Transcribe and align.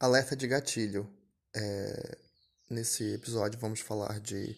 Alerta 0.00 0.34
de 0.34 0.48
gatilho. 0.48 1.06
É, 1.54 2.18
nesse 2.70 3.12
episódio 3.12 3.60
vamos 3.60 3.80
falar 3.80 4.18
de 4.18 4.56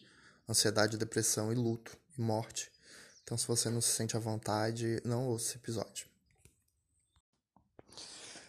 ansiedade, 0.48 0.96
depressão 0.96 1.52
e 1.52 1.56
luto 1.56 1.98
e 2.16 2.22
morte. 2.22 2.70
Então, 3.24 3.36
se 3.36 3.48
você 3.48 3.68
não 3.68 3.80
se 3.80 3.88
sente 3.88 4.16
à 4.16 4.20
vontade, 4.20 5.02
não 5.04 5.26
ouça 5.26 5.48
esse 5.48 5.56
episódio. 5.56 6.06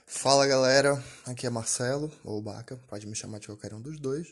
Fala 0.05 0.45
galera, 0.45 1.03
aqui 1.25 1.47
é 1.47 1.49
Marcelo, 1.49 2.11
ou 2.23 2.39
Baca, 2.39 2.77
pode 2.87 3.07
me 3.07 3.15
chamar 3.15 3.39
de 3.39 3.47
qualquer 3.47 3.73
um 3.73 3.81
dos 3.81 3.99
dois. 3.99 4.31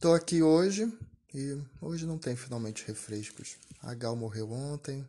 Tô 0.00 0.14
aqui 0.14 0.42
hoje 0.42 0.92
e 1.32 1.56
hoje 1.80 2.06
não 2.06 2.18
tem 2.18 2.34
finalmente 2.34 2.84
refrescos. 2.88 3.56
A 3.80 3.94
Gal 3.94 4.16
morreu 4.16 4.50
ontem, 4.50 5.08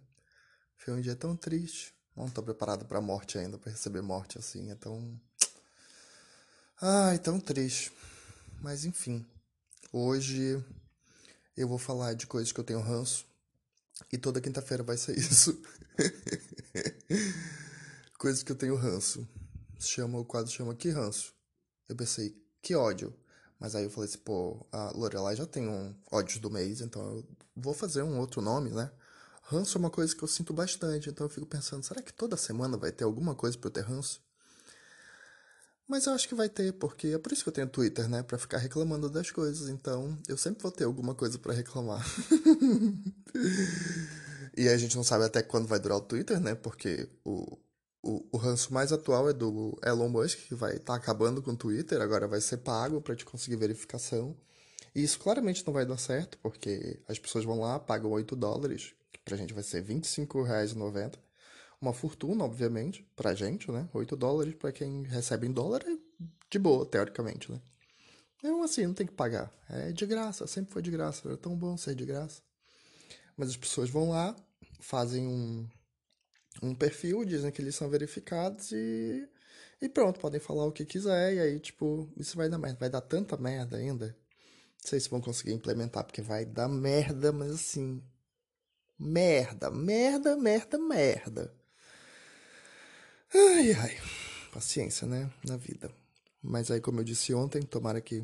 foi 0.78 0.94
um 0.94 1.02
dia 1.02 1.16
tão 1.16 1.36
triste. 1.36 1.96
Não 2.16 2.30
tô 2.30 2.44
preparado 2.44 2.86
pra 2.86 3.02
morte 3.02 3.40
ainda, 3.40 3.58
para 3.58 3.72
receber 3.72 4.04
morte 4.04 4.38
assim, 4.38 4.70
é 4.70 4.76
tão 4.76 5.20
Ai, 6.82 7.18
tão 7.20 7.40
triste. 7.40 7.90
Mas 8.62 8.84
enfim, 8.84 9.26
hoje 9.94 10.62
eu 11.56 11.70
vou 11.70 11.78
falar 11.78 12.14
de 12.14 12.28
coisas 12.28 12.52
que 12.52 12.60
eu 12.60 12.66
tenho 12.66 12.82
ranço. 12.82 13.26
E 14.12 14.18
toda 14.18 14.42
quinta-feira 14.42 14.84
vai 14.84 14.98
ser 14.98 15.16
isso. 15.18 15.58
coisas 18.18 18.44
que 18.44 18.52
eu 18.52 18.58
tenho 18.58 18.76
ranço. 18.76 19.26
Chama, 19.80 20.20
o 20.20 20.26
quadro 20.26 20.52
chama 20.52 20.76
Que 20.76 20.90
Ranço. 20.90 21.34
Eu 21.88 21.96
pensei, 21.96 22.36
que 22.62 22.76
ódio. 22.76 23.16
Mas 23.58 23.74
aí 23.74 23.86
eu 23.86 23.90
falei 23.90 24.10
assim, 24.10 24.18
pô, 24.20 24.66
a 24.70 24.92
Lorelai 24.92 25.36
já 25.36 25.46
tem 25.46 25.70
um 25.70 25.96
ódio 26.12 26.42
do 26.42 26.52
mês, 26.52 26.82
então 26.82 27.02
eu 27.02 27.26
vou 27.56 27.74
fazer 27.74 28.02
um 28.04 28.20
outro 28.20 28.42
nome, 28.42 28.70
né? 28.72 28.92
Ranço 29.44 29.78
é 29.78 29.80
uma 29.80 29.90
coisa 29.90 30.14
que 30.14 30.24
eu 30.24 30.28
sinto 30.28 30.54
bastante, 30.54 31.10
então 31.10 31.26
eu 31.26 31.30
fico 31.30 31.46
pensando, 31.46 31.84
será 31.84 32.02
que 32.02 32.12
toda 32.12 32.36
semana 32.36 32.76
vai 32.76 32.92
ter 32.92 33.06
alguma 33.06 33.34
coisa 33.34 33.58
pra 33.58 33.70
eu 33.70 33.72
ter 33.74 33.82
ranço? 33.82 34.25
Mas 35.88 36.08
eu 36.08 36.14
acho 36.14 36.28
que 36.28 36.34
vai 36.34 36.50
ter, 36.50 36.74
porque 36.74 37.10
é 37.10 37.18
por 37.20 37.32
isso 37.32 37.44
que 37.44 37.50
eu 37.50 37.54
tenho 37.54 37.70
Twitter, 37.70 38.10
né? 38.10 38.24
Pra 38.24 38.40
ficar 38.40 38.58
reclamando 38.58 39.08
das 39.10 39.30
coisas. 39.30 39.70
Então, 39.70 40.18
eu 40.28 40.36
sempre 40.36 40.64
vou 40.64 40.72
ter 40.72 40.84
alguma 40.84 41.14
coisa 41.14 41.38
para 41.38 41.54
reclamar. 41.54 42.04
e 44.58 44.68
a 44.68 44.78
gente 44.78 44.96
não 44.96 45.04
sabe 45.04 45.26
até 45.26 45.44
quando 45.44 45.68
vai 45.68 45.80
durar 45.80 46.00
o 46.00 46.02
Twitter, 46.02 46.40
né? 46.40 46.56
Porque 46.56 47.08
o, 47.24 47.58
o, 48.02 48.26
o 48.32 48.38
ranço 48.38 48.74
mais 48.74 48.92
atual 48.92 49.30
é 49.30 49.34
do 49.34 49.78
Elon 49.86 50.10
Musk, 50.10 50.40
que 50.48 50.56
vai 50.56 50.72
estar 50.72 50.94
tá 50.94 50.96
acabando 50.96 51.42
com 51.44 51.52
o 51.52 51.58
Twitter. 51.58 52.02
Agora 52.02 52.28
vai 52.28 52.42
ser 52.42 52.58
pago 52.58 53.00
para 53.00 53.16
te 53.16 53.24
conseguir 53.24 53.58
verificação. 53.58 54.36
E 54.96 55.04
isso 55.04 55.20
claramente 55.20 55.64
não 55.68 55.74
vai 55.74 55.86
dar 55.86 55.98
certo, 55.98 56.40
porque 56.40 57.00
as 57.08 57.20
pessoas 57.20 57.46
vão 57.46 57.60
lá, 57.60 57.80
pagam 57.80 58.10
8 58.12 58.36
dólares, 58.36 58.96
que 59.12 59.20
pra 59.20 59.38
gente 59.38 59.54
vai 59.54 59.62
ser 59.62 59.84
R$25,90 59.84 61.25
uma 61.82 61.94
fortuna, 61.94 62.44
obviamente, 62.44 63.06
pra 63.16 63.34
gente, 63.34 63.72
né? 63.72 63.88
8 63.94 64.16
dólares 64.16 64.56
para 64.56 64.72
quem 64.72 65.04
recebe 65.04 65.48
em 65.48 65.52
dólar 65.52 65.84
é 65.88 65.98
de 66.50 66.60
boa, 66.60 66.86
teoricamente, 66.86 67.52
né? 67.52 67.62
Mesmo 68.44 68.64
assim, 68.64 68.86
não 68.86 68.94
tem 68.94 69.08
que 69.08 69.14
pagar. 69.14 69.52
É 69.70 69.92
de 69.92 70.06
graça, 70.06 70.46
sempre 70.46 70.72
foi 70.72 70.82
de 70.82 70.92
graça. 70.92 71.28
Era 71.28 71.38
tão 71.38 71.56
bom 71.58 71.76
ser 71.78 71.96
de 71.96 72.06
graça. 72.06 72.42
Mas 73.36 73.50
as 73.50 73.58
pessoas 73.58 73.90
vão 73.90 74.10
lá, 74.10 74.36
fazem 74.80 75.28
um, 75.28 75.68
um 76.62 76.76
perfil, 76.76 77.26
dizem 77.26 77.52
que 77.52 77.62
eles 77.62 77.76
são 77.76 77.90
verificados 77.90 78.72
e, 78.72 79.28
e 79.82 79.90
pronto, 79.90 80.20
podem 80.20 80.40
falar 80.40 80.66
o 80.66 80.72
que 80.72 80.86
quiser. 80.86 81.34
E 81.34 81.40
aí, 81.40 81.60
tipo, 81.60 82.08
isso 82.18 82.38
vai 82.38 82.48
dar 82.48 82.60
merda. 82.60 82.78
Vai 82.80 82.90
dar 82.90 83.02
tanta 83.02 83.36
merda 83.36 83.78
ainda. 83.78 84.08
Não 84.08 84.90
sei 84.90 85.00
se 85.00 85.10
vão 85.10 85.22
conseguir 85.22 85.54
implementar, 85.54 86.04
porque 86.04 86.22
vai 86.22 86.46
dar 86.46 86.70
merda, 86.70 87.32
mas 87.32 87.52
assim. 87.52 88.02
Merda, 88.98 89.72
merda, 89.72 90.38
merda, 90.38 90.78
merda. 90.78 91.65
Ai, 93.34 93.74
ai. 93.74 93.98
Paciência, 94.52 95.08
né? 95.08 95.32
Na 95.44 95.58
vida. 95.58 95.92
Mas 96.42 96.70
aí, 96.70 96.80
como 96.80 97.00
eu 97.00 97.04
disse 97.04 97.34
ontem, 97.34 97.62
tomara 97.62 98.00
que 98.00 98.24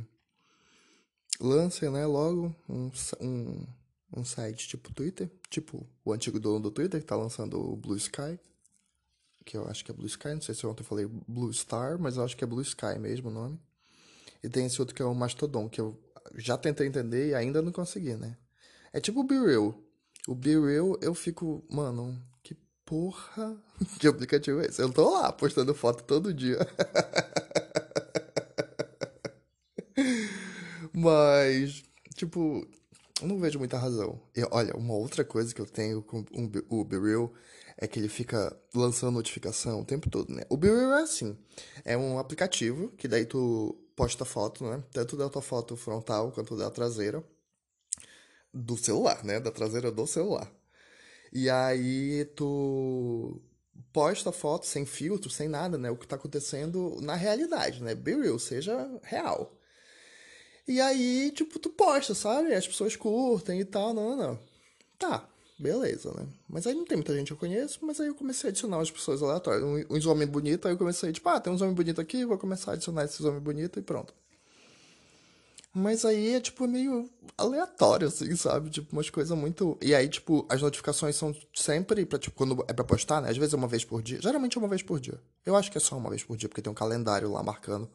lancem, 1.39 1.89
né, 1.89 2.05
logo 2.05 2.55
um, 2.69 2.91
um, 3.19 3.65
um 4.15 4.23
site 4.23 4.67
tipo 4.67 4.93
Twitter, 4.93 5.29
tipo 5.49 5.87
o 6.05 6.13
antigo 6.13 6.39
dono 6.39 6.59
do 6.59 6.71
Twitter, 6.71 6.99
que 6.99 7.05
tá 7.05 7.15
lançando 7.15 7.59
o 7.59 7.75
Blue 7.75 7.97
Sky, 7.97 8.39
que 9.43 9.57
eu 9.57 9.67
acho 9.67 9.83
que 9.83 9.91
é 9.91 9.93
Blue 9.93 10.05
Sky, 10.05 10.29
não 10.29 10.41
sei 10.41 10.53
se 10.53 10.65
ontem 10.67 10.81
eu 10.81 10.85
falei 10.85 11.07
Blue 11.27 11.51
Star, 11.51 11.97
mas 11.99 12.17
eu 12.17 12.23
acho 12.23 12.37
que 12.37 12.43
é 12.43 12.47
Blue 12.47 12.61
Sky 12.61 12.99
mesmo 12.99 13.29
o 13.29 13.33
nome. 13.33 13.59
E 14.43 14.49
tem 14.49 14.65
esse 14.65 14.79
outro 14.79 14.95
que 14.95 15.01
é 15.01 15.05
o 15.05 15.15
Mastodon, 15.15 15.67
que 15.67 15.81
eu 15.81 15.99
já 16.35 16.57
tentei 16.57 16.87
entender 16.87 17.29
e 17.29 17.35
ainda 17.35 17.61
não 17.61 17.71
consegui, 17.71 18.15
né? 18.15 18.37
É 18.93 18.99
tipo 18.99 19.21
o 19.21 19.23
BeReal. 19.23 19.75
O 20.27 20.35
BeReal 20.35 20.97
eu 21.01 21.13
fico, 21.13 21.63
mano, 21.69 22.21
porra 22.91 23.57
de 24.01 24.07
aplicativo 24.09 24.59
é 24.59 24.65
esse? 24.65 24.81
Eu 24.81 24.91
tô 24.91 25.11
lá 25.11 25.31
postando 25.31 25.73
foto 25.73 26.03
todo 26.03 26.33
dia. 26.33 26.59
Mas, 30.93 31.85
tipo, 32.15 32.67
não 33.21 33.39
vejo 33.39 33.59
muita 33.59 33.77
razão. 33.77 34.21
E 34.35 34.43
olha, 34.51 34.75
uma 34.75 34.93
outra 34.93 35.23
coisa 35.23 35.55
que 35.55 35.61
eu 35.61 35.65
tenho 35.65 36.03
com 36.03 36.25
o 36.69 36.83
BeReal 36.83 37.31
é 37.77 37.87
que 37.87 37.97
ele 37.97 38.09
fica 38.09 38.53
lançando 38.75 39.13
notificação 39.13 39.79
o 39.79 39.85
tempo 39.85 40.09
todo, 40.09 40.33
né? 40.33 40.43
O 40.49 40.57
BeReal 40.57 40.95
é 40.95 41.03
assim, 41.03 41.37
é 41.85 41.97
um 41.97 42.19
aplicativo 42.19 42.89
que 42.97 43.07
daí 43.07 43.25
tu 43.25 43.73
posta 43.95 44.25
foto, 44.25 44.65
né? 44.65 44.83
Tanto 44.91 45.15
da 45.15 45.29
tua 45.29 45.41
foto 45.41 45.77
frontal 45.77 46.33
quanto 46.33 46.57
da 46.57 46.69
traseira 46.69 47.23
do 48.53 48.75
celular, 48.75 49.23
né? 49.23 49.39
Da 49.39 49.49
traseira 49.49 49.89
do 49.89 50.05
celular. 50.05 50.51
E 51.31 51.49
aí 51.49 52.25
tu 52.35 53.41
posta 53.93 54.31
foto 54.31 54.65
sem 54.65 54.85
filtro, 54.85 55.29
sem 55.29 55.47
nada, 55.47 55.77
né? 55.77 55.89
O 55.91 55.97
que 55.97 56.07
tá 56.07 56.15
acontecendo 56.15 56.97
na 57.01 57.15
realidade, 57.15 57.81
né? 57.83 57.95
Be 57.95 58.15
real, 58.15 58.39
seja 58.39 58.89
real. 59.03 59.57
E 60.67 60.79
aí, 60.79 61.31
tipo, 61.31 61.59
tu 61.59 61.69
posta, 61.69 62.13
sabe? 62.13 62.53
As 62.53 62.67
pessoas 62.67 62.95
curtem 62.95 63.59
e 63.59 63.65
tal, 63.65 63.93
não, 63.93 64.15
não, 64.15 64.17
não. 64.17 64.39
Tá, 64.97 65.27
beleza, 65.59 66.13
né? 66.13 66.27
Mas 66.47 66.67
aí 66.67 66.73
não 66.73 66.85
tem 66.85 66.97
muita 66.97 67.15
gente 67.15 67.27
que 67.27 67.33
eu 67.33 67.37
conheço, 67.37 67.79
mas 67.81 67.99
aí 67.99 68.07
eu 68.07 68.15
comecei 68.15 68.49
a 68.49 68.51
adicionar 68.51 68.79
as 68.79 68.91
pessoas 68.91 69.21
aleatórias. 69.23 69.63
Uns 69.89 70.05
homens 70.05 70.29
bonitos, 70.29 70.65
aí 70.65 70.73
eu 70.73 70.77
comecei, 70.77 71.11
tipo, 71.11 71.27
ah, 71.29 71.39
tem 71.39 71.51
uns 71.51 71.61
homens 71.61 71.75
bonitos 71.75 71.99
aqui, 72.01 72.25
vou 72.25 72.37
começar 72.37 72.71
a 72.71 72.73
adicionar 72.75 73.05
esses 73.05 73.21
homens 73.21 73.43
bonitos 73.43 73.77
e 73.77 73.81
pronto. 73.83 74.13
Mas 75.73 76.03
aí 76.03 76.35
é, 76.35 76.41
tipo, 76.41 76.67
meio 76.67 77.09
aleatório, 77.37 78.07
assim, 78.07 78.35
sabe? 78.35 78.69
Tipo, 78.69 78.93
umas 78.93 79.09
coisas 79.09 79.37
muito. 79.37 79.77
E 79.81 79.95
aí, 79.95 80.09
tipo, 80.09 80.45
as 80.49 80.61
notificações 80.61 81.15
são 81.15 81.33
sempre 81.53 82.05
pra, 82.05 82.19
tipo, 82.19 82.35
quando 82.35 82.65
é 82.67 82.73
pra 82.73 82.83
postar, 82.83 83.21
né? 83.21 83.29
Às 83.29 83.37
vezes 83.37 83.53
é 83.53 83.57
uma 83.57 83.69
vez 83.69 83.85
por 83.85 84.01
dia. 84.01 84.21
Geralmente 84.21 84.57
é 84.57 84.59
uma 84.59 84.67
vez 84.67 84.83
por 84.83 84.99
dia. 84.99 85.19
Eu 85.45 85.55
acho 85.55 85.71
que 85.71 85.77
é 85.77 85.81
só 85.81 85.97
uma 85.97 86.09
vez 86.09 86.23
por 86.23 86.35
dia, 86.35 86.49
porque 86.49 86.61
tem 86.61 86.71
um 86.71 86.75
calendário 86.75 87.31
lá 87.31 87.41
marcando 87.41 87.89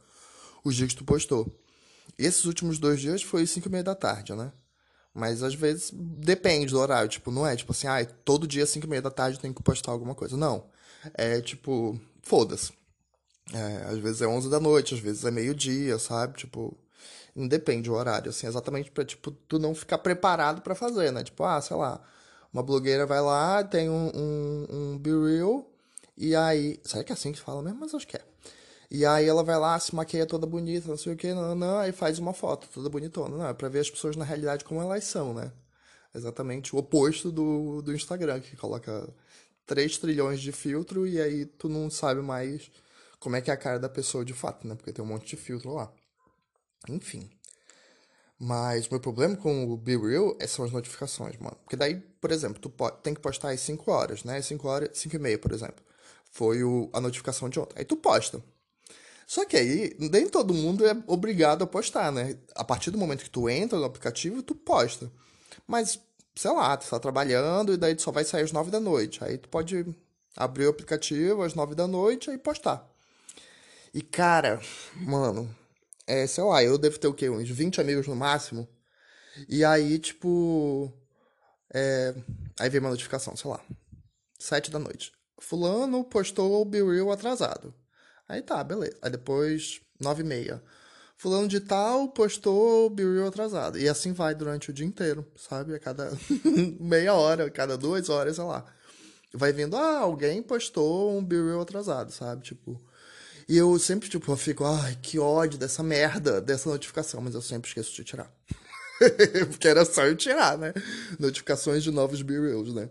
os 0.65 0.75
dias 0.75 0.91
que 0.91 0.97
tu 0.97 1.05
postou. 1.05 1.47
Esses 2.19 2.47
últimos 2.47 2.79
dois 2.79 3.01
dias 3.01 3.23
foi 3.23 3.47
5 3.47 3.69
e 3.69 3.71
meia 3.71 3.85
da 3.85 3.95
tarde, 3.95 4.35
né? 4.35 4.53
Mas 5.13 5.43
às 5.43 5.55
vezes 5.55 5.91
depende 5.93 6.73
do 6.73 6.79
horário. 6.79 7.09
Tipo, 7.11 7.31
não 7.31 7.47
é 7.47 7.55
tipo 7.57 7.73
assim, 7.73 7.87
ah, 7.87 8.05
todo 8.25 8.47
dia 8.47 8.65
5 8.65 8.87
e 8.87 8.89
meia 8.89 9.03
da 9.03 9.11
tarde 9.11 9.39
tem 9.39 9.53
que 9.53 9.63
postar 9.63 9.93
alguma 9.93 10.15
coisa. 10.15 10.37
Não. 10.37 10.65
É 11.15 11.41
tipo, 11.43 12.01
foda-se. 12.23 12.73
É, 13.53 13.85
às 13.89 13.99
vezes 13.99 14.23
é 14.23 14.27
11 14.27 14.49
da 14.51 14.59
noite, 14.59 14.95
às 14.95 15.01
vezes 15.01 15.25
é 15.25 15.31
meio-dia, 15.31 15.99
sabe? 15.99 16.37
Tipo, 16.39 16.77
Independe 17.35 17.91
o 17.91 17.95
horário, 17.95 18.31
assim, 18.31 18.47
exatamente 18.47 18.91
pra, 18.91 19.05
tipo, 19.05 19.31
tu 19.31 19.59
não 19.59 19.75
ficar 19.75 19.99
preparado 19.99 20.63
para 20.63 20.75
fazer, 20.75 21.13
né? 21.13 21.23
Tipo, 21.23 21.45
ah, 21.45 21.61
sei 21.61 21.77
lá, 21.77 22.01
uma 22.53 22.63
blogueira 22.63 23.07
vai 23.07 23.21
lá, 23.21 23.63
tem 23.63 23.91
um, 23.91 24.11
um, 24.15 24.67
um 24.71 24.99
Be 24.99 25.11
Real, 25.11 25.69
e 26.17 26.35
aí. 26.35 26.81
Será 26.85 27.05
que 27.05 27.13
é 27.13 27.15
assim 27.15 27.33
que 27.33 27.41
fala 27.41 27.63
mesmo? 27.63 27.81
Mas 27.81 27.95
acho 27.95 28.07
que 28.07 28.17
é. 28.17 28.25
E 28.91 29.05
aí 29.05 29.27
ela 29.27 29.43
vai 29.43 29.59
lá, 29.59 29.79
se 29.79 29.95
maqueia 29.95 30.27
toda 30.27 30.47
bonita, 30.47 30.89
não 30.89 30.97
sei 30.97 31.13
o 31.13 31.17
que, 31.17 31.35
não, 31.35 31.55
não, 31.55 31.79
aí 31.79 31.93
faz 31.93 32.19
uma 32.19 32.33
foto 32.33 32.69
toda 32.73 32.89
bonitona. 32.89 33.37
Não, 33.37 33.47
é 33.49 33.55
pra 33.55 33.69
ver 33.69 33.81
as 33.81 33.91
pessoas 33.91 34.17
na 34.17 34.25
realidade 34.25 34.65
como 34.65 34.81
elas 34.81 35.05
são, 35.05 35.35
né? 35.35 35.53
Exatamente 36.15 36.75
o 36.75 36.79
oposto 36.79 37.31
do, 37.33 37.83
do 37.83 37.95
Instagram, 37.95 38.41
que 38.41 38.57
coloca 38.57 39.09
3 39.67 39.99
trilhões 39.99 40.41
de 40.41 40.53
filtro 40.53 41.07
e 41.07 41.21
aí 41.21 41.45
tu 41.47 41.69
não 41.69 41.91
sabe 41.91 42.23
mais 42.23 42.71
como 43.21 43.37
é 43.37 43.41
que 43.41 43.51
é 43.51 43.55
a 43.55 43.57
cara 43.57 43.79
da 43.79 43.89
pessoa 43.89 44.25
de 44.25 44.33
fato, 44.33 44.67
né? 44.67 44.75
Porque 44.77 44.93
tem 44.93 45.05
um 45.05 45.09
monte 45.09 45.27
de 45.27 45.37
filtro 45.37 45.75
lá. 45.75 45.93
Enfim. 46.89 47.31
Mas 48.39 48.87
o 48.87 48.91
meu 48.91 49.01
problema 49.01 49.37
com 49.37 49.65
o 49.73 49.77
Be 49.77 49.97
Real 49.97 50.37
é 50.39 50.47
são 50.47 50.65
as 50.65 50.71
notificações, 50.71 51.37
mano. 51.39 51.57
Porque 51.65 51.77
daí, 51.77 51.97
por 52.21 52.31
exemplo, 52.31 52.61
tu 52.61 52.69
pode, 52.69 52.99
tem 53.03 53.15
que 53.15 53.21
postar 53.21 53.51
às 53.51 53.61
5 53.61 53.91
horas, 53.91 54.25
né? 54.25 54.41
5 54.43 54.69
horas, 54.69 54.91
5 54.99 55.17
e 55.17 55.19
meia, 55.19 55.39
por 55.39 55.53
exemplo. 55.53 55.83
Foi 56.31 56.63
o, 56.63 56.91
a 56.93 57.01
notificação 57.01 57.49
de 57.49 57.59
ontem. 57.59 57.79
Aí 57.79 57.85
tu 57.85 57.97
posta. 57.97 58.43
Só 59.27 59.45
que 59.45 59.57
aí, 59.57 59.97
nem 59.99 60.29
todo 60.29 60.55
mundo 60.55 60.87
é 60.87 60.97
obrigado 61.07 61.65
a 61.65 61.67
postar, 61.67 62.13
né? 62.13 62.37
A 62.55 62.63
partir 62.63 62.91
do 62.91 62.99
momento 62.99 63.25
que 63.25 63.31
tu 63.31 63.49
entra 63.49 63.79
no 63.79 63.85
aplicativo, 63.85 64.43
tu 64.43 64.55
posta. 64.55 65.11
Mas, 65.67 65.99
sei 66.35 66.53
lá, 66.53 66.77
tu 66.77 66.89
tá 66.89 67.01
trabalhando 67.01 67.73
e 67.73 67.77
daí 67.77 67.95
tu 67.95 68.03
só 68.03 68.13
vai 68.13 68.25
sair 68.25 68.43
às 68.43 68.53
9 68.53 68.71
da 68.71 68.79
noite. 68.79 69.25
Aí 69.25 69.39
tu 69.39 69.49
pode 69.49 69.87
abrir 70.37 70.67
o 70.67 70.71
aplicativo 70.71 71.43
às 71.43 71.55
9 71.55 71.75
da 71.75 71.89
noite 71.89 72.31
e 72.31 72.39
postar. 72.39 72.89
E 73.95 74.03
cara, 74.03 74.61
mano, 74.95 75.49
é, 76.07 76.27
sei 76.27 76.45
lá, 76.45 76.63
eu 76.63 76.79
devo 76.79 76.99
ter 76.99 77.09
o 77.09 77.15
quê? 77.15 77.29
Uns 77.29 77.49
20 77.49 77.81
amigos 77.81 78.07
no 78.07 78.17
máximo. 78.17 78.69
E 79.49 79.65
aí, 79.65 79.99
tipo. 79.99 80.93
É, 81.73 82.15
aí 82.59 82.71
vem 82.71 82.81
uma 82.81 82.91
notificação, 82.91 83.37
sei 83.37 83.51
lá. 83.51 83.61
7 84.39 84.71
da 84.71 84.79
noite. 84.79 85.13
Fulano 85.39 86.05
postou 86.05 86.63
o 86.63 86.65
Be 86.65 86.79
atrasado. 87.13 87.75
Aí 88.29 88.43
tá, 88.43 88.63
beleza. 88.65 88.97
Aí 89.03 89.11
depois, 89.11 89.81
nove 90.01 90.23
e 90.23 90.27
meia. 90.27 90.63
Fulano 91.17 91.49
de 91.49 91.61
tal 91.61 92.09
postou 92.09 92.91
B-Reel 92.91 93.29
atrasado. 93.29 93.79
E 93.79 93.89
assim 93.89 94.13
vai 94.13 94.35
durante 94.35 94.69
o 94.71 94.73
dia 94.73 94.85
inteiro, 94.87 95.27
sabe? 95.35 95.75
A 95.75 95.79
cada 95.79 96.13
meia 96.79 97.15
hora, 97.15 97.47
a 97.47 97.51
cada 97.51 97.77
duas 97.77 98.11
horas, 98.11 98.37
sei 98.37 98.45
lá. 98.45 98.65
Vai 99.33 99.53
vindo, 99.53 99.77
ah, 99.77 99.99
alguém 99.99 100.43
postou 100.43 101.17
um 101.17 101.25
B-Reel 101.25 101.61
atrasado, 101.61 102.13
sabe? 102.13 102.43
Tipo. 102.43 102.81
E 103.49 103.57
eu 103.57 103.79
sempre, 103.79 104.09
tipo, 104.09 104.31
eu 104.31 104.37
fico, 104.37 104.65
ai, 104.65 104.99
que 105.01 105.19
ódio 105.19 105.59
dessa 105.59 105.83
merda, 105.83 106.41
dessa 106.41 106.69
notificação, 106.69 107.21
mas 107.21 107.35
eu 107.35 107.43
sempre 107.43 107.69
esqueço 107.69 107.95
de 107.95 108.03
tirar. 108.03 108.31
Porque 109.51 109.69
era 109.69 109.85
só 109.85 110.05
eu 110.05 110.17
tirar, 110.17 110.59
né? 110.59 110.75
Notificações 111.19 111.85
de 111.85 111.93
novos 111.93 112.23
B-Reels, 112.23 112.75
né? 112.75 112.89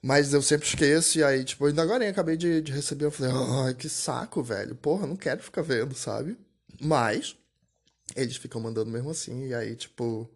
Mas 0.00 0.32
eu 0.32 0.42
sempre 0.42 0.66
esqueço, 0.66 1.18
e 1.18 1.24
aí, 1.24 1.44
tipo, 1.44 1.64
ainda 1.66 1.82
agora 1.82 2.04
eu 2.04 2.10
acabei 2.10 2.36
de, 2.36 2.60
de 2.60 2.72
receber, 2.72 3.06
eu 3.06 3.10
falei, 3.10 3.32
ai, 3.66 3.74
que 3.74 3.88
saco, 3.88 4.42
velho. 4.42 4.74
Porra, 4.76 5.06
não 5.06 5.16
quero 5.16 5.42
ficar 5.42 5.62
vendo, 5.62 5.94
sabe? 5.94 6.36
Mas, 6.80 7.36
eles 8.14 8.36
ficam 8.36 8.60
mandando 8.60 8.90
mesmo 8.90 9.10
assim, 9.10 9.46
e 9.46 9.54
aí, 9.54 9.74
tipo, 9.74 10.28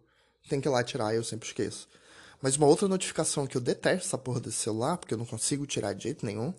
tem 0.49 0.59
que 0.59 0.67
ir 0.67 0.71
lá 0.71 0.83
tirar, 0.83 1.13
eu 1.13 1.23
sempre 1.23 1.47
esqueço. 1.47 1.87
Mas 2.41 2.55
uma 2.55 2.67
outra 2.67 2.87
notificação 2.87 3.47
que 3.47 3.57
eu 3.57 3.61
detesto 3.61 4.07
essa 4.07 4.17
porra 4.17 4.39
desse 4.39 4.57
celular, 4.57 4.97
porque 4.97 5.13
eu 5.13 5.17
não 5.17 5.25
consigo 5.25 5.65
tirar 5.65 5.93
de 5.93 6.03
jeito 6.03 6.25
nenhum, 6.25 6.53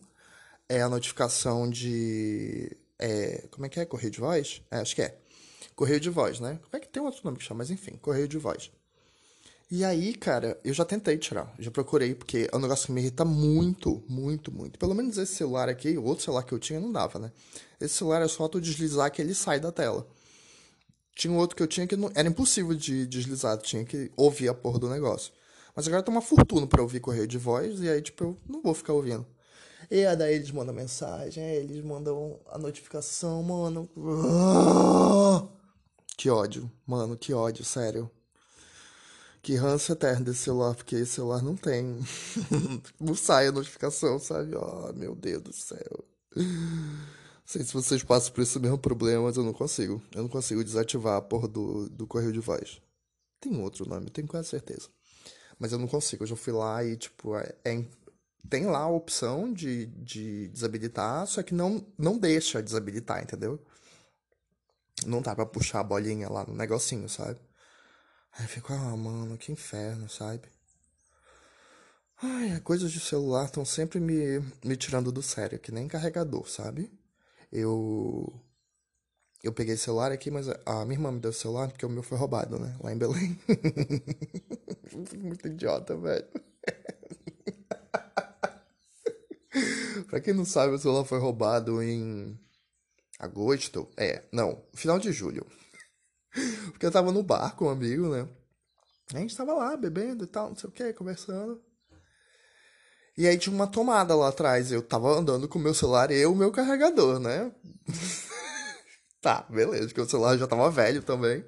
é 0.68 0.82
a 0.82 0.88
notificação 0.88 1.68
de. 1.68 2.76
É, 2.98 3.46
como 3.50 3.66
é 3.66 3.68
que 3.68 3.80
é? 3.80 3.84
Correio 3.84 4.10
de 4.10 4.20
voz? 4.20 4.62
É, 4.70 4.78
acho 4.78 4.94
que 4.94 5.02
é. 5.02 5.18
Correio 5.74 6.00
de 6.00 6.10
voz, 6.10 6.40
né? 6.40 6.58
Como 6.62 6.76
é 6.76 6.80
que 6.80 6.88
tem 6.88 7.02
outro 7.02 7.20
nome 7.24 7.38
que 7.38 7.44
chama? 7.44 7.58
Mas 7.58 7.70
enfim, 7.70 7.96
correio 8.02 8.28
de 8.28 8.36
voz. 8.36 8.70
E 9.70 9.84
aí, 9.84 10.14
cara, 10.14 10.58
eu 10.64 10.72
já 10.72 10.82
tentei 10.82 11.18
tirar, 11.18 11.54
já 11.58 11.70
procurei, 11.70 12.14
porque 12.14 12.48
é 12.50 12.56
um 12.56 12.60
negócio 12.60 12.86
que 12.86 12.92
me 12.92 13.02
irrita 13.02 13.22
muito, 13.22 14.02
muito, 14.08 14.50
muito. 14.50 14.78
Pelo 14.78 14.94
menos 14.94 15.18
esse 15.18 15.34
celular 15.34 15.68
aqui, 15.68 15.96
o 15.98 16.04
outro 16.04 16.24
celular 16.24 16.42
que 16.42 16.52
eu 16.52 16.58
tinha 16.58 16.80
não 16.80 16.90
dava, 16.90 17.18
né? 17.18 17.30
Esse 17.78 17.94
celular 17.94 18.22
é 18.22 18.28
só 18.28 18.48
tu 18.48 18.60
deslizar 18.62 19.10
que 19.12 19.20
ele 19.20 19.34
sai 19.34 19.60
da 19.60 19.70
tela. 19.70 20.08
Tinha 21.14 21.32
um 21.32 21.36
outro 21.36 21.54
que 21.54 21.62
eu 21.62 21.66
tinha 21.66 21.86
que 21.86 21.96
não, 21.96 22.10
era 22.14 22.28
impossível 22.28 22.74
de 22.74 23.06
deslizar, 23.06 23.58
tinha 23.58 23.84
que 23.84 24.10
ouvir 24.16 24.48
a 24.48 24.54
porra 24.54 24.78
do 24.78 24.88
negócio. 24.88 25.32
Mas 25.76 25.86
agora 25.86 26.02
tá 26.02 26.10
uma 26.10 26.22
fortuna 26.22 26.66
para 26.66 26.80
ouvir 26.80 27.00
correio 27.00 27.26
de 27.26 27.36
voz, 27.36 27.80
e 27.80 27.90
aí, 27.90 28.00
tipo, 28.00 28.24
eu 28.24 28.38
não 28.48 28.62
vou 28.62 28.72
ficar 28.72 28.94
ouvindo. 28.94 29.26
E 29.90 30.04
aí 30.04 30.16
daí 30.16 30.34
eles 30.34 30.50
mandam 30.50 30.74
mensagem, 30.74 31.42
eles 31.42 31.82
mandam 31.82 32.38
a 32.46 32.58
notificação, 32.58 33.42
mano. 33.42 33.88
Que 36.16 36.28
ódio, 36.28 36.70
mano, 36.86 37.16
que 37.16 37.32
ódio, 37.32 37.64
sério. 37.64 38.10
Que 39.40 39.54
ranço 39.54 39.92
eterno 39.92 40.26
desse 40.26 40.40
celular, 40.40 40.74
porque 40.74 40.96
esse 40.96 41.12
celular 41.12 41.42
não 41.42 41.56
tem. 41.56 41.98
não 43.00 43.14
sai 43.14 43.46
a 43.46 43.52
notificação, 43.52 44.18
sabe? 44.18 44.54
Oh, 44.54 44.92
meu 44.92 45.14
Deus 45.14 45.42
do 45.42 45.52
céu. 45.52 46.04
Não 46.36 47.46
sei 47.46 47.64
se 47.64 47.72
vocês 47.72 48.02
passam 48.02 48.32
por 48.32 48.42
esse 48.42 48.58
mesmo 48.58 48.76
problema, 48.76 49.24
mas 49.24 49.36
eu 49.36 49.44
não 49.44 49.54
consigo. 49.54 50.02
Eu 50.14 50.22
não 50.22 50.28
consigo 50.28 50.62
desativar 50.62 51.16
a 51.16 51.22
porra 51.22 51.48
do, 51.48 51.88
do 51.88 52.06
correio 52.06 52.32
de 52.32 52.40
voz. 52.40 52.78
Tem 53.40 53.58
outro 53.62 53.88
nome, 53.88 54.10
tenho 54.10 54.28
quase 54.28 54.48
certeza. 54.48 54.88
Mas 55.58 55.72
eu 55.72 55.78
não 55.78 55.88
consigo. 55.88 56.24
Eu 56.24 56.28
já 56.28 56.36
fui 56.36 56.52
lá 56.52 56.84
e, 56.84 56.96
tipo, 56.96 57.34
é, 57.36 57.54
é, 57.64 57.84
tem 58.48 58.66
lá 58.66 58.80
a 58.80 58.88
opção 58.88 59.52
de, 59.52 59.86
de 59.86 60.48
desabilitar, 60.48 61.26
só 61.26 61.42
que 61.42 61.54
não, 61.54 61.86
não 61.96 62.18
deixa 62.18 62.62
desabilitar, 62.62 63.22
entendeu? 63.22 63.58
Não 65.06 65.22
dá 65.22 65.34
pra 65.34 65.46
puxar 65.46 65.80
a 65.80 65.84
bolinha 65.84 66.28
lá 66.28 66.44
no 66.44 66.54
negocinho, 66.54 67.08
sabe? 67.08 67.38
Aí 68.38 68.46
fico, 68.46 68.72
ah, 68.72 68.96
mano, 68.96 69.38
que 69.38 69.52
inferno, 69.52 70.08
sabe? 70.08 70.48
Ai, 72.22 72.60
coisas 72.60 72.90
de 72.90 73.00
celular 73.00 73.44
estão 73.46 73.64
sempre 73.64 74.00
me, 74.00 74.40
me 74.64 74.76
tirando 74.76 75.12
do 75.12 75.22
sério, 75.22 75.58
que 75.58 75.70
nem 75.70 75.86
carregador, 75.86 76.48
sabe? 76.48 76.90
Eu. 77.52 78.40
Eu 79.42 79.52
peguei 79.52 79.76
celular 79.76 80.10
aqui, 80.10 80.30
mas 80.30 80.48
a 80.48 80.84
minha 80.84 80.96
irmã 80.96 81.12
me 81.12 81.20
deu 81.20 81.32
celular 81.32 81.68
porque 81.68 81.86
o 81.86 81.88
meu 81.88 82.02
foi 82.02 82.18
roubado, 82.18 82.58
né? 82.58 82.76
Lá 82.82 82.92
em 82.92 82.98
Belém. 82.98 83.38
Muito 85.16 85.46
idiota, 85.46 85.96
velho. 85.96 86.26
pra 90.04 90.20
quem 90.20 90.34
não 90.34 90.44
sabe, 90.44 90.74
o 90.74 90.78
celular 90.78 91.04
foi 91.04 91.18
roubado 91.18 91.82
em 91.82 92.38
agosto. 93.18 93.88
É, 93.96 94.24
não, 94.32 94.64
final 94.74 94.98
de 94.98 95.12
julho. 95.12 95.46
Porque 96.70 96.86
eu 96.86 96.92
tava 96.92 97.12
no 97.12 97.22
bar 97.22 97.56
com 97.56 97.66
um 97.66 97.70
amigo, 97.70 98.08
né? 98.08 98.28
A 99.14 99.18
gente 99.18 99.36
tava 99.36 99.54
lá 99.54 99.76
bebendo 99.76 100.24
e 100.24 100.26
tal, 100.26 100.50
não 100.50 100.56
sei 100.56 100.68
o 100.68 100.72
que, 100.72 100.92
conversando. 100.92 101.62
E 103.16 103.26
aí 103.26 103.36
tinha 103.36 103.54
uma 103.54 103.66
tomada 103.66 104.14
lá 104.14 104.28
atrás. 104.28 104.70
Eu 104.70 104.82
tava 104.82 105.08
andando 105.08 105.48
com 105.48 105.58
o 105.58 105.62
meu 105.62 105.74
celular 105.74 106.10
e 106.10 106.24
o 106.26 106.34
meu 106.34 106.52
carregador, 106.52 107.18
né? 107.18 107.50
tá, 109.20 109.44
beleza, 109.50 109.86
porque 109.86 110.00
o 110.00 110.08
celular 110.08 110.36
já 110.36 110.46
tava 110.46 110.70
velho 110.70 111.02
também. 111.02 111.44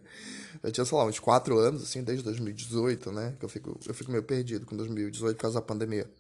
Eu 0.63 0.73
tinha, 0.73 0.85
sei 0.85 0.99
lá, 0.99 1.05
uns 1.05 1.19
4 1.19 1.57
anos, 1.59 1.83
assim, 1.83 2.03
desde 2.03 2.25
2018, 2.25 3.13
né? 3.13 3.37
Que 3.39 3.45
eu 3.45 3.49
fico, 3.49 3.79
eu 3.87 3.95
fico 3.95 4.11
meio 4.11 4.23
perdido 4.23 4.67
com 4.67 4.77
2018 4.77 5.37
por 5.37 5.43
causa 5.43 5.61
da 5.61 5.65
pandemia. 5.65 6.11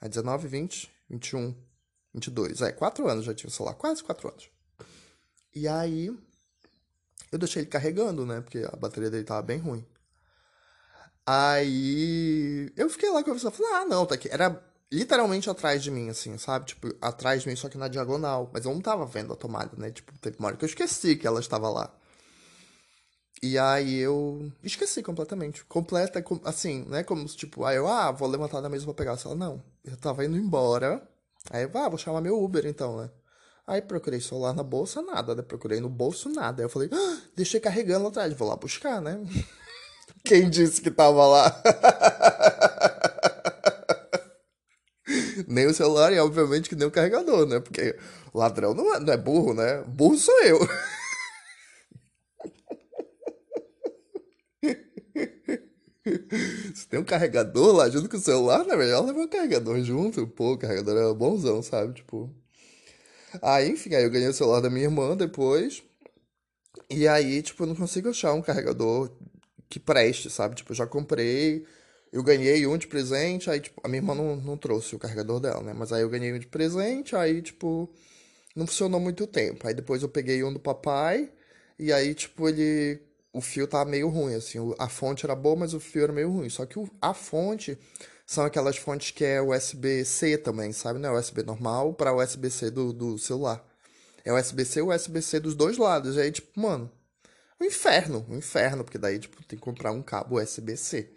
Aí 0.00 0.08
19, 0.08 0.48
20, 0.48 0.90
21, 1.08 1.54
22. 2.14 2.62
É, 2.62 2.72
4 2.72 3.08
anos 3.08 3.24
já 3.24 3.34
tinha 3.34 3.48
o 3.48 3.52
celular, 3.52 3.74
quase 3.74 4.02
4 4.02 4.28
anos. 4.28 4.50
E 5.54 5.66
aí 5.66 6.06
eu 7.30 7.38
deixei 7.38 7.62
ele 7.62 7.70
carregando, 7.70 8.24
né? 8.24 8.40
Porque 8.40 8.66
a 8.70 8.76
bateria 8.76 9.10
dele 9.10 9.24
tava 9.24 9.42
bem 9.42 9.58
ruim. 9.58 9.84
Aí 11.26 12.72
eu 12.76 12.88
fiquei 12.88 13.10
lá 13.10 13.22
conversando, 13.22 13.52
falei, 13.52 13.72
ah, 13.74 13.84
não, 13.84 14.06
tá 14.06 14.14
aqui. 14.14 14.28
Era 14.30 14.62
literalmente 14.90 15.50
atrás 15.50 15.82
de 15.82 15.90
mim, 15.90 16.08
assim, 16.08 16.38
sabe? 16.38 16.66
Tipo, 16.66 16.88
atrás 17.00 17.42
de 17.42 17.48
mim, 17.48 17.56
só 17.56 17.68
que 17.68 17.76
na 17.76 17.88
diagonal. 17.88 18.50
Mas 18.52 18.64
eu 18.64 18.72
não 18.72 18.80
tava 18.80 19.04
vendo 19.04 19.32
a 19.32 19.36
tomada, 19.36 19.76
né? 19.76 19.90
Tipo, 19.90 20.16
teve 20.20 20.38
uma 20.38 20.48
hora 20.48 20.56
que 20.56 20.64
eu 20.64 20.68
esqueci 20.68 21.16
que 21.16 21.26
ela 21.26 21.40
estava 21.40 21.68
lá. 21.68 21.94
E 23.42 23.58
aí 23.58 23.98
eu 23.98 24.50
esqueci 24.62 25.02
completamente. 25.02 25.64
Completa, 25.64 26.24
assim, 26.44 26.84
né? 26.88 27.02
Como 27.04 27.24
tipo, 27.26 27.64
aí 27.64 27.76
eu, 27.76 27.86
ah, 27.86 28.10
vou 28.10 28.28
levantar 28.28 28.60
da 28.60 28.68
mesa 28.68 28.84
pra 28.84 28.94
pegar. 28.94 29.18
Ela, 29.24 29.34
não, 29.34 29.62
eu 29.84 29.96
tava 29.96 30.24
indo 30.24 30.36
embora. 30.36 31.02
Aí 31.50 31.64
eu, 31.64 31.70
ah, 31.74 31.88
vou 31.88 31.98
chamar 31.98 32.20
meu 32.20 32.42
Uber 32.42 32.66
então, 32.66 32.98
né? 32.98 33.10
Aí 33.66 33.82
procurei 33.82 34.20
celular 34.20 34.54
na 34.54 34.62
bolsa, 34.62 35.02
nada, 35.02 35.34
né? 35.34 35.42
Procurei 35.42 35.80
no 35.80 35.88
bolso, 35.88 36.28
nada. 36.28 36.62
Aí 36.62 36.64
eu 36.64 36.70
falei, 36.70 36.88
ah, 36.92 37.18
deixei 37.36 37.60
carregando 37.60 38.04
lá 38.04 38.10
atrás, 38.10 38.32
vou 38.34 38.48
lá 38.48 38.56
buscar, 38.56 39.00
né? 39.00 39.20
Quem 40.24 40.50
disse 40.50 40.80
que 40.80 40.90
tava 40.90 41.26
lá? 41.26 41.62
nem 45.46 45.66
o 45.66 45.74
celular 45.74 46.12
e, 46.12 46.18
obviamente, 46.18 46.68
que 46.68 46.76
nem 46.76 46.88
o 46.88 46.90
carregador, 46.90 47.46
né? 47.46 47.60
Porque 47.60 47.96
ladrão 48.34 48.74
não 48.74 48.94
é, 48.94 49.00
não 49.00 49.12
é 49.12 49.16
burro, 49.16 49.54
né? 49.54 49.82
Burro 49.86 50.16
sou 50.16 50.42
eu. 50.42 50.58
Se 56.74 56.86
tem 56.88 57.00
um 57.00 57.04
carregador 57.04 57.74
lá 57.74 57.88
junto 57.88 58.08
com 58.08 58.16
o 58.16 58.20
celular, 58.20 58.66
é 58.68 58.76
melhor 58.76 59.04
levar 59.04 59.22
o 59.22 59.28
carregador 59.28 59.82
junto. 59.82 60.26
Pô, 60.26 60.54
o 60.54 60.58
carregador 60.58 60.96
é 60.96 61.14
bonzão, 61.14 61.62
sabe? 61.62 61.94
Tipo. 61.94 62.30
Aí, 63.42 63.70
enfim, 63.70 63.94
aí 63.94 64.04
eu 64.04 64.10
ganhei 64.10 64.28
o 64.28 64.32
celular 64.32 64.60
da 64.60 64.70
minha 64.70 64.84
irmã 64.84 65.16
depois. 65.16 65.82
E 66.90 67.06
aí, 67.06 67.42
tipo, 67.42 67.62
eu 67.62 67.66
não 67.68 67.74
consigo 67.74 68.08
achar 68.08 68.32
um 68.32 68.42
carregador 68.42 69.10
que 69.68 69.78
preste, 69.78 70.30
sabe? 70.30 70.54
Tipo, 70.56 70.72
eu 70.72 70.76
já 70.76 70.86
comprei, 70.86 71.64
eu 72.12 72.22
ganhei 72.22 72.66
um 72.66 72.78
de 72.78 72.86
presente, 72.86 73.50
aí, 73.50 73.60
tipo, 73.60 73.80
a 73.84 73.88
minha 73.88 73.98
irmã 73.98 74.14
não, 74.14 74.36
não 74.36 74.56
trouxe 74.56 74.94
o 74.94 74.98
carregador 74.98 75.40
dela, 75.40 75.62
né? 75.62 75.72
Mas 75.74 75.92
aí 75.92 76.02
eu 76.02 76.08
ganhei 76.08 76.32
um 76.32 76.38
de 76.38 76.46
presente, 76.46 77.14
aí, 77.14 77.42
tipo, 77.42 77.90
não 78.56 78.66
funcionou 78.66 79.00
muito 79.00 79.26
tempo. 79.26 79.66
Aí 79.66 79.74
depois 79.74 80.02
eu 80.02 80.08
peguei 80.08 80.42
um 80.42 80.52
do 80.52 80.60
papai, 80.60 81.30
e 81.78 81.92
aí, 81.92 82.14
tipo, 82.14 82.48
ele. 82.48 83.00
O 83.32 83.40
fio 83.40 83.66
tava 83.66 83.88
meio 83.88 84.08
ruim, 84.08 84.34
assim. 84.34 84.58
A 84.78 84.88
fonte 84.88 85.24
era 85.24 85.34
boa, 85.34 85.56
mas 85.56 85.74
o 85.74 85.80
fio 85.80 86.04
era 86.04 86.12
meio 86.12 86.30
ruim. 86.30 86.48
Só 86.48 86.64
que 86.64 86.78
a 87.00 87.14
fonte 87.14 87.78
são 88.26 88.44
aquelas 88.44 88.76
fontes 88.76 89.10
que 89.10 89.24
é 89.24 89.40
USB-C 89.40 90.38
também, 90.38 90.72
sabe? 90.72 90.98
Não 90.98 91.10
é 91.10 91.18
USB 91.18 91.42
normal 91.42 91.94
para 91.94 92.14
USB-C 92.14 92.70
do, 92.70 92.92
do 92.92 93.18
celular. 93.18 93.64
É 94.24 94.32
USB-C 94.32 94.80
e 94.80 94.82
USB-C 94.82 95.40
dos 95.40 95.54
dois 95.54 95.78
lados. 95.78 96.16
E 96.16 96.20
aí, 96.20 96.32
tipo, 96.32 96.60
mano, 96.60 96.90
um 97.60 97.64
inferno, 97.64 98.26
um 98.28 98.36
inferno, 98.36 98.84
porque 98.84 98.98
daí, 98.98 99.18
tipo, 99.18 99.42
tem 99.44 99.58
que 99.58 99.64
comprar 99.64 99.92
um 99.92 100.02
cabo 100.02 100.40
USB-C. 100.40 101.10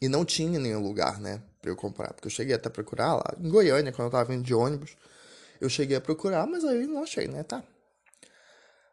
E 0.00 0.08
não 0.08 0.24
tinha 0.24 0.58
nenhum 0.58 0.82
lugar, 0.82 1.20
né, 1.20 1.42
pra 1.60 1.70
eu 1.70 1.76
comprar. 1.76 2.12
Porque 2.12 2.26
eu 2.26 2.30
cheguei 2.30 2.54
até 2.54 2.68
a 2.68 2.70
procurar 2.70 3.14
lá 3.14 3.34
em 3.38 3.48
Goiânia, 3.48 3.92
quando 3.92 4.06
eu 4.06 4.12
tava 4.12 4.24
vindo 4.30 4.42
de 4.42 4.54
ônibus. 4.54 4.96
Eu 5.60 5.68
cheguei 5.68 5.96
a 5.96 6.00
procurar, 6.00 6.46
mas 6.46 6.64
aí 6.64 6.86
não 6.86 7.02
achei, 7.02 7.28
né, 7.28 7.42
tá. 7.42 7.62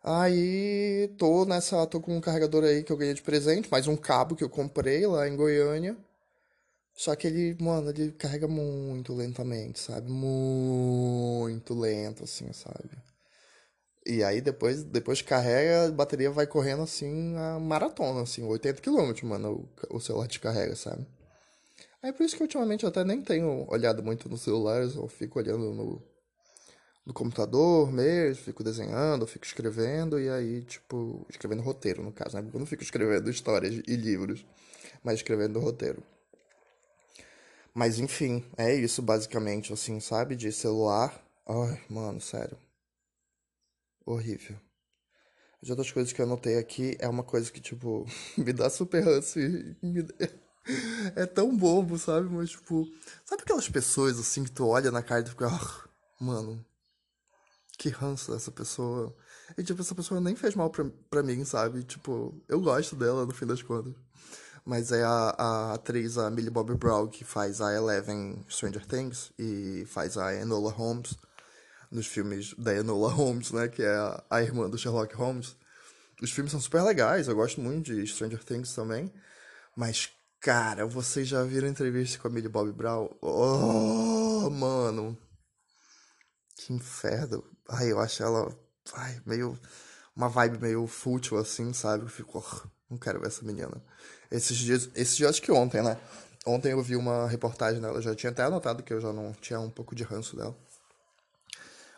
Aí 0.10 1.10
tô 1.18 1.44
nessa, 1.44 1.86
tô 1.86 2.00
com 2.00 2.16
um 2.16 2.22
carregador 2.22 2.64
aí 2.64 2.82
que 2.82 2.94
eu 2.94 2.96
ganhei 2.96 3.14
de 3.14 3.22
presente, 3.22 3.70
mais 3.70 3.88
um 3.88 3.98
cabo 3.98 4.38
que 4.38 4.44
eu 4.44 4.50
comprei 4.50 5.06
lá 5.06 5.28
em 5.28 5.36
Goiânia. 5.36 5.98
Só 6.94 7.14
que 7.14 7.28
ele, 7.28 7.58
mano, 7.62 7.90
ele 7.90 8.14
carrega 8.14 8.48
muito 8.48 9.14
lentamente, 9.14 9.80
sabe? 9.80 10.10
Muito 10.10 11.74
lento, 11.74 12.24
assim, 12.24 12.54
sabe? 12.54 12.90
E 14.06 14.24
aí 14.24 14.40
depois, 14.40 14.82
depois 14.84 15.22
que 15.22 15.28
carrega, 15.28 15.88
a 15.88 15.92
bateria 15.92 16.32
vai 16.32 16.48
correndo 16.48 16.84
assim, 16.84 17.36
a 17.36 17.60
maratona, 17.60 18.22
assim, 18.22 18.44
80 18.46 18.82
km, 18.82 19.12
mano, 19.24 19.70
o, 19.92 19.98
o 19.98 20.00
celular 20.00 20.28
te 20.28 20.40
carrega, 20.40 20.76
sabe? 20.78 21.06
Aí 22.02 22.14
por 22.14 22.24
isso 22.26 22.38
que 22.38 22.44
ultimamente 22.44 22.84
eu 22.86 22.90
até 22.90 23.04
nem 23.04 23.22
tenho 23.22 23.66
olhado 23.70 24.02
muito 24.02 24.30
no 24.30 24.38
celular, 24.38 24.82
eu 24.84 25.08
fico 25.10 25.40
olhando 25.40 25.74
no, 25.74 26.02
no 27.08 27.14
computador 27.14 27.90
mesmo, 27.90 28.44
fico 28.44 28.62
desenhando, 28.62 29.26
fico 29.26 29.46
escrevendo, 29.46 30.20
e 30.20 30.30
aí, 30.30 30.62
tipo, 30.64 31.26
escrevendo 31.30 31.62
roteiro, 31.62 32.04
no 32.04 32.12
caso, 32.12 32.36
né? 32.36 32.50
Eu 32.54 32.60
não 32.60 32.66
fico 32.66 32.84
escrevendo 32.84 33.30
histórias 33.30 33.82
e 33.88 33.96
livros, 33.96 34.46
mas 35.02 35.16
escrevendo 35.16 35.58
roteiro. 35.58 36.04
Mas 37.74 37.98
enfim, 37.98 38.44
é 38.58 38.76
isso 38.76 39.02
basicamente, 39.02 39.72
assim, 39.72 40.02
sabe? 40.02 40.36
De 40.36 40.52
celular. 40.52 41.18
Ai, 41.48 41.82
mano, 41.90 42.20
sério. 42.20 42.58
Horrível. 44.06 44.58
As 45.64 45.70
outras 45.70 45.90
coisas 45.90 46.12
que 46.12 46.22
eu 46.22 46.26
anotei 46.26 46.58
aqui 46.58 46.98
é 47.00 47.08
uma 47.08 47.24
coisa 47.24 47.50
que, 47.50 47.62
tipo, 47.62 48.06
me 48.38 48.52
dá 48.52 48.70
super 48.70 49.02
ranço 49.02 49.40
me... 49.82 50.06
é 51.16 51.26
tão 51.26 51.56
bobo, 51.56 51.98
sabe? 51.98 52.28
Mas, 52.30 52.50
tipo, 52.50 52.86
sabe 53.24 53.44
aquelas 53.44 53.70
pessoas, 53.70 54.20
assim, 54.20 54.44
que 54.44 54.52
tu 54.52 54.68
olha 54.68 54.92
na 54.92 55.02
cara 55.02 55.24
e 55.26 55.30
fica, 55.30 55.48
oh, 55.48 56.24
mano, 56.24 56.66
que 57.78 57.90
ranço 57.90 58.32
dessa 58.32 58.52
pessoa. 58.52 59.16
E, 59.58 59.64
tipo, 59.64 59.82
essa 59.82 59.96
pessoa 59.96 60.20
nem 60.20 60.36
fez 60.36 60.56
mal 60.56 60.70
pra, 60.70 60.86
pra 61.10 61.24
mim, 61.24 61.46
sabe? 61.46 61.84
Tipo, 61.84 62.34
eu 62.50 62.60
gosto 62.60 62.96
dela, 62.96 63.26
no 63.26 63.34
fim 63.34 63.46
das 63.46 63.62
contas. 63.62 63.94
Mas 64.66 64.92
é 64.92 65.04
a, 65.04 65.36
a 65.38 65.74
atriz, 65.76 66.18
a 66.18 66.30
Millie 66.30 66.50
Bobby 66.50 66.76
Brown, 66.76 67.08
que 67.08 67.24
faz 67.24 67.62
a 67.62 67.74
Eleven 67.74 68.44
Stranger 68.50 68.86
Things 68.86 69.32
e 69.40 69.86
faz 69.88 70.18
a 70.18 70.34
Enola 70.34 70.72
Holmes 70.72 71.16
nos 71.90 72.08
filmes 72.08 72.54
da 72.56 72.76
Enola 72.76 73.10
Holmes, 73.10 73.52
né? 73.52 73.70
Que 73.70 73.84
é 73.84 73.96
a, 73.96 74.24
a 74.30 74.42
irmã 74.42 74.70
do 74.70 74.78
Sherlock 74.78 75.16
Holmes. 75.16 75.56
Os 76.22 76.32
filmes 76.32 76.52
são 76.52 76.60
super 76.60 76.82
legais, 76.82 77.28
eu 77.28 77.36
gosto 77.36 77.62
muito 77.62 77.94
de 77.94 78.06
Stranger 78.08 78.44
Things 78.44 78.74
também. 78.74 79.14
Mas, 79.76 80.10
cara, 80.42 80.86
vocês 80.86 81.28
já 81.28 81.44
viram 81.44 81.68
entrevista 81.68 82.20
com 82.20 82.28
a 82.28 82.32
Millie 82.32 82.50
Bobby 82.50 82.74
Brown? 82.74 83.08
Oh, 83.22 84.50
mano. 84.50 85.18
Que 86.58 86.74
inferno. 86.74 87.44
Ai, 87.70 87.92
eu 87.92 88.00
acho 88.00 88.24
ela. 88.24 88.54
Ai, 88.94 89.22
meio. 89.26 89.58
Uma 90.16 90.28
vibe 90.28 90.60
meio 90.60 90.88
fútil, 90.88 91.38
assim, 91.38 91.72
sabe? 91.72 92.04
Eu 92.04 92.10
fico. 92.10 92.40
Oh, 92.40 92.68
não 92.90 92.98
quero 92.98 93.20
ver 93.20 93.28
essa 93.28 93.46
menina. 93.46 93.82
Esses 94.32 94.58
dias. 94.58 94.90
Esses 94.96 95.16
dias, 95.16 95.30
acho 95.30 95.42
que 95.42 95.52
ontem, 95.52 95.84
né? 95.84 95.98
Ontem 96.46 96.72
eu 96.72 96.82
vi 96.82 96.96
uma 96.96 97.28
reportagem 97.28 97.80
dela. 97.80 97.98
Eu 97.98 98.02
já 98.02 98.16
tinha 98.16 98.32
até 98.32 98.44
anotado 98.44 98.82
que 98.82 98.92
eu 98.94 99.00
já 99.00 99.14
não 99.14 99.34
tinha 99.34 99.60
um 99.60 99.70
pouco 99.70 99.94
de 99.94 100.04
ranço 100.04 100.36
dela. 100.36 100.56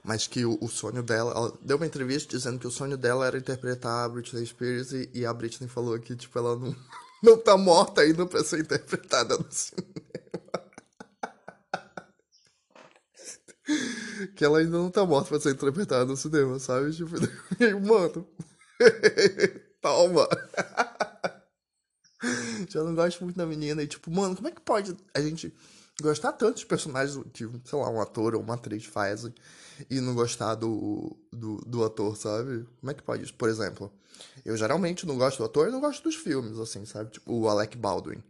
Mas 0.03 0.27
que 0.27 0.45
o, 0.45 0.57
o 0.61 0.67
sonho 0.67 1.01
dela. 1.01 1.31
Ela 1.31 1.53
deu 1.61 1.77
uma 1.77 1.85
entrevista 1.85 2.35
dizendo 2.35 2.59
que 2.59 2.67
o 2.67 2.71
sonho 2.71 2.97
dela 2.97 3.27
era 3.27 3.37
interpretar 3.37 4.05
a 4.05 4.09
Britney 4.09 4.45
Spears. 4.45 4.91
E, 4.91 5.09
e 5.13 5.25
a 5.25 5.33
Britney 5.33 5.69
falou 5.69 5.97
que, 5.99 6.15
tipo, 6.15 6.37
ela 6.37 6.57
não, 6.57 6.75
não 7.23 7.37
tá 7.37 7.57
morta 7.57 8.01
ainda 8.01 8.25
pra 8.25 8.43
ser 8.43 8.59
interpretada 8.59 9.37
no 9.37 9.49
cinema. 9.49 9.93
Que 14.35 14.43
ela 14.43 14.59
ainda 14.59 14.77
não 14.77 14.89
tá 14.89 15.05
morta 15.05 15.29
pra 15.29 15.39
ser 15.39 15.51
interpretada 15.51 16.05
no 16.05 16.17
cinema, 16.17 16.59
sabe? 16.59 16.91
Tipo, 16.91 17.11
mano. 17.85 18.27
Toma. 19.81 20.27
Já 22.69 22.83
não 22.83 22.95
gosto 22.95 23.23
muito 23.23 23.37
da 23.37 23.45
menina. 23.45 23.81
E 23.81 23.87
tipo, 23.87 24.11
mano, 24.11 24.35
como 24.35 24.47
é 24.47 24.51
que 24.51 24.61
pode 24.61 24.95
a 25.13 25.21
gente 25.21 25.53
gostar 26.01 26.33
tanto 26.33 26.57
de 26.59 26.65
personagens 26.65 27.17
que, 27.33 27.49
sei 27.65 27.79
lá, 27.79 27.89
um 27.89 28.01
ator 28.01 28.35
ou 28.35 28.41
uma 28.41 28.55
atriz 28.55 28.85
fazem 28.85 29.33
e 29.89 29.99
não 30.01 30.13
gostar 30.13 30.55
do, 30.55 31.17
do, 31.31 31.57
do 31.57 31.83
ator, 31.83 32.15
sabe? 32.17 32.65
Como 32.79 32.91
é 32.91 32.93
que 32.93 33.03
pode 33.03 33.23
isso? 33.23 33.33
Por 33.33 33.49
exemplo, 33.49 33.91
eu 34.45 34.55
geralmente 34.57 35.05
não 35.05 35.17
gosto 35.17 35.37
do 35.39 35.45
ator 35.45 35.67
e 35.67 35.71
não 35.71 35.79
gosto 35.79 36.03
dos 36.03 36.15
filmes, 36.15 36.57
assim, 36.59 36.85
sabe? 36.85 37.11
Tipo, 37.11 37.33
o 37.33 37.47
Alec 37.47 37.77
Baldwin. 37.77 38.23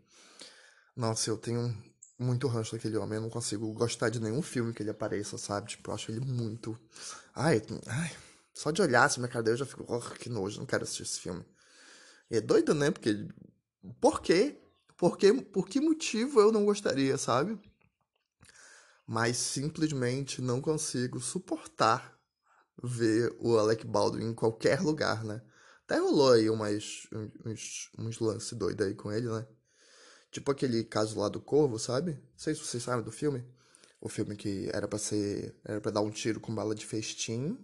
Nossa, 0.96 1.30
eu 1.30 1.38
tenho 1.38 1.76
muito 2.20 2.48
ranço 2.48 2.74
daquele 2.74 2.98
homem. 2.98 3.16
Eu 3.16 3.22
não 3.24 3.30
consigo 3.30 3.72
gostar 3.74 4.10
de 4.10 4.20
nenhum 4.20 4.42
filme 4.42 4.74
que 4.74 4.84
ele 4.84 4.92
apareça, 4.92 5.38
sabe? 5.38 5.70
Tipo, 5.70 5.90
eu 5.90 5.96
acho 5.96 6.12
ele 6.12 6.20
muito. 6.20 6.78
Ai, 7.34 7.62
ai 7.88 8.12
só 8.60 8.72
de 8.72 8.82
olhar 8.82 9.06
assim 9.06 9.22
cara 9.22 9.42
dele 9.42 9.54
eu 9.54 9.60
já 9.60 9.66
fico, 9.66 9.86
oh, 9.88 10.02
que 10.16 10.28
nojo, 10.28 10.60
não 10.60 10.66
quero 10.66 10.84
assistir 10.84 11.04
esse 11.04 11.22
filme. 11.22 11.46
E 12.30 12.36
é 12.36 12.42
doido, 12.42 12.74
né? 12.74 12.92
Porque. 12.92 13.26
Por 14.02 14.22
quê? 14.22 14.62
Por, 14.98 15.18
quê? 15.18 15.34
Por 15.34 15.66
que 15.66 15.80
motivo 15.80 16.42
eu 16.42 16.52
não 16.52 16.66
gostaria, 16.66 17.18
sabe? 17.18 17.58
Mas 19.08 19.38
simplesmente 19.38 20.42
não 20.42 20.60
consigo 20.60 21.22
suportar 21.22 22.20
ver 22.84 23.34
o 23.40 23.58
Alec 23.58 23.88
Baldwin 23.88 24.26
em 24.26 24.34
qualquer 24.34 24.82
lugar, 24.82 25.24
né? 25.24 25.42
Até 25.86 25.98
rolou 25.98 26.34
aí 26.34 26.50
umas, 26.50 27.08
uns, 27.46 27.90
uns 27.98 28.20
lances 28.20 28.52
doidos 28.52 28.86
aí 28.86 28.94
com 28.94 29.10
ele, 29.10 29.30
né? 29.30 29.48
Tipo 30.32 30.52
aquele 30.52 30.84
caso 30.84 31.20
lá 31.20 31.28
do 31.28 31.42
Corvo, 31.42 31.80
sabe? 31.80 32.12
Não 32.12 32.38
sei 32.38 32.54
se 32.54 32.62
vocês 32.62 32.84
sabem 32.84 33.04
do 33.04 33.12
filme. 33.12 33.44
O 34.00 34.08
filme 34.08 34.36
que 34.36 34.70
era 34.74 34.88
para 34.88 35.00
ser. 35.00 35.56
Era 35.66 35.82
pra 35.82 35.92
dar 35.92 36.02
um 36.02 36.12
tiro 36.12 36.40
com 36.40 36.54
bala 36.54 36.76
de 36.76 36.86
festim. 36.86 37.58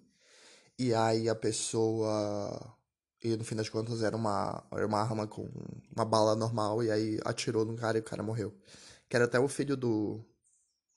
E 0.77 0.93
aí 0.93 1.29
a 1.29 1.35
pessoa. 1.35 2.75
E 3.23 3.35
no 3.37 3.43
fim 3.43 3.55
das 3.55 3.69
contas 3.69 4.03
era 4.03 4.15
uma, 4.15 4.63
era 4.71 4.85
uma 4.85 4.99
arma 4.99 5.27
com 5.27 5.49
uma 5.95 6.05
bala 6.05 6.35
normal. 6.35 6.83
E 6.83 6.91
aí 6.91 7.19
atirou 7.23 7.65
no 7.65 7.75
cara 7.75 7.97
e 7.97 8.01
o 8.01 8.03
cara 8.03 8.23
morreu. 8.23 8.53
Que 9.07 9.15
era 9.15 9.25
até 9.25 9.39
o 9.39 9.47
filho 9.47 9.77
do. 9.77 10.23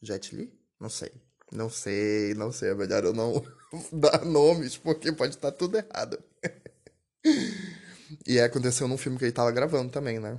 Jet 0.03 0.35
Li? 0.35 0.53
Não 0.81 0.89
sei. 0.89 1.13
Não 1.53 1.71
sei, 1.71 2.35
não 2.35 2.53
sei. 2.53 2.71
É 2.71 2.75
melhor 2.75 3.05
eu 3.05 3.13
não 3.13 3.45
dar 3.93 4.25
nomes, 4.25 4.77
porque 4.77 5.13
pode 5.13 5.35
estar 5.35 5.53
tudo 5.53 5.77
errado. 5.77 6.19
e 8.27 8.41
aconteceu 8.41 8.89
num 8.89 8.99
filme 8.99 9.19
que 9.19 9.25
ele 9.25 9.33
tava 9.33 9.51
gravando 9.53 9.91
também, 9.91 10.19
né? 10.19 10.39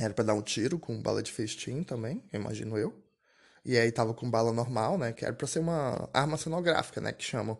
Era 0.00 0.14
pra 0.14 0.24
dar 0.24 0.34
um 0.34 0.42
tiro 0.42 0.78
com 0.78 1.00
bala 1.00 1.22
de 1.22 1.30
festim 1.30 1.82
também, 1.82 2.24
imagino 2.32 2.78
eu. 2.78 2.94
E 3.64 3.76
aí 3.76 3.92
tava 3.92 4.14
com 4.14 4.30
bala 4.30 4.52
normal, 4.52 4.96
né? 4.96 5.12
Que 5.12 5.24
era 5.24 5.34
pra 5.34 5.46
ser 5.46 5.58
uma 5.58 6.08
arma 6.14 6.38
cenográfica, 6.38 7.00
né? 7.00 7.12
Que 7.12 7.22
chamam. 7.22 7.58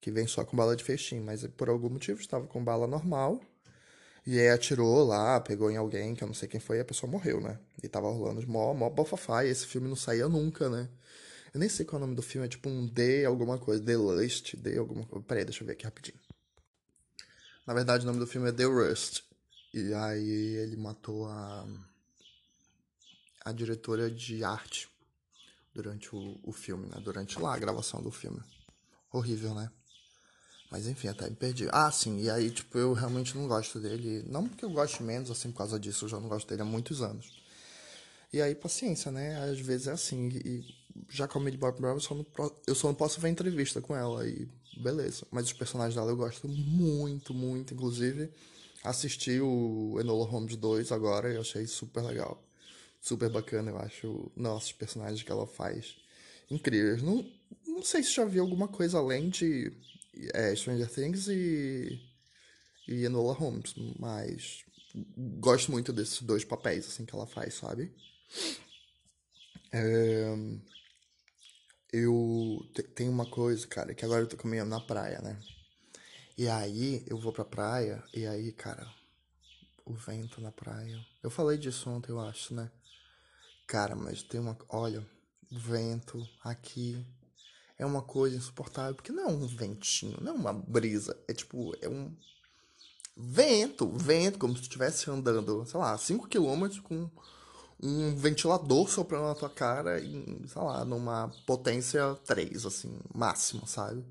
Que 0.00 0.10
vem 0.10 0.26
só 0.26 0.44
com 0.44 0.56
bala 0.56 0.76
de 0.76 0.84
festim. 0.84 1.20
Mas 1.20 1.44
por 1.48 1.68
algum 1.68 1.90
motivo 1.90 2.20
estava 2.20 2.46
com 2.46 2.62
bala 2.62 2.86
normal. 2.86 3.40
E 4.26 4.38
aí 4.40 4.48
atirou 4.48 5.04
lá, 5.04 5.40
pegou 5.40 5.70
em 5.70 5.76
alguém, 5.76 6.14
que 6.14 6.22
eu 6.22 6.28
não 6.28 6.34
sei 6.34 6.48
quem 6.48 6.60
foi, 6.60 6.78
e 6.78 6.80
a 6.80 6.84
pessoa 6.84 7.10
morreu, 7.10 7.40
né? 7.40 7.58
E 7.82 7.88
tava 7.88 8.08
rolando 8.10 8.46
mó, 8.48 8.72
mó 8.72 8.88
bafafá, 8.88 9.44
e 9.44 9.50
esse 9.50 9.66
filme 9.66 9.86
não 9.86 9.96
saía 9.96 10.28
nunca, 10.28 10.70
né? 10.70 10.88
Eu 11.52 11.60
nem 11.60 11.68
sei 11.68 11.84
qual 11.84 12.00
é 12.00 12.04
o 12.04 12.06
nome 12.06 12.16
do 12.16 12.22
filme, 12.22 12.46
é 12.46 12.48
tipo 12.48 12.68
um 12.70 12.86
D 12.86 13.24
alguma 13.26 13.58
coisa, 13.58 13.84
The 13.84 13.96
Lust, 13.96 14.56
D 14.56 14.78
alguma 14.78 15.04
coisa. 15.04 15.24
Peraí, 15.26 15.44
deixa 15.44 15.62
eu 15.62 15.66
ver 15.66 15.74
aqui 15.74 15.84
rapidinho. 15.84 16.18
Na 17.66 17.74
verdade, 17.74 18.04
o 18.04 18.06
nome 18.06 18.18
do 18.18 18.26
filme 18.26 18.48
é 18.48 18.52
The 18.52 18.64
Rust. 18.64 19.22
E 19.76 19.92
aí 19.92 20.30
ele 20.30 20.76
matou 20.76 21.26
a, 21.26 21.66
a 23.44 23.50
diretora 23.50 24.08
de 24.08 24.44
arte 24.44 24.88
durante 25.74 26.14
o, 26.14 26.38
o 26.44 26.52
filme, 26.52 26.86
né? 26.86 27.00
Durante 27.02 27.40
lá 27.40 27.52
a 27.52 27.58
gravação 27.58 28.00
do 28.00 28.12
filme. 28.12 28.40
Horrível, 29.10 29.52
né? 29.52 29.68
Mas 30.70 30.86
enfim, 30.86 31.08
até 31.08 31.28
me 31.28 31.34
perdi. 31.34 31.68
Ah, 31.72 31.90
sim, 31.90 32.20
e 32.20 32.30
aí, 32.30 32.52
tipo, 32.52 32.78
eu 32.78 32.92
realmente 32.92 33.36
não 33.36 33.48
gosto 33.48 33.80
dele. 33.80 34.24
Não 34.28 34.46
porque 34.46 34.64
eu 34.64 34.70
goste 34.70 35.02
menos, 35.02 35.28
assim, 35.28 35.50
por 35.50 35.58
causa 35.58 35.78
disso, 35.78 36.04
eu 36.04 36.08
já 36.08 36.20
não 36.20 36.28
gosto 36.28 36.48
dele 36.48 36.62
há 36.62 36.64
muitos 36.64 37.02
anos. 37.02 37.42
E 38.32 38.40
aí, 38.40 38.54
paciência, 38.54 39.10
né? 39.10 39.40
Às 39.50 39.58
vezes 39.58 39.88
é 39.88 39.92
assim. 39.92 40.28
E 40.28 40.64
já 41.10 41.26
com 41.26 41.40
a 41.40 41.42
Millie 41.42 41.58
Bob 41.58 41.80
Brown, 41.80 41.94
eu 41.94 42.00
só, 42.00 42.14
não, 42.14 42.24
eu 42.64 42.76
só 42.76 42.86
não 42.86 42.94
posso 42.94 43.20
ver 43.20 43.28
entrevista 43.28 43.80
com 43.80 43.96
ela. 43.96 44.24
E 44.24 44.48
beleza. 44.76 45.26
Mas 45.32 45.46
os 45.46 45.52
personagens 45.52 45.96
dela 45.96 46.12
eu 46.12 46.16
gosto 46.16 46.46
muito, 46.48 47.34
muito. 47.34 47.74
Inclusive, 47.74 48.30
Assisti 48.84 49.40
o 49.40 49.96
Enola 49.98 50.26
Holmes 50.26 50.56
2 50.56 50.92
agora 50.92 51.32
e 51.32 51.38
achei 51.38 51.66
super 51.66 52.02
legal. 52.02 52.42
Super 53.00 53.30
bacana, 53.30 53.70
eu 53.70 53.78
acho. 53.78 54.30
Nossa, 54.36 54.66
os 54.66 54.72
personagens 54.72 55.22
que 55.22 55.32
ela 55.32 55.46
faz 55.46 55.96
incríveis. 56.50 57.02
Não, 57.02 57.24
não 57.66 57.82
sei 57.82 58.02
se 58.02 58.12
já 58.14 58.24
vi 58.24 58.38
alguma 58.38 58.68
coisa 58.68 58.98
além 58.98 59.30
de 59.30 59.72
é, 60.34 60.54
Stranger 60.54 60.88
Things 60.90 61.28
e, 61.28 61.98
e 62.86 63.04
Enola 63.04 63.32
Holmes, 63.32 63.74
mas 63.98 64.64
gosto 65.40 65.72
muito 65.72 65.92
desses 65.92 66.20
dois 66.22 66.44
papéis 66.44 66.86
assim 66.86 67.04
que 67.04 67.14
ela 67.14 67.26
faz, 67.26 67.54
sabe? 67.54 67.90
É, 69.72 70.34
eu 71.92 72.60
tenho 72.94 73.10
uma 73.10 73.24
coisa, 73.26 73.66
cara, 73.66 73.94
que 73.94 74.04
agora 74.04 74.22
eu 74.22 74.26
tô 74.28 74.36
caminhando 74.36 74.70
na 74.70 74.80
praia, 74.80 75.20
né? 75.22 75.38
E 76.36 76.48
aí 76.48 77.04
eu 77.06 77.16
vou 77.16 77.32
pra 77.32 77.44
praia, 77.44 78.02
e 78.12 78.26
aí, 78.26 78.50
cara, 78.52 78.92
o 79.84 79.92
vento 79.94 80.40
na 80.40 80.50
praia. 80.50 80.98
Eu 81.22 81.30
falei 81.30 81.56
disso 81.56 81.88
ontem, 81.88 82.10
eu 82.10 82.20
acho, 82.20 82.54
né? 82.54 82.70
Cara, 83.66 83.94
mas 83.94 84.22
tem 84.22 84.40
uma. 84.40 84.56
Olha, 84.68 85.06
o 85.52 85.58
vento 85.58 86.26
aqui 86.42 87.06
é 87.78 87.86
uma 87.86 88.02
coisa 88.02 88.36
insuportável, 88.36 88.94
porque 88.94 89.12
não 89.12 89.24
é 89.24 89.26
um 89.28 89.46
ventinho, 89.46 90.18
não 90.20 90.32
é 90.32 90.34
uma 90.34 90.52
brisa. 90.52 91.16
É 91.28 91.32
tipo, 91.32 91.72
é 91.80 91.88
um 91.88 92.12
vento, 93.16 93.88
vento, 93.92 94.38
como 94.38 94.56
se 94.56 94.62
estivesse 94.62 95.08
andando, 95.10 95.64
sei 95.66 95.78
lá, 95.78 95.96
5 95.96 96.28
km 96.28 96.80
com 96.82 97.08
um 97.82 98.16
ventilador 98.16 98.88
soprando 98.88 99.26
na 99.26 99.34
tua 99.34 99.50
cara 99.50 100.00
em, 100.00 100.46
sei 100.48 100.62
lá, 100.62 100.84
numa 100.84 101.30
potência 101.46 102.14
3, 102.24 102.66
assim, 102.66 102.98
máxima, 103.14 103.66
sabe? 103.66 104.04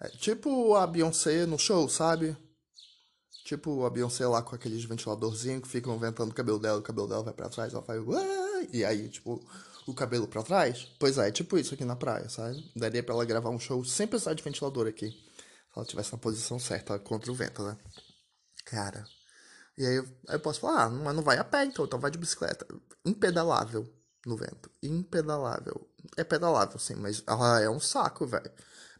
É, 0.00 0.08
tipo 0.08 0.74
a 0.74 0.86
Beyoncé 0.86 1.44
no 1.46 1.58
show, 1.58 1.88
sabe? 1.88 2.36
Tipo 3.44 3.84
a 3.84 3.90
Beyoncé 3.90 4.26
lá 4.26 4.42
com 4.42 4.54
aqueles 4.54 4.84
ventiladorzinhos 4.84 5.62
que 5.62 5.68
ficam 5.68 5.98
ventando 5.98 6.30
o 6.30 6.34
cabelo 6.34 6.58
dela, 6.58 6.78
o 6.78 6.82
cabelo 6.82 7.08
dela 7.08 7.22
vai 7.22 7.34
pra 7.34 7.48
trás, 7.48 7.72
ela 7.72 7.82
faz. 7.82 8.02
E 8.72 8.84
aí, 8.84 9.08
tipo, 9.08 9.42
o 9.86 9.94
cabelo 9.94 10.28
pra 10.28 10.42
trás? 10.42 10.86
Pois 10.98 11.16
é, 11.18 11.30
tipo 11.30 11.56
isso 11.56 11.74
aqui 11.74 11.84
na 11.84 11.96
praia, 11.96 12.28
sabe? 12.28 12.70
Daria 12.76 13.02
pra 13.02 13.14
ela 13.14 13.24
gravar 13.24 13.50
um 13.50 13.58
show 13.58 13.84
sem 13.84 14.06
precisar 14.06 14.34
de 14.34 14.42
ventilador 14.42 14.86
aqui. 14.86 15.10
Se 15.10 15.78
ela 15.78 15.86
tivesse 15.86 16.12
na 16.12 16.18
posição 16.18 16.58
certa 16.58 16.98
contra 16.98 17.32
o 17.32 17.34
vento, 17.34 17.62
né? 17.62 17.76
Cara. 18.66 19.06
E 19.78 19.86
aí, 19.86 19.98
aí 20.28 20.34
eu 20.34 20.40
posso 20.40 20.60
falar, 20.60 20.84
ah, 20.84 20.90
mas 20.90 21.14
não 21.14 21.22
vai 21.22 21.38
a 21.38 21.44
pé, 21.44 21.64
então, 21.64 21.84
então 21.84 21.98
vai 21.98 22.10
de 22.10 22.18
bicicleta. 22.18 22.66
Impedalável 23.04 23.88
no 24.26 24.36
vento. 24.36 24.70
Impedalável. 24.82 25.88
É 26.16 26.24
pedalável, 26.24 26.78
sim, 26.78 26.96
mas 26.96 27.22
ela 27.26 27.60
é 27.60 27.70
um 27.70 27.80
saco, 27.80 28.26
velho. 28.26 28.50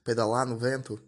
Pedalar 0.09 0.47
no 0.47 0.57
vento. 0.57 0.99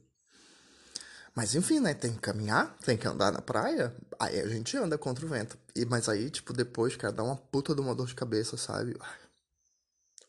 Mas 1.35 1.55
enfim, 1.55 1.81
né? 1.81 1.95
Tem 1.95 2.13
que 2.13 2.19
caminhar, 2.19 2.77
tem 2.85 2.99
que 2.99 3.09
andar 3.09 3.33
na 3.33 3.41
praia. 3.41 3.97
Aí 4.19 4.39
a 4.39 4.47
gente 4.47 4.77
anda 4.77 4.99
contra 4.99 5.25
o 5.25 5.29
vento. 5.31 5.57
E, 5.75 5.87
mas 5.87 6.07
aí, 6.07 6.29
tipo, 6.29 6.53
depois, 6.53 6.97
cara, 6.97 7.11
dá 7.11 7.23
uma 7.23 7.35
puta 7.35 7.75
de 7.75 7.81
uma 7.81 7.95
dor 7.95 8.09
de 8.09 8.15
cabeça, 8.15 8.59
sabe? 8.59 8.95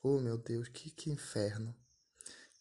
Oh, 0.01 0.21
meu 0.21 0.37
Deus, 0.37 0.69
que, 0.69 0.89
que 0.89 1.11
inferno. 1.11 1.75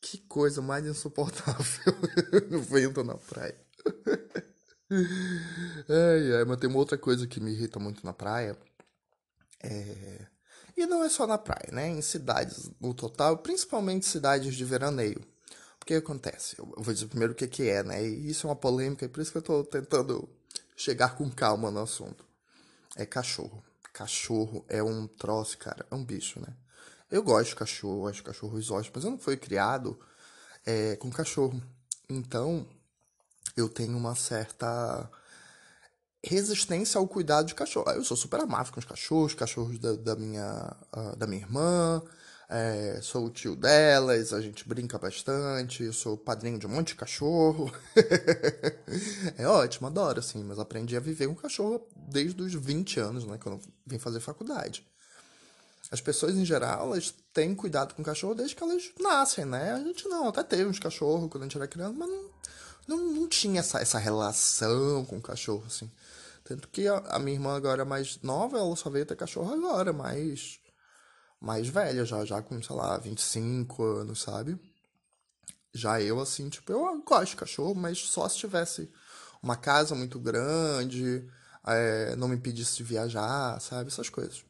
Que 0.00 0.18
coisa 0.18 0.60
mais 0.60 0.84
insuportável 0.84 1.94
no 2.50 2.60
vento 2.60 3.04
na 3.04 3.14
praia. 3.14 3.56
ai, 5.88 6.38
ai, 6.38 6.44
mas 6.44 6.56
tem 6.56 6.68
uma 6.68 6.80
outra 6.80 6.98
coisa 6.98 7.24
que 7.24 7.38
me 7.38 7.52
irrita 7.52 7.78
muito 7.78 8.04
na 8.04 8.12
praia. 8.12 8.58
É... 9.62 10.26
E 10.76 10.86
não 10.86 11.04
é 11.04 11.08
só 11.08 11.24
na 11.24 11.38
praia, 11.38 11.70
né? 11.70 11.88
Em 11.88 12.02
cidades 12.02 12.68
no 12.80 12.92
total, 12.94 13.38
principalmente 13.38 14.06
cidades 14.06 14.56
de 14.56 14.64
veraneio. 14.64 15.24
Que 15.90 15.97
acontece? 15.97 16.54
Eu 16.56 16.73
vou 16.76 16.94
dizer 16.94 17.09
primeiro 17.09 17.32
o 17.32 17.35
que, 17.37 17.49
que 17.49 17.68
é, 17.68 17.82
né? 17.82 18.00
E 18.06 18.30
isso 18.30 18.47
é 18.47 18.50
uma 18.50 18.54
polêmica, 18.54 19.04
e 19.04 19.09
por 19.09 19.20
isso 19.20 19.32
que 19.32 19.38
eu 19.38 19.42
tô 19.42 19.64
tentando 19.64 20.28
chegar 20.76 21.16
com 21.16 21.28
calma 21.28 21.68
no 21.68 21.80
assunto. 21.80 22.25
É 22.94 23.04
cachorro. 23.04 23.61
Cachorro 23.92 24.64
é 24.68 24.80
um 24.80 25.09
troço, 25.09 25.59
cara. 25.59 25.85
É 25.90 25.94
um 25.97 26.04
bicho, 26.04 26.38
né? 26.38 26.54
Eu 27.11 27.25
gosto 27.25 27.49
de 27.49 27.56
cachorro, 27.56 28.06
acho 28.06 28.23
cachorros 28.23 28.70
ótimos, 28.70 28.92
mas 28.94 29.04
eu 29.04 29.11
não 29.11 29.18
fui 29.18 29.37
criado 29.37 29.99
é, 30.64 30.94
com 30.94 31.11
cachorro. 31.11 31.61
Então, 32.09 32.64
eu 33.56 33.68
tenho 33.68 33.99
uma 33.99 34.14
certa 34.14 35.11
resistência 36.23 37.00
ao 37.00 37.09
cuidado 37.09 37.49
de 37.49 37.54
cachorro. 37.56 37.90
Eu 37.90 38.04
sou 38.04 38.16
super 38.16 38.38
amável 38.38 38.73
com 38.73 38.78
os 38.78 38.87
cachorros, 38.87 39.35
cachorros 39.35 39.76
da, 39.80 39.94
da 39.94 40.14
minha, 40.14 40.76
uh, 40.97 41.16
da 41.16 41.26
minha 41.26 41.42
irmã, 41.42 42.00
é, 42.52 42.99
sou 43.00 43.26
o 43.26 43.30
tio 43.30 43.54
delas, 43.54 44.33
a 44.33 44.40
gente 44.40 44.69
brinca 44.69 44.99
bastante, 44.99 45.85
eu 45.85 45.92
sou 45.92 46.16
padrinho 46.16 46.59
de 46.59 46.66
um 46.66 46.71
monte 46.71 46.88
de 46.88 46.95
cachorro. 46.97 47.73
é 49.38 49.47
ótimo, 49.47 49.87
adoro, 49.87 50.19
assim, 50.19 50.42
mas 50.42 50.59
aprendi 50.59 50.97
a 50.97 51.00
viver 51.00 51.28
com 51.28 51.35
cachorro 51.37 51.87
desde 51.95 52.42
os 52.42 52.52
20 52.52 52.99
anos, 52.99 53.25
né, 53.25 53.38
quando 53.40 53.61
vim 53.87 54.00
fazer 54.00 54.19
faculdade. 54.19 54.85
As 55.92 56.00
pessoas, 56.00 56.37
em 56.37 56.45
geral, 56.45 56.87
elas 56.87 57.14
têm 57.33 57.54
cuidado 57.54 57.95
com 57.95 58.02
cachorro 58.02 58.35
desde 58.35 58.54
que 58.54 58.62
elas 58.62 58.90
nascem, 59.00 59.45
né? 59.45 59.73
A 59.73 59.78
gente 59.80 60.09
não, 60.09 60.28
até 60.28 60.42
teve 60.45 60.66
uns 60.66 60.78
cachorros 60.78 61.28
quando 61.28 61.42
a 61.42 61.47
gente 61.47 61.57
era 61.57 61.66
criança, 61.66 61.95
mas 61.97 62.09
não, 62.09 62.30
não, 62.87 63.12
não 63.12 63.28
tinha 63.28 63.59
essa, 63.59 63.80
essa 63.80 63.99
relação 63.99 65.04
com 65.04 65.19
o 65.19 65.23
cachorro, 65.23 65.64
assim. 65.66 65.90
Tanto 66.45 66.69
que 66.69 66.87
a, 66.87 66.99
a, 66.99 67.19
minha 67.19 67.37
irmã 67.37 67.57
agora 67.57 67.85
mais 67.85 68.21
nova, 68.23 68.59
ela 68.59 68.76
só 68.76 68.88
veio 68.88 69.07
ter 69.07 69.16
cachorro 69.16 69.52
agora, 69.52 69.92
mais, 69.92 70.59
mais 71.40 71.68
velha, 71.68 72.04
já, 72.04 72.25
já 72.25 72.42
com, 72.42 72.62
sei 72.62 72.76
lá, 72.76 72.99
25 72.99 73.82
anos, 73.82 74.20
sabe? 74.23 74.59
Já 75.73 76.00
eu, 76.02 76.20
assim, 76.20 76.49
tipo, 76.49 76.70
eu 76.73 77.02
gosto 77.02 77.30
de 77.30 77.37
cachorro, 77.37 77.75
mas 77.75 77.99
só 77.99 78.28
se 78.28 78.37
tivesse 78.37 78.90
uma 79.42 79.56
casa 79.56 79.94
muito 79.94 80.18
grande, 80.18 81.26
é, 81.66 82.14
não 82.16 82.28
me 82.28 82.37
impedisse 82.37 82.76
de 82.76 82.85
viajar, 82.85 83.61
sabe? 83.61 83.88
Essas 83.88 84.09
coisas. 84.09 84.44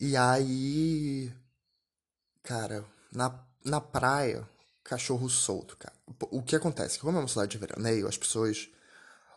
E 0.00 0.16
aí, 0.16 1.32
cara, 2.42 2.84
na, 3.12 3.44
na 3.64 3.80
praia, 3.80 4.48
cachorro 4.84 5.28
solto, 5.28 5.76
cara. 5.76 5.94
O 6.30 6.42
que 6.42 6.54
acontece? 6.54 6.98
Como 6.98 7.18
é 7.18 7.20
uma 7.20 7.28
cidade 7.28 7.50
de 7.50 7.58
veraneio, 7.58 8.06
as 8.06 8.16
pessoas 8.16 8.68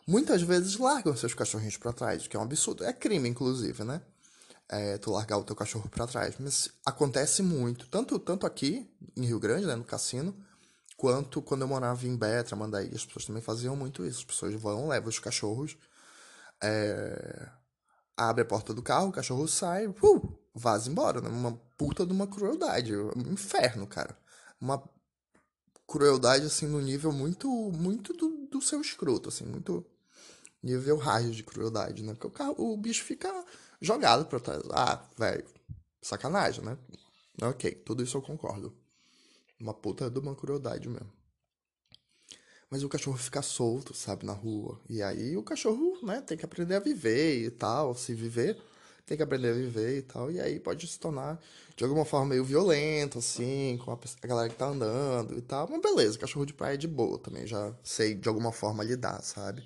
muitas 0.06 0.42
vezes 0.42 0.76
largam 0.76 1.16
seus 1.16 1.34
cachorrinhos 1.34 1.76
para 1.76 1.92
trás, 1.92 2.24
o 2.24 2.28
que 2.28 2.36
é 2.36 2.40
um 2.40 2.44
absurdo. 2.44 2.84
É 2.84 2.92
crime, 2.92 3.28
inclusive, 3.28 3.82
né? 3.84 4.02
É, 4.74 4.96
tu 4.96 5.10
largar 5.10 5.36
o 5.36 5.44
teu 5.44 5.54
cachorro 5.54 5.86
para 5.90 6.06
trás. 6.06 6.34
Mas 6.38 6.70
acontece 6.86 7.42
muito, 7.42 7.86
tanto, 7.88 8.18
tanto 8.18 8.46
aqui 8.46 8.90
em 9.14 9.26
Rio 9.26 9.38
Grande, 9.38 9.66
né, 9.66 9.76
no 9.76 9.84
cassino, 9.84 10.34
quanto 10.96 11.42
quando 11.42 11.60
eu 11.60 11.68
morava 11.68 12.06
em 12.06 12.16
Betra, 12.16 12.56
Mandaí, 12.56 12.90
as 12.94 13.04
pessoas 13.04 13.26
também 13.26 13.42
faziam 13.42 13.76
muito 13.76 14.02
isso. 14.06 14.20
As 14.20 14.24
pessoas 14.24 14.54
vão, 14.54 14.88
levam 14.88 15.10
os 15.10 15.18
cachorros, 15.18 15.76
é, 16.62 17.48
abre 18.16 18.42
a 18.42 18.46
porta 18.46 18.72
do 18.72 18.82
carro, 18.82 19.08
o 19.08 19.12
cachorro 19.12 19.46
sai, 19.46 19.88
uh, 19.88 20.38
vaza 20.54 20.90
embora, 20.90 21.20
né? 21.20 21.28
Uma 21.28 21.52
puta 21.76 22.06
de 22.06 22.12
uma 22.12 22.26
crueldade, 22.26 22.96
um 22.96 23.32
inferno, 23.32 23.86
cara. 23.86 24.16
Uma 24.60 24.82
crueldade, 25.86 26.46
assim, 26.46 26.66
no 26.66 26.80
nível 26.80 27.12
muito, 27.12 27.48
muito 27.48 28.12
do, 28.14 28.46
do 28.46 28.62
seu 28.62 28.80
escroto, 28.80 29.28
assim, 29.28 29.44
muito 29.44 29.84
nível 30.62 30.96
raio 30.96 31.32
de 31.32 31.42
crueldade, 31.42 32.02
né? 32.02 32.12
Porque 32.14 32.26
o, 32.26 32.30
carro, 32.30 32.54
o 32.58 32.76
bicho 32.76 33.04
fica 33.04 33.28
jogado 33.82 34.26
pra 34.26 34.40
trás. 34.40 34.62
Ah, 34.70 35.04
velho, 35.18 35.44
sacanagem, 36.00 36.64
né? 36.64 36.78
Ok, 37.42 37.72
tudo 37.84 38.02
isso 38.02 38.16
eu 38.16 38.22
concordo. 38.22 38.74
Uma 39.60 39.74
puta 39.74 40.10
de 40.10 40.18
uma 40.18 40.34
crueldade 40.34 40.88
mesmo. 40.88 41.12
Mas 42.70 42.82
o 42.82 42.88
cachorro 42.88 43.18
fica 43.18 43.42
solto, 43.42 43.92
sabe, 43.94 44.24
na 44.24 44.32
rua. 44.32 44.80
E 44.88 45.02
aí 45.02 45.36
o 45.36 45.42
cachorro, 45.42 45.98
né, 46.02 46.22
tem 46.22 46.38
que 46.38 46.44
aprender 46.44 46.74
a 46.74 46.80
viver 46.80 47.44
e 47.44 47.50
tal. 47.50 47.94
Se 47.94 48.14
viver, 48.14 48.58
tem 49.04 49.16
que 49.16 49.22
aprender 49.22 49.50
a 49.50 49.54
viver 49.54 49.98
e 49.98 50.02
tal. 50.02 50.30
E 50.30 50.40
aí 50.40 50.58
pode 50.58 50.86
se 50.86 50.98
tornar, 50.98 51.38
de 51.76 51.84
alguma 51.84 52.04
forma, 52.04 52.28
meio 52.28 52.44
violento, 52.44 53.18
assim, 53.18 53.78
com 53.84 53.92
a 53.92 53.98
galera 54.26 54.48
que 54.48 54.56
tá 54.56 54.68
andando 54.68 55.36
e 55.36 55.42
tal. 55.42 55.68
Mas 55.68 55.82
beleza, 55.82 56.18
cachorro 56.18 56.46
de 56.46 56.54
praia 56.54 56.74
é 56.74 56.76
de 56.78 56.88
boa 56.88 57.18
também. 57.18 57.46
Já 57.46 57.74
sei 57.84 58.14
de 58.14 58.28
alguma 58.28 58.52
forma 58.52 58.82
lidar, 58.82 59.22
sabe? 59.22 59.62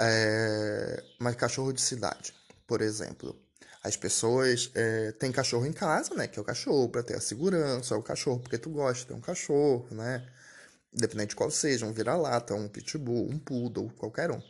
É... 0.00 1.04
Mas 1.18 1.36
cachorro 1.36 1.72
de 1.72 1.80
cidade, 1.82 2.34
por 2.70 2.82
exemplo. 2.82 3.36
As 3.82 3.96
pessoas 3.96 4.70
é, 4.76 5.10
têm 5.10 5.32
cachorro 5.32 5.66
em 5.66 5.72
casa, 5.72 6.14
né? 6.14 6.28
Que 6.28 6.38
é 6.38 6.42
o 6.42 6.44
cachorro, 6.44 6.88
para 6.88 7.02
ter 7.02 7.16
a 7.16 7.20
segurança, 7.20 7.94
é 7.94 7.98
o 7.98 8.02
cachorro 8.02 8.38
porque 8.38 8.56
tu 8.58 8.70
gosta, 8.70 9.08
tem 9.08 9.16
um 9.16 9.20
cachorro, 9.20 9.88
né? 9.90 10.24
Independente 10.94 11.30
de 11.30 11.36
qual 11.36 11.50
seja, 11.50 11.84
um 11.84 11.92
vira-lata, 11.92 12.54
um 12.54 12.68
pitbull, 12.68 13.28
um 13.28 13.40
poodle, 13.40 13.90
qualquer 13.98 14.30
um. 14.30 14.40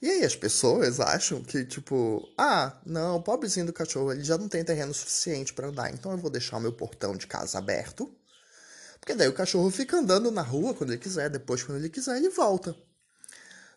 E 0.00 0.08
aí 0.08 0.24
as 0.24 0.36
pessoas 0.36 1.00
acham 1.00 1.42
que, 1.42 1.64
tipo, 1.64 2.22
ah, 2.38 2.80
não, 2.86 3.20
pobrezinho 3.20 3.66
do 3.66 3.72
cachorro, 3.72 4.12
ele 4.12 4.22
já 4.22 4.38
não 4.38 4.48
tem 4.48 4.64
terreno 4.64 4.94
suficiente 4.94 5.52
para 5.52 5.66
andar, 5.66 5.92
então 5.92 6.12
eu 6.12 6.18
vou 6.18 6.30
deixar 6.30 6.58
o 6.58 6.60
meu 6.60 6.72
portão 6.72 7.16
de 7.16 7.26
casa 7.26 7.58
aberto. 7.58 8.08
Porque 9.00 9.16
daí 9.16 9.26
o 9.26 9.34
cachorro 9.34 9.68
fica 9.72 9.96
andando 9.96 10.30
na 10.30 10.42
rua 10.42 10.74
quando 10.74 10.90
ele 10.90 11.00
quiser, 11.00 11.28
depois 11.28 11.64
quando 11.64 11.78
ele 11.78 11.90
quiser 11.90 12.18
ele 12.18 12.28
volta. 12.28 12.76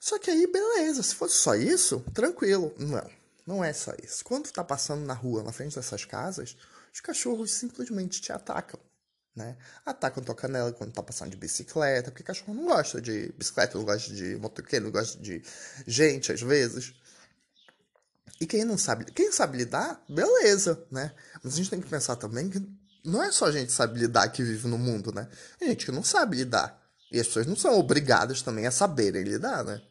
Só 0.01 0.17
que 0.17 0.31
aí, 0.31 0.47
beleza, 0.47 1.03
se 1.03 1.13
fosse 1.13 1.35
só 1.35 1.53
isso, 1.53 2.03
tranquilo. 2.13 2.73
Não, 2.77 3.09
não 3.45 3.63
é 3.63 3.71
só 3.71 3.93
isso. 4.03 4.25
Quando 4.25 4.51
tá 4.51 4.63
passando 4.63 5.05
na 5.05 5.13
rua, 5.13 5.43
na 5.43 5.51
frente 5.51 5.75
dessas 5.75 6.03
casas, 6.03 6.57
os 6.91 6.99
cachorros 6.99 7.51
simplesmente 7.51 8.19
te 8.19 8.33
atacam 8.33 8.79
né? 9.35 9.55
Atacam 9.85 10.23
tua 10.23 10.35
canela 10.35 10.73
quando 10.73 10.91
tá 10.91 11.01
passando 11.01 11.31
de 11.31 11.37
bicicleta, 11.37 12.11
porque 12.11 12.23
cachorro 12.23 12.53
não 12.53 12.65
gosta 12.65 12.99
de 12.99 13.31
bicicleta, 13.37 13.77
não 13.77 13.85
gosta 13.85 14.13
de 14.13 14.35
motoqueiro, 14.35 14.85
não 14.85 14.91
gosta 14.91 15.17
de 15.21 15.41
gente 15.87 16.31
às 16.31 16.41
vezes. 16.41 16.93
E 18.39 18.47
quem 18.47 18.65
não 18.65 18.77
sabe, 18.77 19.05
quem 19.05 19.31
sabe 19.31 19.57
lidar, 19.57 20.03
beleza, 20.09 20.83
né? 20.91 21.13
Mas 21.43 21.53
a 21.53 21.57
gente 21.57 21.69
tem 21.69 21.79
que 21.79 21.87
pensar 21.87 22.15
também 22.15 22.49
que 22.49 22.59
não 23.05 23.23
é 23.23 23.31
só 23.31 23.45
a 23.45 23.51
gente 23.51 23.67
que 23.67 23.73
sabe 23.73 23.99
lidar 23.99 24.27
que 24.29 24.43
vive 24.43 24.67
no 24.67 24.77
mundo, 24.77 25.13
né? 25.13 25.29
Tem 25.57 25.69
gente 25.69 25.85
que 25.85 25.91
não 25.91 26.03
sabe 26.03 26.37
lidar. 26.37 26.79
E 27.11 27.19
as 27.19 27.27
pessoas 27.27 27.45
não 27.45 27.55
são 27.55 27.77
obrigadas 27.77 28.41
também 28.41 28.65
a 28.65 28.71
saberem 28.71 29.23
lidar, 29.23 29.63
né? 29.63 29.81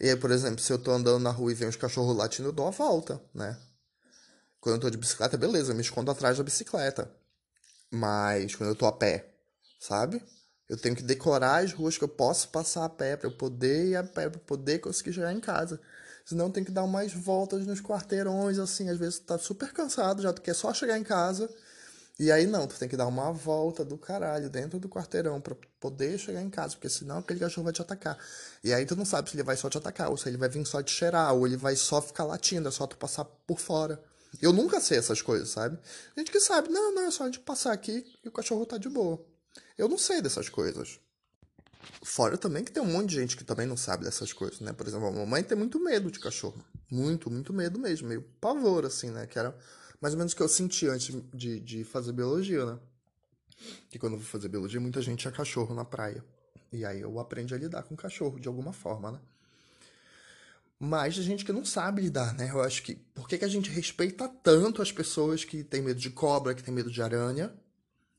E 0.00 0.08
aí, 0.08 0.16
por 0.16 0.30
exemplo, 0.30 0.60
se 0.60 0.72
eu 0.72 0.78
tô 0.78 0.90
andando 0.90 1.22
na 1.22 1.30
rua 1.30 1.52
e 1.52 1.54
vem 1.54 1.68
uns 1.68 1.76
cachorros 1.76 2.16
latindo, 2.16 2.48
eu 2.48 2.52
dou 2.52 2.66
uma 2.66 2.72
volta, 2.72 3.20
né? 3.34 3.56
Quando 4.60 4.76
eu 4.76 4.80
tô 4.80 4.90
de 4.90 4.96
bicicleta, 4.96 5.36
beleza, 5.36 5.72
eu 5.72 5.76
me 5.76 5.82
escondo 5.82 6.10
atrás 6.10 6.38
da 6.38 6.44
bicicleta. 6.44 7.10
Mas 7.90 8.54
quando 8.54 8.70
eu 8.70 8.74
tô 8.74 8.86
a 8.86 8.92
pé, 8.92 9.34
sabe? 9.78 10.22
Eu 10.68 10.76
tenho 10.78 10.96
que 10.96 11.02
decorar 11.02 11.62
as 11.62 11.72
ruas 11.72 11.98
que 11.98 12.04
eu 12.04 12.08
posso 12.08 12.48
passar 12.48 12.84
a 12.84 12.88
pé 12.88 13.16
para 13.16 13.28
eu 13.28 13.36
poder 13.36 13.86
ir 13.88 13.96
a 13.96 14.02
pé, 14.02 14.30
para 14.30 14.40
poder 14.40 14.78
conseguir 14.78 15.12
chegar 15.12 15.32
em 15.32 15.40
casa. 15.40 15.80
Senão 16.24 16.50
tem 16.50 16.64
que 16.64 16.70
dar 16.70 16.84
umas 16.84 17.12
voltas 17.12 17.66
nos 17.66 17.82
quarteirões, 17.82 18.58
assim. 18.58 18.88
Às 18.88 18.98
vezes 18.98 19.18
tu 19.18 19.26
tá 19.26 19.38
super 19.38 19.72
cansado, 19.72 20.22
já 20.22 20.32
tu 20.32 20.40
quer 20.40 20.54
só 20.54 20.72
chegar 20.72 20.98
em 20.98 21.04
casa. 21.04 21.54
E 22.18 22.30
aí 22.30 22.46
não, 22.46 22.66
tu 22.66 22.78
tem 22.78 22.88
que 22.88 22.96
dar 22.96 23.08
uma 23.08 23.32
volta 23.32 23.84
do 23.84 23.98
caralho 23.98 24.48
dentro 24.48 24.78
do 24.78 24.88
quarteirão 24.88 25.40
para 25.40 25.56
poder 25.80 26.16
chegar 26.16 26.40
em 26.40 26.48
casa, 26.48 26.74
porque 26.74 26.88
senão 26.88 27.18
aquele 27.18 27.40
cachorro 27.40 27.64
vai 27.64 27.72
te 27.72 27.82
atacar. 27.82 28.16
E 28.62 28.72
aí 28.72 28.86
tu 28.86 28.94
não 28.94 29.04
sabe 29.04 29.28
se 29.28 29.36
ele 29.36 29.42
vai 29.42 29.56
só 29.56 29.68
te 29.68 29.78
atacar, 29.78 30.10
ou 30.10 30.16
se 30.16 30.28
ele 30.28 30.36
vai 30.36 30.48
vir 30.48 30.64
só 30.64 30.80
te 30.80 30.92
cheirar, 30.92 31.34
ou 31.34 31.44
ele 31.44 31.56
vai 31.56 31.74
só 31.74 32.00
ficar 32.00 32.24
latindo, 32.24 32.68
é 32.68 32.70
só 32.70 32.86
tu 32.86 32.96
passar 32.96 33.24
por 33.24 33.58
fora. 33.58 34.00
Eu 34.40 34.52
nunca 34.52 34.80
sei 34.80 34.98
essas 34.98 35.20
coisas, 35.22 35.48
sabe? 35.48 35.78
Gente 36.16 36.30
que 36.30 36.40
sabe, 36.40 36.68
não, 36.68 36.94
não, 36.94 37.02
é 37.02 37.10
só 37.10 37.24
a 37.24 37.26
gente 37.26 37.40
passar 37.40 37.72
aqui 37.72 38.04
e 38.24 38.28
o 38.28 38.32
cachorro 38.32 38.64
tá 38.64 38.78
de 38.78 38.88
boa. 38.88 39.24
Eu 39.76 39.88
não 39.88 39.98
sei 39.98 40.22
dessas 40.22 40.48
coisas. 40.48 41.00
Fora 42.02 42.38
também 42.38 42.62
que 42.64 42.72
tem 42.72 42.82
um 42.82 42.86
monte 42.86 43.10
de 43.10 43.16
gente 43.16 43.36
que 43.36 43.44
também 43.44 43.66
não 43.66 43.76
sabe 43.76 44.04
dessas 44.04 44.32
coisas, 44.32 44.60
né? 44.60 44.72
Por 44.72 44.86
exemplo, 44.86 45.06
a 45.08 45.10
mamãe 45.10 45.42
tem 45.42 45.56
muito 45.56 45.80
medo 45.80 46.10
de 46.10 46.20
cachorro. 46.20 46.64
Muito, 46.90 47.30
muito 47.30 47.52
medo 47.52 47.78
mesmo. 47.78 48.08
Meio 48.08 48.22
pavor, 48.40 48.84
assim, 48.84 49.10
né? 49.10 49.26
Que 49.26 49.38
era 49.38 49.56
mais 50.04 50.12
ou 50.12 50.18
menos 50.18 50.34
o 50.34 50.36
que 50.36 50.42
eu 50.42 50.48
senti 50.48 50.86
antes 50.86 51.16
de, 51.32 51.58
de 51.60 51.82
fazer 51.82 52.12
biologia, 52.12 52.66
né? 52.66 52.78
Que 53.88 53.98
quando 53.98 54.12
eu 54.12 54.18
vou 54.18 54.28
fazer 54.28 54.48
biologia, 54.48 54.78
muita 54.78 55.00
gente 55.00 55.20
tinha 55.20 55.32
cachorro 55.32 55.74
na 55.74 55.82
praia. 55.82 56.22
E 56.70 56.84
aí 56.84 57.00
eu 57.00 57.18
aprendi 57.18 57.54
a 57.54 57.56
lidar 57.56 57.84
com 57.84 57.96
cachorro 57.96 58.38
de 58.38 58.46
alguma 58.46 58.70
forma, 58.70 59.12
né? 59.12 59.20
Mas 60.78 61.18
a 61.18 61.22
gente 61.22 61.42
que 61.42 61.52
não 61.52 61.64
sabe 61.64 62.02
lidar, 62.02 62.34
né? 62.34 62.50
Eu 62.50 62.60
acho 62.60 62.82
que. 62.82 62.96
Por 63.14 63.26
que, 63.26 63.38
que 63.38 63.46
a 63.46 63.48
gente 63.48 63.70
respeita 63.70 64.28
tanto 64.28 64.82
as 64.82 64.92
pessoas 64.92 65.42
que 65.42 65.64
têm 65.64 65.80
medo 65.80 65.98
de 65.98 66.10
cobra, 66.10 66.54
que 66.54 66.62
têm 66.62 66.74
medo 66.74 66.90
de 66.90 67.00
aranha, 67.00 67.50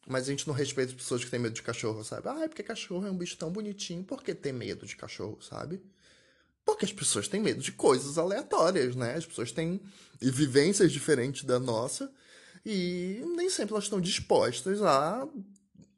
mas 0.08 0.24
a 0.24 0.32
gente 0.32 0.48
não 0.48 0.56
respeita 0.56 0.91
as 0.91 0.98
pessoas 0.98 1.24
que 1.24 1.30
têm 1.30 1.39
medo 1.39 1.54
de 1.54 1.62
cachorro, 1.62 2.04
sabe? 2.04 2.28
Ah, 2.28 2.45
é 2.45 2.48
porque 2.48 2.63
cachorro 2.63 3.06
é 3.06 3.12
um 3.12 3.17
bicho 3.17 3.38
tão 3.38 3.52
bonitinho. 3.52 4.04
Por 4.04 4.24
que 4.24 4.34
ter 4.34 4.52
medo 4.52 4.88
de 4.88 4.95
cachorro, 4.95 5.39
sabe? 5.39 5.80
Porque 6.65 6.84
as 6.84 6.91
pessoas 6.91 7.28
têm 7.28 7.39
medo 7.39 7.62
de 7.62 7.71
coisas 7.71 8.17
aleatórias, 8.17 8.95
né? 8.95 9.13
As 9.13 9.25
pessoas 9.25 9.51
têm 9.51 9.80
vivências 10.19 10.91
diferentes 10.91 11.43
da 11.43 11.60
nossa 11.60 12.12
e 12.65 13.21
nem 13.36 13.49
sempre 13.49 13.73
elas 13.73 13.84
estão 13.84 14.01
dispostas 14.01 14.82
a 14.82 15.28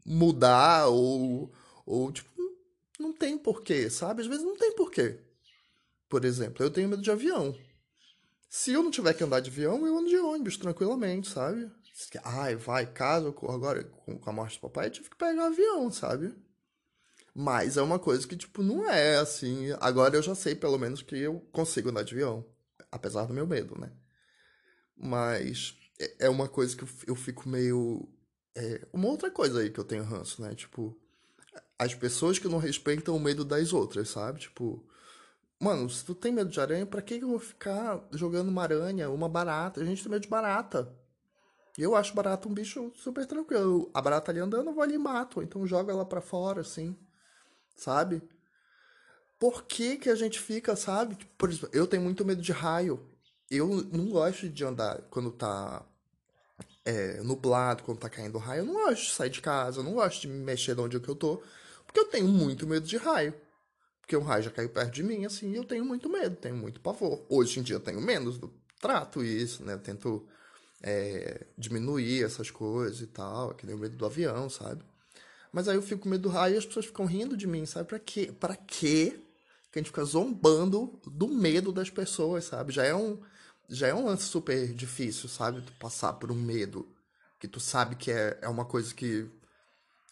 mudar 0.05 0.87
ou, 0.87 1.53
ou 1.85 2.11
tipo, 2.11 2.29
não 2.99 3.13
tem 3.13 3.37
porquê, 3.37 3.89
sabe? 3.89 4.21
Às 4.21 4.27
vezes 4.27 4.43
não 4.43 4.57
tem 4.57 4.75
porquê. 4.75 5.19
Por 6.09 6.25
exemplo, 6.25 6.63
eu 6.63 6.69
tenho 6.69 6.89
medo 6.89 7.01
de 7.01 7.11
avião. 7.11 7.55
Se 8.49 8.71
eu 8.71 8.83
não 8.83 8.91
tiver 8.91 9.13
que 9.13 9.23
andar 9.23 9.39
de 9.39 9.49
avião, 9.49 9.85
eu 9.85 9.97
ando 9.97 10.09
de 10.09 10.17
ônibus 10.17 10.57
tranquilamente, 10.57 11.29
sabe? 11.29 11.69
Ai, 12.23 12.55
vai, 12.55 12.85
caso 12.85 13.35
agora 13.49 13.83
com, 13.83 14.29
a 14.29 14.33
morte 14.33 14.57
do 14.57 14.61
papai, 14.61 14.87
eu 14.87 14.91
tive 14.91 15.09
que 15.09 15.15
pegar 15.15 15.43
um 15.43 15.47
avião, 15.47 15.91
sabe? 15.91 16.33
Mas 17.39 17.77
é 17.77 17.83
uma 17.83 17.99
coisa 17.99 18.27
que, 18.27 18.35
tipo, 18.35 18.63
não 18.63 18.89
é 18.89 19.17
assim. 19.17 19.67
Agora 19.79 20.15
eu 20.15 20.23
já 20.23 20.33
sei, 20.33 20.55
pelo 20.55 20.75
menos, 20.79 21.03
que 21.03 21.15
eu 21.15 21.39
consigo 21.51 21.89
andar 21.89 22.01
de 22.01 22.15
avião. 22.15 22.43
Apesar 22.91 23.25
do 23.25 23.33
meu 23.33 23.45
medo, 23.45 23.79
né? 23.79 23.91
Mas 24.97 25.75
é, 25.99 26.25
é 26.25 26.29
uma 26.31 26.49
coisa 26.49 26.75
que 26.75 26.83
eu 27.07 27.15
fico 27.15 27.47
meio. 27.47 28.09
É 28.55 28.87
uma 28.91 29.07
outra 29.07 29.29
coisa 29.29 29.59
aí 29.59 29.69
que 29.69 29.79
eu 29.79 29.83
tenho 29.83 30.03
ranço, 30.03 30.41
né? 30.41 30.55
Tipo, 30.55 30.99
as 31.77 31.93
pessoas 31.93 32.39
que 32.39 32.47
não 32.47 32.57
respeitam 32.57 33.15
o 33.15 33.19
medo 33.19 33.45
das 33.45 33.71
outras, 33.71 34.09
sabe? 34.09 34.39
Tipo, 34.39 34.83
mano, 35.59 35.87
se 35.91 36.03
tu 36.03 36.15
tem 36.15 36.31
medo 36.31 36.49
de 36.49 36.59
aranha, 36.59 36.87
pra 36.87 37.03
que 37.03 37.17
eu 37.17 37.27
vou 37.27 37.39
ficar 37.39 38.03
jogando 38.13 38.49
uma 38.49 38.63
aranha, 38.63 39.11
uma 39.11 39.29
barata? 39.29 39.79
A 39.79 39.85
gente 39.85 40.01
tem 40.01 40.11
medo 40.11 40.23
de 40.23 40.27
barata. 40.27 40.91
Eu 41.77 41.95
acho 41.95 42.15
barata 42.15 42.47
um 42.49 42.53
bicho 42.55 42.91
super 42.95 43.27
tranquilo. 43.27 43.91
A 43.93 44.01
barata 44.01 44.31
ali 44.31 44.39
andando, 44.39 44.69
eu 44.69 44.73
vou 44.73 44.81
ali 44.81 44.95
e 44.95 44.97
mato. 44.97 45.43
Então 45.43 45.67
joga 45.67 45.93
ela 45.93 46.03
pra 46.03 46.19
fora, 46.19 46.61
assim. 46.61 46.97
Sabe? 47.77 48.21
Por 49.39 49.63
que 49.63 49.97
que 49.97 50.09
a 50.09 50.15
gente 50.15 50.39
fica, 50.39 50.75
sabe? 50.75 51.17
Por 51.37 51.49
exemplo, 51.49 51.69
eu 51.71 51.85
tenho 51.87 52.03
muito 52.03 52.25
medo 52.25 52.41
de 52.41 52.51
raio. 52.51 52.99
Eu 53.49 53.67
não 53.93 54.09
gosto 54.09 54.49
de 54.49 54.65
andar 54.65 55.01
quando 55.09 55.31
tá 55.31 55.85
é, 56.83 57.21
nublado, 57.21 57.83
quando 57.83 57.99
tá 57.99 58.09
caindo 58.09 58.39
raio. 58.39 58.61
Eu 58.61 58.65
não 58.65 58.73
gosto 58.73 59.03
de 59.03 59.11
sair 59.11 59.29
de 59.29 59.41
casa, 59.41 59.79
eu 59.79 59.83
não 59.83 59.93
gosto 59.93 60.21
de 60.21 60.27
me 60.27 60.39
mexer 60.39 60.73
de 60.73 60.81
onde 60.81 60.97
é 60.97 60.99
que 60.99 61.07
eu 61.07 61.15
tô. 61.15 61.41
Porque 61.85 61.99
eu 61.99 62.05
tenho 62.05 62.27
muito 62.27 62.65
medo 62.65 62.85
de 62.85 62.97
raio. 62.97 63.33
Porque 64.01 64.17
um 64.17 64.23
raio 64.23 64.43
já 64.43 64.49
caiu 64.51 64.69
perto 64.69 64.93
de 64.93 65.03
mim, 65.03 65.25
assim, 65.25 65.51
e 65.51 65.55
eu 65.55 65.63
tenho 65.63 65.85
muito 65.85 66.09
medo, 66.09 66.35
tenho 66.35 66.55
muito 66.55 66.81
pavor. 66.81 67.25
Hoje 67.29 67.59
em 67.59 67.63
dia 67.63 67.75
eu 67.75 67.79
tenho 67.79 68.01
menos, 68.01 68.41
eu 68.41 68.51
trato 68.79 69.23
isso, 69.23 69.63
né? 69.63 69.73
Eu 69.73 69.79
tento 69.79 70.25
é, 70.81 71.45
diminuir 71.57 72.23
essas 72.23 72.49
coisas 72.49 73.01
e 73.01 73.07
tal, 73.07 73.53
que 73.53 73.65
nem 73.65 73.75
o 73.75 73.79
medo 73.79 73.95
do 73.95 74.05
avião, 74.05 74.49
sabe? 74.49 74.83
Mas 75.51 75.67
aí 75.67 75.75
eu 75.75 75.81
fico 75.81 76.03
com 76.03 76.09
medo 76.09 76.23
do 76.23 76.29
raio 76.29 76.55
e 76.55 76.57
as 76.57 76.65
pessoas 76.65 76.85
ficam 76.85 77.05
rindo 77.05 77.35
de 77.37 77.47
mim, 77.47 77.65
sabe? 77.65 77.87
Pra 77.87 77.99
quê? 77.99 78.31
Pra 78.39 78.55
quê 78.55 79.19
que 79.71 79.79
a 79.79 79.81
gente 79.81 79.89
fica 79.89 80.03
zombando 80.03 80.99
do 81.05 81.27
medo 81.27 81.71
das 81.71 81.89
pessoas, 81.89 82.45
sabe? 82.45 82.73
Já 82.73 82.83
é 82.83 82.95
um, 82.95 83.19
já 83.69 83.87
é 83.87 83.93
um 83.93 84.05
lance 84.05 84.23
super 84.23 84.73
difícil, 84.73 85.29
sabe? 85.29 85.61
Tu 85.61 85.71
passar 85.73 86.13
por 86.13 86.31
um 86.31 86.35
medo 86.35 86.87
que 87.39 87.47
tu 87.47 87.59
sabe 87.59 87.95
que 87.95 88.11
é, 88.11 88.37
é 88.41 88.47
uma 88.47 88.65
coisa 88.65 88.93
que 88.93 89.29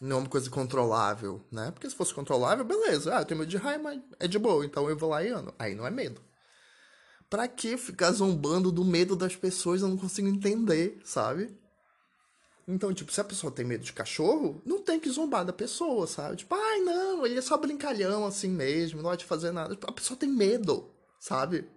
não 0.02 0.18
é 0.18 0.20
uma 0.20 0.30
coisa 0.30 0.50
controlável, 0.50 1.42
né? 1.52 1.72
Porque 1.72 1.90
se 1.90 1.96
fosse 1.96 2.14
controlável, 2.14 2.66
beleza. 2.66 3.16
Ah, 3.16 3.22
eu 3.22 3.26
tenho 3.26 3.40
medo 3.40 3.50
de 3.50 3.58
raio, 3.58 3.82
mas 3.82 4.02
é 4.20 4.28
de 4.28 4.38
boa, 4.38 4.66
então 4.66 4.90
eu 4.90 4.98
vou 4.98 5.10
lá 5.10 5.24
e 5.24 5.30
ando. 5.30 5.54
Aí 5.58 5.74
não 5.74 5.88
é 5.88 5.92
medo. 5.92 6.22
Pra 7.30 7.48
que 7.48 7.78
ficar 7.78 8.12
zombando 8.12 8.72
do 8.72 8.84
medo 8.84 9.16
das 9.16 9.36
pessoas? 9.36 9.82
Eu 9.82 9.88
não 9.88 9.98
consigo 9.98 10.28
entender, 10.28 11.02
sabe? 11.04 11.58
Então, 12.68 12.92
tipo, 12.94 13.12
se 13.12 13.22
a 13.22 13.24
pessoa 13.24 13.52
tem 13.52 13.64
medo 13.64 13.84
de 13.84 13.94
cachorro, 13.94 14.62
não 14.66 14.82
tem 14.82 15.00
que 15.00 15.10
zombar 15.10 15.46
da 15.46 15.54
pessoa, 15.54 16.08
sabe? 16.08 16.38
Tipo, 16.38 16.56
ai, 16.56 16.80
não, 16.80 17.26
ele 17.26 17.38
é 17.38 17.42
só 17.42 17.58
brincalhão 17.58 18.26
assim 18.26 18.50
mesmo, 18.50 19.02
não 19.04 19.10
pode 19.12 19.26
fazer 19.26 19.52
nada. 19.52 19.78
A 19.88 19.92
pessoa 19.92 20.18
tem 20.18 20.30
medo, 20.30 20.90
sabe? 21.20 21.70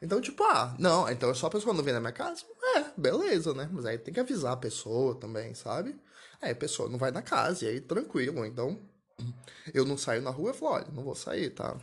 Então, 0.00 0.20
tipo, 0.20 0.44
ah, 0.44 0.76
não, 0.78 1.08
então 1.08 1.30
é 1.30 1.34
só 1.34 1.46
a 1.48 1.50
pessoa 1.50 1.74
não 1.74 1.82
vir 1.82 1.92
na 1.92 2.00
minha 2.00 2.12
casa? 2.12 2.44
É, 2.76 2.84
beleza, 2.96 3.54
né? 3.54 3.68
Mas 3.72 3.86
aí 3.86 3.98
tem 3.98 4.14
que 4.14 4.20
avisar 4.20 4.52
a 4.52 4.56
pessoa 4.56 5.16
também, 5.16 5.54
sabe? 5.54 5.98
Aí 6.40 6.52
a 6.52 6.56
pessoa 6.56 6.88
não 6.88 6.98
vai 6.98 7.10
na 7.10 7.22
casa, 7.22 7.64
e 7.64 7.68
aí 7.68 7.80
tranquilo. 7.80 8.44
Então, 8.44 8.78
eu 9.74 9.84
não 9.84 9.96
saio 9.96 10.22
na 10.22 10.30
rua, 10.30 10.50
eu 10.50 10.54
falo, 10.54 10.74
olha, 10.74 10.88
não 10.92 11.02
vou 11.02 11.14
sair, 11.16 11.50
tá? 11.50 11.76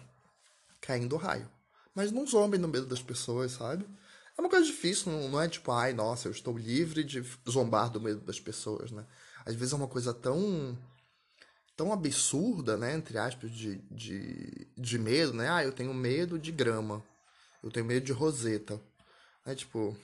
Caindo 0.80 1.18
raio. 1.18 1.50
Mas 1.94 2.12
não 2.12 2.26
zombem 2.26 2.60
no 2.60 2.68
medo 2.68 2.86
das 2.86 3.02
pessoas, 3.02 3.52
sabe? 3.54 3.86
Uma 4.42 4.50
coisa 4.50 4.66
difícil, 4.66 5.12
não, 5.12 5.30
não 5.30 5.40
é 5.40 5.48
tipo, 5.48 5.72
ai, 5.72 5.94
nossa, 5.94 6.28
eu 6.28 6.32
estou 6.32 6.58
livre 6.58 7.04
de 7.04 7.24
zombar 7.48 7.92
do 7.92 8.02
medo 8.02 8.22
das 8.22 8.40
pessoas, 8.40 8.90
né? 8.90 9.06
Às 9.46 9.54
vezes 9.54 9.72
é 9.72 9.76
uma 9.76 9.88
coisa 9.88 10.16
tão 10.16 10.76
tão 11.78 11.94
absurda, 11.94 12.76
né, 12.76 12.96
entre 12.96 13.20
aspas, 13.20 13.52
de, 13.52 13.78
de, 13.92 14.68
de 14.76 14.98
medo, 14.98 15.32
né? 15.34 15.48
Ah, 15.48 15.64
eu 15.64 15.72
tenho 15.72 15.94
medo 15.94 16.40
de 16.40 16.52
grama. 16.52 17.04
Eu 17.62 17.70
tenho 17.70 17.86
medo 17.86 18.04
de 18.04 18.12
roseta. 18.12 18.82
É 19.46 19.54
tipo, 19.54 19.96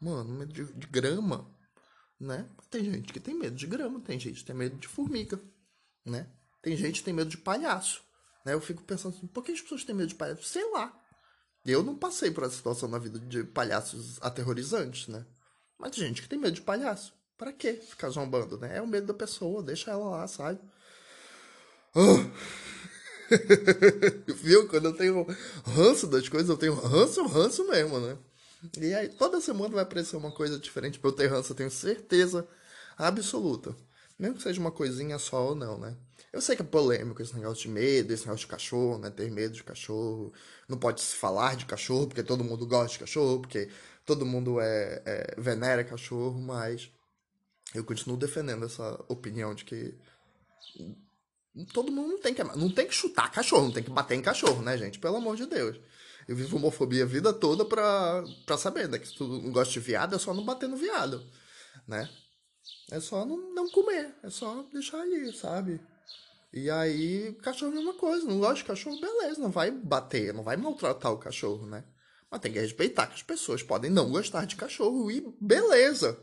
mano, 0.00 0.32
medo 0.32 0.52
de, 0.52 0.72
de 0.72 0.86
grama, 0.86 1.44
né? 2.20 2.48
Tem 2.70 2.84
gente 2.84 3.12
que 3.12 3.18
tem 3.18 3.34
medo 3.34 3.56
de 3.56 3.66
grama, 3.66 3.98
tem 3.98 4.18
gente 4.20 4.38
que 4.38 4.44
tem 4.44 4.54
medo 4.54 4.76
de 4.76 4.86
formiga, 4.86 5.40
né? 6.04 6.28
Tem 6.62 6.76
gente 6.76 7.00
que 7.00 7.04
tem 7.04 7.14
medo 7.14 7.30
de 7.30 7.38
palhaço, 7.38 8.00
né? 8.44 8.54
Eu 8.54 8.60
fico 8.60 8.84
pensando 8.84 9.16
assim, 9.16 9.26
por 9.26 9.42
que 9.42 9.50
as 9.50 9.60
pessoas 9.60 9.82
têm 9.82 9.94
medo 9.94 10.10
de 10.10 10.14
palhaço? 10.14 10.44
Sei 10.44 10.70
lá. 10.70 10.96
Eu 11.66 11.82
não 11.82 11.96
passei 11.96 12.30
por 12.30 12.44
essa 12.44 12.54
situação 12.54 12.88
na 12.88 12.98
vida 12.98 13.18
de 13.18 13.44
palhaços 13.44 14.18
aterrorizantes, 14.20 15.08
né? 15.08 15.26
Mas 15.78 15.94
gente 15.94 16.22
que 16.22 16.28
tem 16.28 16.38
medo 16.38 16.54
de 16.54 16.62
palhaço. 16.62 17.12
Para 17.36 17.52
que 17.52 17.74
ficar 17.74 18.08
zombando, 18.08 18.56
né? 18.58 18.78
É 18.78 18.82
o 18.82 18.86
medo 18.86 19.08
da 19.08 19.14
pessoa, 19.14 19.62
deixa 19.62 19.90
ela 19.90 20.08
lá, 20.08 20.26
sabe? 20.26 20.58
Oh. 21.94 22.16
Viu? 24.36 24.68
Quando 24.68 24.86
eu 24.86 24.94
tenho 24.94 25.26
ranço 25.64 26.06
das 26.06 26.28
coisas, 26.28 26.48
eu 26.48 26.56
tenho 26.56 26.74
ranço, 26.74 27.26
ranço 27.26 27.66
mesmo, 27.68 28.00
né? 28.00 28.16
E 28.80 28.94
aí, 28.94 29.08
toda 29.08 29.40
semana 29.40 29.74
vai 29.74 29.82
aparecer 29.82 30.16
uma 30.16 30.32
coisa 30.32 30.58
diferente 30.58 30.98
pra 30.98 31.10
eu 31.10 31.14
ter 31.14 31.26
ranço, 31.26 31.52
eu 31.52 31.56
tenho 31.56 31.70
certeza 31.70 32.46
absoluta. 32.96 33.76
Mesmo 34.18 34.36
que 34.36 34.42
seja 34.42 34.60
uma 34.60 34.72
coisinha 34.72 35.18
só 35.18 35.48
ou 35.48 35.54
não, 35.54 35.78
né? 35.78 35.94
Eu 36.36 36.42
sei 36.42 36.54
que 36.54 36.60
é 36.60 36.66
polêmico 36.66 37.22
esse 37.22 37.34
negócio 37.34 37.62
de 37.62 37.70
medo, 37.70 38.12
esse 38.12 38.26
negócio 38.26 38.44
de 38.44 38.50
cachorro, 38.50 38.98
né? 38.98 39.08
Ter 39.08 39.30
medo 39.30 39.54
de 39.54 39.64
cachorro. 39.64 40.34
Não 40.68 40.76
pode 40.78 41.00
se 41.00 41.16
falar 41.16 41.56
de 41.56 41.64
cachorro, 41.64 42.08
porque 42.08 42.22
todo 42.22 42.44
mundo 42.44 42.66
gosta 42.66 42.92
de 42.92 42.98
cachorro, 42.98 43.40
porque 43.40 43.70
todo 44.04 44.26
mundo 44.26 44.60
é, 44.60 45.02
é 45.06 45.34
venera 45.40 45.82
cachorro, 45.82 46.38
mas 46.38 46.92
eu 47.74 47.82
continuo 47.82 48.18
defendendo 48.18 48.66
essa 48.66 49.02
opinião 49.08 49.54
de 49.54 49.64
que 49.64 49.98
todo 51.72 51.90
mundo 51.90 52.10
não 52.10 52.20
tem 52.20 52.34
que 52.34 52.44
não 52.44 52.70
tem 52.70 52.86
que 52.86 52.94
chutar 52.94 53.32
cachorro, 53.32 53.64
não 53.64 53.72
tem 53.72 53.82
que 53.82 53.90
bater 53.90 54.16
em 54.16 54.20
cachorro, 54.20 54.60
né, 54.60 54.76
gente? 54.76 54.98
Pelo 54.98 55.16
amor 55.16 55.36
de 55.36 55.46
Deus. 55.46 55.80
Eu 56.28 56.36
vivo 56.36 56.58
homofobia 56.58 57.04
a 57.04 57.06
vida 57.06 57.32
toda 57.32 57.64
pra, 57.64 58.22
pra 58.44 58.58
saber, 58.58 58.90
né? 58.90 58.98
Que 58.98 59.08
se 59.08 59.14
tu 59.14 59.26
não 59.26 59.50
gosta 59.52 59.72
de 59.72 59.80
viado, 59.80 60.14
é 60.14 60.18
só 60.18 60.34
não 60.34 60.44
bater 60.44 60.68
no 60.68 60.76
viado, 60.76 61.26
né? 61.88 62.10
É 62.90 63.00
só 63.00 63.24
não, 63.24 63.54
não 63.54 63.70
comer, 63.70 64.14
é 64.22 64.28
só 64.28 64.62
deixar 64.70 65.00
ali, 65.00 65.32
sabe? 65.32 65.80
E 66.52 66.70
aí, 66.70 67.34
cachorro 67.42 67.72
é 67.72 67.74
a 67.74 67.76
mesma 67.76 67.94
coisa. 67.94 68.26
Não 68.26 68.38
gosta 68.40 68.56
de 68.56 68.64
cachorro, 68.64 69.00
beleza, 69.00 69.40
não 69.40 69.50
vai 69.50 69.70
bater, 69.70 70.32
não 70.32 70.42
vai 70.42 70.56
maltratar 70.56 71.12
o 71.12 71.18
cachorro, 71.18 71.66
né? 71.66 71.84
Mas 72.30 72.40
tem 72.40 72.52
que 72.52 72.60
respeitar 72.60 73.06
que 73.06 73.14
as 73.14 73.22
pessoas 73.22 73.62
podem 73.62 73.90
não 73.90 74.10
gostar 74.10 74.46
de 74.46 74.56
cachorro 74.56 75.10
e 75.10 75.24
beleza, 75.40 76.18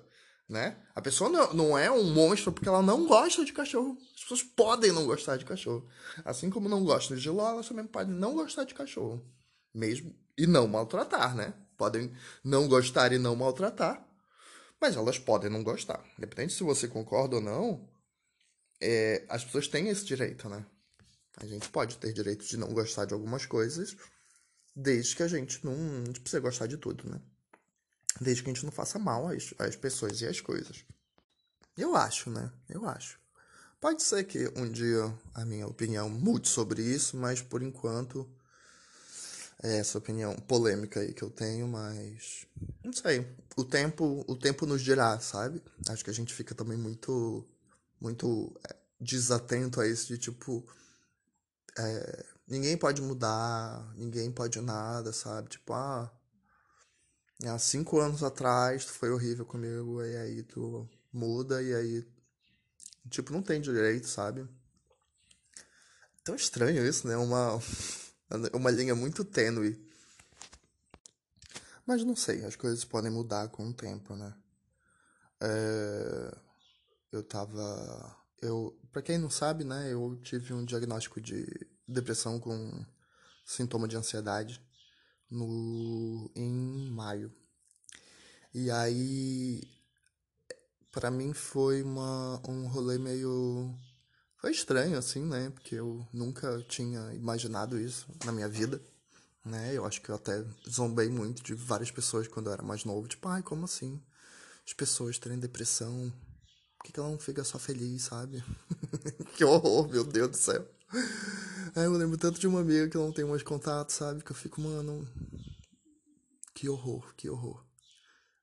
né? 0.49 0.77
A 0.93 1.01
pessoa 1.01 1.29
não, 1.29 1.53
não 1.53 1.77
é 1.77 1.89
um 1.89 2.03
monstro 2.03 2.51
porque 2.51 2.67
ela 2.67 2.81
não 2.81 3.07
gosta 3.07 3.45
de 3.45 3.53
cachorro. 3.53 3.97
As 4.15 4.21
pessoas 4.21 4.43
podem 4.43 4.91
não 4.91 5.05
gostar 5.05 5.37
de 5.37 5.45
cachorro. 5.45 5.87
Assim 6.25 6.49
como 6.49 6.67
não 6.67 6.83
gostam 6.83 7.15
de 7.15 7.29
ló, 7.29 7.49
elas 7.49 7.67
também 7.67 7.85
podem 7.85 8.13
não 8.13 8.33
gostar 8.33 8.63
de 8.63 8.73
cachorro 8.73 9.23
mesmo 9.73 10.15
e 10.37 10.45
não 10.45 10.67
maltratar, 10.67 11.35
né? 11.35 11.53
Podem 11.77 12.11
não 12.43 12.67
gostar 12.67 13.11
e 13.11 13.17
não 13.17 13.35
maltratar, 13.35 14.05
mas 14.79 14.95
elas 14.95 15.17
podem 15.17 15.49
não 15.49 15.63
gostar. 15.63 16.03
Independente 16.17 16.53
se 16.53 16.63
você 16.63 16.87
concorda 16.87 17.37
ou 17.37 17.41
não, 17.41 17.89
é, 18.83 19.25
as 19.29 19.43
pessoas 19.45 19.67
têm 19.67 19.89
esse 19.89 20.05
direito, 20.05 20.49
né? 20.49 20.65
A 21.37 21.45
gente 21.45 21.69
pode 21.69 21.97
ter 21.97 22.13
direito 22.13 22.45
de 22.45 22.57
não 22.57 22.73
gostar 22.73 23.05
de 23.05 23.13
algumas 23.13 23.45
coisas, 23.45 23.95
desde 24.75 25.15
que 25.15 25.23
a 25.23 25.27
gente 25.27 25.63
não, 25.65 25.75
não 25.75 26.13
precisa 26.13 26.39
gostar 26.39 26.67
de 26.67 26.77
tudo, 26.77 27.09
né? 27.09 27.19
Desde 28.21 28.43
que 28.43 28.49
a 28.49 28.53
gente 28.53 28.65
não 28.65 28.71
faça 28.71 28.99
mal 28.99 29.27
às, 29.27 29.53
às 29.57 29.75
pessoas 29.75 30.21
e 30.21 30.27
às 30.27 30.39
coisas. 30.41 30.85
Eu 31.77 31.95
acho, 31.95 32.29
né? 32.29 32.51
Eu 32.69 32.87
acho. 32.87 33.19
Pode 33.81 34.03
ser 34.03 34.23
que 34.25 34.47
um 34.55 34.71
dia 34.71 35.13
a 35.33 35.43
minha 35.45 35.67
opinião 35.67 36.09
mude 36.09 36.47
sobre 36.47 36.81
isso, 36.81 37.17
mas 37.17 37.41
por 37.41 37.61
enquanto 37.63 38.29
É 39.65 39.77
essa 39.77 39.97
opinião 39.97 40.35
polêmica 40.35 40.99
aí 40.99 41.13
que 41.13 41.23
eu 41.23 41.29
tenho, 41.29 41.67
mas 41.67 42.45
não 42.83 42.91
sei. 42.91 43.25
O 43.55 43.63
tempo, 43.63 44.25
o 44.27 44.35
tempo 44.35 44.65
nos 44.65 44.81
dirá, 44.81 45.17
sabe? 45.21 45.63
Acho 45.87 46.03
que 46.03 46.09
a 46.09 46.13
gente 46.13 46.33
fica 46.33 46.53
também 46.53 46.77
muito, 46.77 47.47
muito 48.03 48.53
é, 48.69 48.75
desatento 48.99 49.79
a 49.79 49.87
isso 49.87 50.07
de 50.07 50.17
tipo, 50.17 50.67
é, 51.77 52.25
ninguém 52.47 52.77
pode 52.77 53.01
mudar, 53.01 53.91
ninguém 53.95 54.31
pode 54.31 54.59
nada, 54.61 55.13
sabe? 55.13 55.49
Tipo, 55.49 55.73
ah, 55.73 56.11
há 57.45 57.57
cinco 57.57 57.99
anos 57.99 58.21
atrás 58.21 58.85
tu 58.85 58.91
foi 58.91 59.09
horrível 59.09 59.45
comigo 59.45 60.03
e 60.03 60.17
aí 60.17 60.43
tu 60.43 60.87
muda 61.11 61.63
e 61.63 61.73
aí, 61.73 62.07
tipo, 63.09 63.31
não 63.31 63.41
tem 63.41 63.61
direito, 63.61 64.07
sabe? 64.07 64.47
Tão 66.23 66.35
estranho 66.35 66.85
isso, 66.85 67.07
né? 67.07 67.15
Uma 67.17 67.59
uma 68.53 68.71
linha 68.71 68.95
muito 68.95 69.23
tênue. 69.23 69.81
Mas 71.85 72.03
não 72.03 72.15
sei, 72.15 72.45
as 72.45 72.55
coisas 72.55 72.83
podem 72.85 73.11
mudar 73.11 73.49
com 73.49 73.67
o 73.67 73.73
tempo, 73.73 74.15
né? 74.15 74.33
É... 75.41 76.42
Eu 77.13 77.23
tava. 77.23 78.17
Eu, 78.41 78.77
pra 78.91 79.01
quem 79.01 79.17
não 79.17 79.29
sabe, 79.29 79.63
né? 79.63 79.93
Eu 79.93 80.19
tive 80.23 80.53
um 80.53 80.65
diagnóstico 80.65 81.21
de 81.21 81.45
depressão 81.87 82.39
com 82.39 82.85
sintoma 83.45 83.87
de 83.87 83.95
ansiedade 83.95 84.61
no 85.29 86.31
em 86.35 86.91
maio. 86.91 87.31
E 88.53 88.69
aí 88.69 89.61
para 90.91 91.09
mim 91.09 91.33
foi 91.33 91.81
uma 91.81 92.39
um 92.47 92.67
rolê 92.67 92.97
meio 92.97 93.75
foi 94.37 94.51
estranho, 94.51 94.97
assim, 94.97 95.23
né? 95.23 95.49
Porque 95.51 95.75
eu 95.75 96.05
nunca 96.11 96.61
tinha 96.67 97.13
imaginado 97.13 97.79
isso 97.79 98.05
na 98.25 98.31
minha 98.31 98.49
vida, 98.49 98.81
né? 99.45 99.73
Eu 99.73 99.85
acho 99.85 100.01
que 100.01 100.09
eu 100.09 100.15
até 100.15 100.43
zombei 100.69 101.09
muito 101.09 101.41
de 101.41 101.53
várias 101.53 101.89
pessoas 101.89 102.27
quando 102.27 102.47
eu 102.47 102.53
era 102.53 102.61
mais 102.61 102.83
novo. 102.83 103.07
Tipo, 103.07 103.29
ai, 103.29 103.41
como 103.41 103.65
assim? 103.65 104.01
As 104.67 104.73
pessoas 104.73 105.17
terem 105.17 105.39
depressão. 105.39 106.11
Por 106.83 106.87
que, 106.87 106.91
que 106.91 106.99
ela 106.99 107.09
não 107.09 107.17
fica 107.17 107.45
só 107.45 107.57
feliz, 107.57 108.03
sabe? 108.03 108.43
que 109.37 109.45
horror, 109.45 109.87
meu 109.87 110.03
Deus 110.03 110.31
do 110.31 110.35
céu. 110.35 110.67
Aí 111.73 111.85
eu 111.85 111.93
lembro 111.93 112.17
tanto 112.17 112.37
de 112.37 112.45
uma 112.45 112.59
amiga 112.59 112.89
que 112.89 112.97
eu 112.97 113.01
não 113.01 113.13
tenho 113.13 113.29
mais 113.29 113.41
contato, 113.41 113.91
sabe? 113.91 114.21
Que 114.21 114.31
eu 114.31 114.35
fico, 114.35 114.59
mano. 114.59 115.07
Que 116.53 116.67
horror, 116.67 117.15
que 117.15 117.29
horror. 117.29 117.65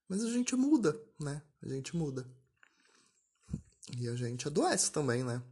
Mas 0.09 0.25
a 0.25 0.31
gente 0.31 0.57
muda, 0.57 0.99
né? 1.21 1.43
A 1.63 1.69
gente 1.69 1.95
muda. 1.95 2.27
E 3.99 4.09
a 4.09 4.17
gente 4.17 4.49
adoece 4.49 4.91
também, 4.91 5.23
né? 5.23 5.43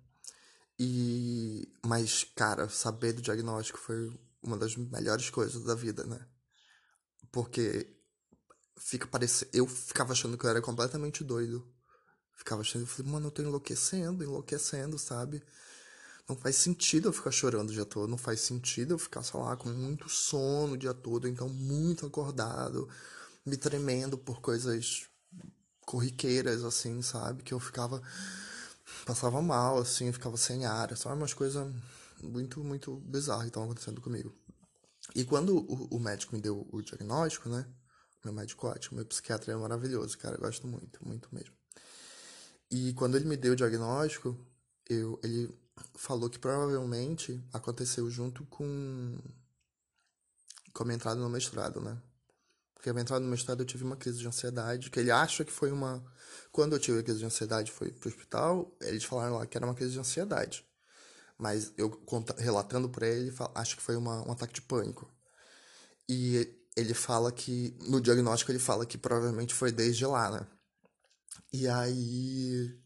E 0.78 1.70
mas 1.84 2.24
cara, 2.34 2.70
saber 2.70 3.12
do 3.12 3.20
diagnóstico 3.20 3.78
foi 3.78 4.18
uma 4.42 4.56
das 4.56 4.74
melhores 4.76 5.28
coisas 5.28 5.62
da 5.62 5.74
vida, 5.74 6.04
né? 6.04 6.26
Porque 7.30 7.86
fica 8.78 9.06
parecendo, 9.06 9.50
eu 9.52 9.66
ficava 9.66 10.12
achando 10.12 10.38
que 10.38 10.46
eu 10.46 10.50
era 10.50 10.62
completamente 10.62 11.22
doido. 11.22 11.70
Ficava 12.38 12.62
achando, 12.62 12.82
eu 12.82 12.86
falei, 12.86 13.10
mano, 13.12 13.26
eu 13.26 13.30
tô 13.32 13.42
enlouquecendo, 13.42 14.22
enlouquecendo, 14.22 14.96
sabe? 14.96 15.42
Não 16.28 16.36
faz 16.36 16.54
sentido 16.54 17.08
eu 17.08 17.12
ficar 17.12 17.32
chorando 17.32 17.70
o 17.70 17.72
dia 17.72 17.84
todo, 17.84 18.08
não 18.08 18.16
faz 18.16 18.40
sentido 18.40 18.94
eu 18.94 18.98
ficar, 18.98 19.24
sei 19.24 19.40
lá, 19.40 19.56
com 19.56 19.68
muito 19.70 20.08
sono 20.08 20.74
o 20.74 20.78
dia 20.78 20.94
todo, 20.94 21.26
então 21.26 21.48
muito 21.48 22.06
acordado, 22.06 22.88
me 23.44 23.56
tremendo 23.56 24.16
por 24.16 24.40
coisas 24.40 25.08
corriqueiras, 25.84 26.62
assim, 26.62 27.02
sabe? 27.02 27.42
Que 27.42 27.52
eu 27.52 27.58
ficava 27.58 28.00
passava 29.04 29.42
mal, 29.42 29.78
assim, 29.78 30.12
ficava 30.12 30.36
sem 30.36 30.64
ar, 30.64 30.96
só 30.96 31.12
umas 31.12 31.34
coisas 31.34 31.74
muito, 32.22 32.62
muito 32.62 32.96
bizarras 33.00 33.42
que 33.42 33.48
estavam 33.48 33.68
acontecendo 33.68 34.00
comigo. 34.00 34.32
E 35.16 35.24
quando 35.24 35.56
o, 35.56 35.96
o, 35.96 35.98
médico 35.98 36.36
me 36.36 36.40
deu 36.40 36.68
o 36.70 36.80
diagnóstico, 36.82 37.48
né? 37.48 37.66
Meu 38.24 38.32
médico 38.32 38.68
ótimo, 38.68 38.96
meu 38.96 39.06
psiquiatra 39.06 39.52
é 39.52 39.56
maravilhoso, 39.56 40.16
cara, 40.18 40.36
eu 40.36 40.40
gosto 40.40 40.68
muito, 40.68 41.04
muito 41.04 41.28
mesmo. 41.34 41.57
E 42.70 42.92
quando 42.94 43.16
ele 43.16 43.24
me 43.26 43.36
deu 43.36 43.52
o 43.52 43.56
diagnóstico, 43.56 44.36
eu, 44.88 45.18
ele 45.22 45.54
falou 45.94 46.28
que 46.28 46.38
provavelmente 46.38 47.42
aconteceu 47.52 48.10
junto 48.10 48.44
com, 48.46 49.18
com 50.72 50.82
a 50.82 50.86
minha 50.86 50.96
entrada 50.96 51.20
no 51.20 51.30
mestrado, 51.30 51.80
né? 51.80 52.00
Porque 52.74 52.90
a 52.90 52.92
minha 52.92 53.02
entrada 53.02 53.24
no 53.24 53.30
mestrado 53.30 53.60
eu 53.60 53.66
tive 53.66 53.84
uma 53.84 53.96
crise 53.96 54.18
de 54.18 54.28
ansiedade, 54.28 54.90
que 54.90 55.00
ele 55.00 55.10
acha 55.10 55.44
que 55.44 55.52
foi 55.52 55.72
uma 55.72 56.04
quando 56.52 56.74
eu 56.74 56.78
tive 56.80 56.98
a 56.98 57.02
crise 57.02 57.20
de 57.20 57.24
ansiedade 57.24 57.72
foi 57.72 57.90
pro 57.90 58.08
hospital, 58.08 58.76
eles 58.80 59.04
falaram 59.04 59.36
lá 59.36 59.46
que 59.46 59.56
era 59.56 59.66
uma 59.66 59.74
crise 59.74 59.92
de 59.92 59.98
ansiedade. 59.98 60.64
Mas 61.36 61.72
eu 61.76 62.02
relatando 62.36 62.88
para 62.88 63.06
ele, 63.06 63.32
acho 63.54 63.76
que 63.76 63.82
foi 63.82 63.96
uma, 63.96 64.26
um 64.26 64.32
ataque 64.32 64.54
de 64.54 64.62
pânico. 64.62 65.08
E 66.08 66.52
ele 66.76 66.94
fala 66.94 67.30
que, 67.30 67.76
no 67.82 68.00
diagnóstico, 68.00 68.50
ele 68.50 68.58
fala 68.58 68.84
que 68.84 68.98
provavelmente 68.98 69.54
foi 69.54 69.70
desde 69.70 70.04
lá, 70.04 70.30
né? 70.30 70.46
E 71.52 71.68
aí. 71.68 72.78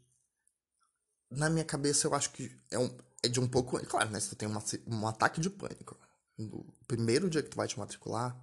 Na 1.31 1.49
minha 1.49 1.65
cabeça, 1.65 2.07
eu 2.07 2.15
acho 2.15 2.31
que 2.33 2.55
é, 2.71 2.79
um, 2.79 2.95
é 3.23 3.29
de 3.29 3.41
um 3.41 3.49
pouco. 3.49 3.79
Claro, 3.87 4.11
né? 4.11 4.21
Você 4.21 4.35
tem 4.35 4.49
uma, 4.49 4.63
um 4.87 5.07
ataque 5.07 5.41
de 5.41 5.51
pânico. 5.51 5.99
No 6.37 6.65
primeiro 6.87 7.29
dia 7.31 7.43
que 7.43 7.51
tu 7.51 7.57
vai 7.57 7.69
te 7.69 7.79
matricular, 7.79 8.37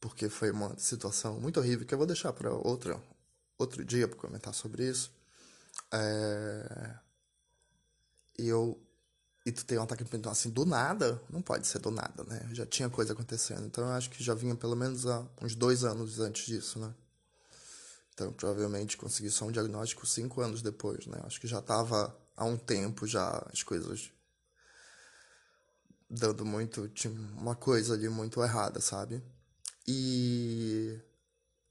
porque 0.00 0.28
foi 0.28 0.50
uma 0.50 0.78
situação 0.78 1.40
muito 1.40 1.58
horrível 1.58 1.86
que 1.86 1.92
eu 1.92 1.98
vou 1.98 2.06
deixar 2.06 2.32
para 2.32 2.52
outra 2.52 3.00
outro 3.58 3.84
dia 3.84 4.08
para 4.08 4.18
comentar 4.18 4.54
sobre 4.54 4.88
isso. 4.88 5.12
É... 5.92 6.94
E 8.38 8.48
eu. 8.48 8.80
E 9.44 9.52
tu 9.52 9.64
tem 9.64 9.78
um 9.78 9.82
ataque 9.82 10.04
de 10.04 10.10
pânico 10.10 10.28
assim, 10.28 10.50
do 10.50 10.66
nada? 10.66 11.20
Não 11.30 11.40
pode 11.40 11.66
ser 11.66 11.78
do 11.78 11.90
nada, 11.90 12.24
né? 12.24 12.48
Já 12.52 12.66
tinha 12.66 12.90
coisa 12.90 13.12
acontecendo. 13.12 13.66
Então 13.66 13.84
eu 13.84 13.92
acho 13.92 14.10
que 14.10 14.22
já 14.22 14.34
vinha 14.34 14.54
pelo 14.54 14.76
menos 14.76 15.06
há 15.06 15.26
uns 15.40 15.54
dois 15.54 15.82
anos 15.82 16.20
antes 16.20 16.46
disso, 16.46 16.78
né? 16.78 16.94
Então 18.20 18.34
provavelmente 18.34 18.98
consegui 18.98 19.30
só 19.30 19.46
um 19.46 19.50
diagnóstico 19.50 20.06
cinco 20.06 20.42
anos 20.42 20.60
depois, 20.60 21.06
né? 21.06 21.18
Acho 21.24 21.40
que 21.40 21.46
já 21.46 21.62
tava 21.62 22.14
há 22.36 22.44
um 22.44 22.58
tempo 22.58 23.06
já 23.06 23.42
as 23.50 23.62
coisas 23.62 24.12
dando 26.08 26.44
muito. 26.44 26.86
Tinha 26.90 27.10
uma 27.38 27.56
coisa 27.56 27.94
ali 27.94 28.10
muito 28.10 28.42
errada, 28.42 28.78
sabe? 28.78 29.22
E 29.88 31.00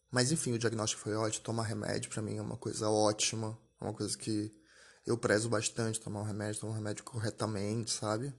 mas 0.09 0.31
enfim, 0.31 0.53
o 0.53 0.57
diagnóstico 0.57 1.03
foi 1.03 1.13
ótimo. 1.13 1.43
Tomar 1.43 1.65
remédio 1.65 2.09
para 2.09 2.23
mim 2.23 2.37
é 2.37 2.41
uma 2.41 2.57
coisa 2.57 2.89
ótima. 2.89 3.55
É 3.79 3.83
uma 3.83 3.93
coisa 3.93 4.17
que 4.17 4.51
eu 5.05 5.15
prezo 5.15 5.49
bastante. 5.49 5.99
Tomar 5.99 6.21
um 6.21 6.25
remédio, 6.25 6.61
tomar 6.61 6.73
um 6.73 6.75
remédio 6.75 7.03
corretamente, 7.03 7.91
sabe? 7.91 8.33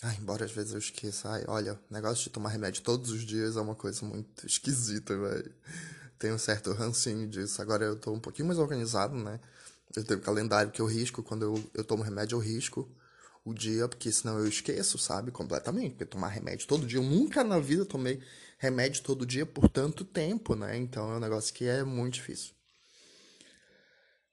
Ah, 0.00 0.14
embora 0.14 0.44
às 0.44 0.52
vezes 0.52 0.74
eu 0.74 0.78
esqueça. 0.78 1.28
Ai, 1.28 1.44
olha, 1.48 1.74
o 1.90 1.92
negócio 1.92 2.22
de 2.22 2.30
tomar 2.30 2.50
remédio 2.50 2.82
todos 2.82 3.10
os 3.10 3.22
dias 3.22 3.56
é 3.56 3.60
uma 3.60 3.74
coisa 3.74 4.06
muito 4.06 4.46
esquisita, 4.46 5.18
velho. 5.18 5.52
Tenho 6.20 6.34
um 6.34 6.38
certo 6.38 6.72
rancinho 6.72 7.26
disso. 7.26 7.62
Agora 7.62 7.82
eu 7.82 7.96
tô 7.96 8.12
um 8.12 8.20
pouquinho 8.20 8.46
mais 8.46 8.58
organizado, 8.58 9.16
né? 9.16 9.40
Eu 9.96 10.04
tenho 10.04 10.20
um 10.20 10.22
calendário 10.22 10.70
que 10.70 10.80
eu 10.80 10.84
risco. 10.84 11.22
Quando 11.22 11.44
eu, 11.44 11.70
eu 11.72 11.82
tomo 11.82 12.02
remédio, 12.02 12.36
eu 12.36 12.40
risco 12.40 12.86
o 13.42 13.54
dia, 13.54 13.88
porque 13.88 14.12
senão 14.12 14.38
eu 14.38 14.46
esqueço, 14.46 14.98
sabe? 14.98 15.30
Completamente. 15.30 15.92
Porque 15.92 16.04
tomar 16.04 16.28
remédio 16.28 16.68
todo 16.68 16.86
dia, 16.86 16.98
eu 16.98 17.02
nunca 17.02 17.42
na 17.42 17.58
vida 17.58 17.86
tomei 17.86 18.20
remédio 18.58 19.02
todo 19.02 19.24
dia 19.24 19.46
por 19.46 19.66
tanto 19.70 20.04
tempo, 20.04 20.54
né? 20.54 20.76
Então 20.76 21.10
é 21.10 21.16
um 21.16 21.20
negócio 21.20 21.54
que 21.54 21.64
é 21.64 21.82
muito 21.82 22.14
difícil. 22.14 22.52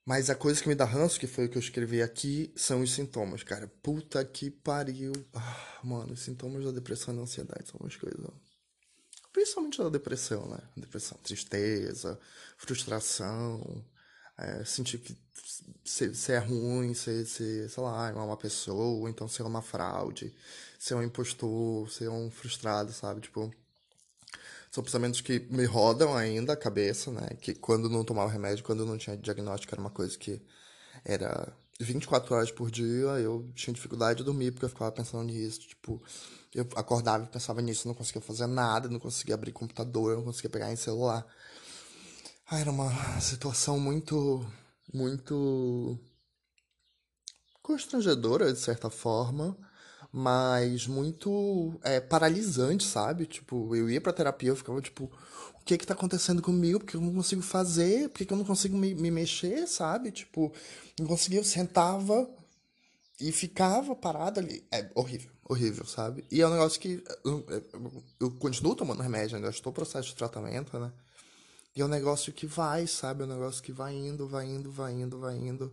Mas 0.06 0.30
a 0.30 0.36
coisa 0.36 0.62
que 0.62 0.68
me 0.68 0.76
dá 0.76 0.84
ranço, 0.84 1.18
que 1.18 1.28
foi 1.28 1.46
o 1.46 1.50
que 1.50 1.58
eu 1.58 1.62
escrevi 1.62 2.02
aqui, 2.02 2.52
são 2.54 2.82
os 2.82 2.94
sintomas, 2.94 3.44
cara. 3.44 3.72
Puta 3.82 4.24
que 4.26 4.52
pariu. 4.52 5.14
Ah, 5.34 5.80
mano, 5.82 6.12
os 6.14 6.20
sintomas 6.20 6.66
da 6.66 6.72
depressão 6.72 7.14
e 7.14 7.18
da 7.18 7.24
ansiedade 7.24 7.70
são 7.70 7.80
umas 7.80 7.96
coisas. 7.96 8.20
Principalmente 9.32 9.78
da 9.78 9.90
depressão, 9.90 10.48
né? 10.48 10.60
Depressão, 10.76 11.18
tristeza, 11.24 12.20
frustração, 12.58 13.84
é, 14.38 14.64
sentir 14.64 15.00
que 15.00 15.18
você 15.84 16.34
é 16.34 16.38
ruim, 16.38 16.94
ser, 16.94 17.26
sei 17.26 17.70
lá, 17.78 18.10
é 18.10 18.14
uma 18.14 18.38
pessoa, 18.38 19.10
então 19.10 19.28
ser 19.28 19.44
uma 19.44 19.62
fraude, 19.62 20.34
ser 20.78 20.96
um 20.96 21.04
impostor, 21.04 21.90
ser 21.90 22.10
um 22.10 22.30
frustrado, 22.30 22.92
sabe? 22.92 23.22
Tipo, 23.22 23.52
são 24.72 24.84
pensamentos 24.84 25.22
que 25.22 25.40
me 25.50 25.66
rodam 25.66 26.16
ainda 26.16 26.54
a 26.54 26.58
cabeça, 26.58 27.12
né? 27.12 27.30
Que 27.42 27.56
quando 27.56 27.90
não 27.90 28.04
tomava 28.04 28.32
remédio, 28.32 28.64
quando 28.64 28.86
não 28.86 28.98
tinha 28.98 29.18
diagnóstico, 29.18 29.74
era 29.74 29.82
uma 29.82 29.90
coisa 29.90 30.18
que 30.18 30.42
era 31.06 31.52
24 31.80 32.36
horas 32.36 32.52
por 32.52 32.70
dia, 32.70 33.08
eu 33.20 33.50
tinha 33.56 33.74
dificuldade 33.74 34.20
de 34.20 34.24
dormir 34.26 34.52
porque 34.52 34.66
eu 34.66 34.70
ficava 34.70 34.92
pensando 34.92 35.24
nisso. 35.24 35.62
Tipo, 35.62 36.02
eu 36.54 36.68
acordava 36.76 37.24
e 37.24 37.28
pensava 37.28 37.62
nisso, 37.62 37.88
não 37.88 37.96
conseguia 37.96 38.22
fazer 38.22 38.48
nada, 38.48 38.90
não 38.90 39.00
conseguia 39.00 39.36
abrir 39.36 39.52
computador, 39.52 40.18
não 40.18 40.24
conseguia 40.24 40.50
pegar 40.50 40.72
em 40.72 40.76
celular. 40.76 41.26
Ah, 42.50 42.60
era 42.60 42.72
uma 42.72 42.92
situação 43.20 43.80
muito, 43.80 44.46
muito 44.94 46.00
constrangedora, 47.62 48.54
de 48.54 48.60
certa 48.60 48.90
forma 48.90 49.58
mas 50.12 50.88
muito 50.88 51.80
é, 51.84 52.00
paralisante, 52.00 52.86
sabe? 52.86 53.26
Tipo, 53.26 53.76
eu 53.76 53.90
ia 53.90 54.02
pra 54.02 54.14
terapia, 54.14 54.50
eu 54.50 54.56
ficava 54.56 54.82
tipo, 54.82 55.12
o 55.60 55.64
que 55.66 55.78
que 55.78 55.86
tá 55.86 55.94
acontecendo 55.94 56.42
comigo? 56.42 56.80
Porque 56.80 56.98
eu 56.98 57.02
não 57.02 57.14
consigo 57.14 57.42
fazer? 57.42 58.10
Por 58.10 58.26
que 58.26 58.34
eu 58.34 58.38
não 58.38 58.46
consigo 58.46 58.78
me, 58.78 58.96
me 58.96 59.12
mexer, 59.12 59.68
sabe? 59.68 60.12
Tipo, 60.12 60.52
não 61.00 61.08
conseguia, 61.08 61.40
eu 61.40 61.44
sentava 61.44 62.28
e 63.20 63.32
ficava 63.32 63.96
parado 63.96 64.40
ali. 64.40 64.66
É 64.72 64.90
horrível, 64.94 65.32
horrível, 65.44 65.86
sabe? 65.86 66.26
E 66.32 66.42
é 66.42 66.48
um 66.48 66.52
negócio 66.52 66.80
que 66.80 67.04
eu, 67.24 67.46
eu, 67.50 68.04
eu 68.20 68.32
continuo 68.32 68.76
tomando 68.76 69.02
remédio, 69.02 69.36
ainda 69.36 69.50
estou 69.50 69.72
em 69.72 69.76
processo 69.76 70.10
de 70.10 70.16
tratamento, 70.16 70.78
né? 70.80 70.92
E 71.76 71.82
é 71.82 71.86
um 71.86 71.90
negócio 71.90 72.34
que 72.34 72.48
vai, 72.48 72.88
sabe? 72.88 73.22
É 73.22 73.26
um 73.26 73.30
negócio 73.30 73.62
que 73.62 73.72
vai 73.72 73.94
indo, 73.94 74.28
vai 74.28 74.48
indo, 74.48 74.72
vai 74.72 74.94
indo, 74.94 75.20
vai 75.20 75.38
indo. 75.38 75.72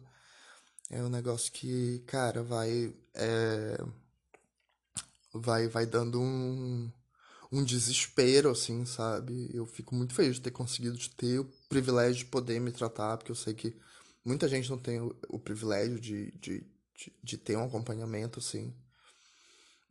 É 0.90 1.02
um 1.02 1.08
negócio 1.08 1.50
que, 1.52 2.00
cara, 2.06 2.42
vai. 2.42 2.94
É... 3.14 3.78
Vai, 5.32 5.66
vai 5.66 5.84
dando 5.84 6.20
um, 6.20 6.92
um 7.50 7.64
desespero, 7.64 8.50
assim, 8.50 8.84
sabe? 8.84 9.50
Eu 9.52 9.66
fico 9.66 9.94
muito 9.94 10.14
feliz 10.14 10.36
de 10.36 10.42
ter 10.42 10.50
conseguido 10.50 10.96
de 10.96 11.10
ter 11.10 11.40
o 11.40 11.44
privilégio 11.68 12.24
de 12.24 12.26
poder 12.26 12.60
me 12.60 12.70
tratar, 12.70 13.16
porque 13.16 13.32
eu 13.32 13.36
sei 13.36 13.54
que 13.54 13.74
muita 14.24 14.46
gente 14.48 14.70
não 14.70 14.78
tem 14.78 15.00
o, 15.00 15.16
o 15.28 15.38
privilégio 15.38 15.98
de, 15.98 16.30
de, 16.32 16.64
de, 16.96 17.12
de 17.22 17.38
ter 17.38 17.56
um 17.56 17.64
acompanhamento, 17.64 18.38
assim. 18.38 18.74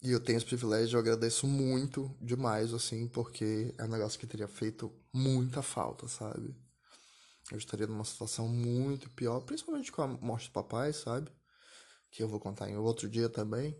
E 0.01 0.11
eu 0.11 0.19
tenho 0.19 0.37
esse 0.37 0.45
privilégio, 0.45 0.97
eu 0.97 0.99
agradeço 0.99 1.47
muito 1.47 2.13
demais, 2.21 2.73
assim, 2.73 3.07
porque 3.07 3.73
é 3.77 3.85
um 3.85 3.89
negócio 3.89 4.19
que 4.19 4.27
teria 4.27 4.47
feito 4.47 4.91
muita 5.13 5.61
falta, 5.61 6.07
sabe? 6.09 6.53
Eu 7.51 7.57
estaria 7.57 7.87
numa 7.87 8.03
situação 8.03 8.47
muito 8.47 9.09
pior, 9.11 9.39
principalmente 9.41 9.91
com 9.91 10.01
a 10.01 10.07
morte 10.07 10.49
do 10.49 10.53
papai, 10.53 10.91
sabe? 10.91 11.31
Que 12.11 12.21
eu 12.21 12.27
vou 12.27 12.39
contar 12.39 12.69
em 12.69 12.75
outro 12.75 13.09
dia 13.09 13.29
também. 13.29 13.77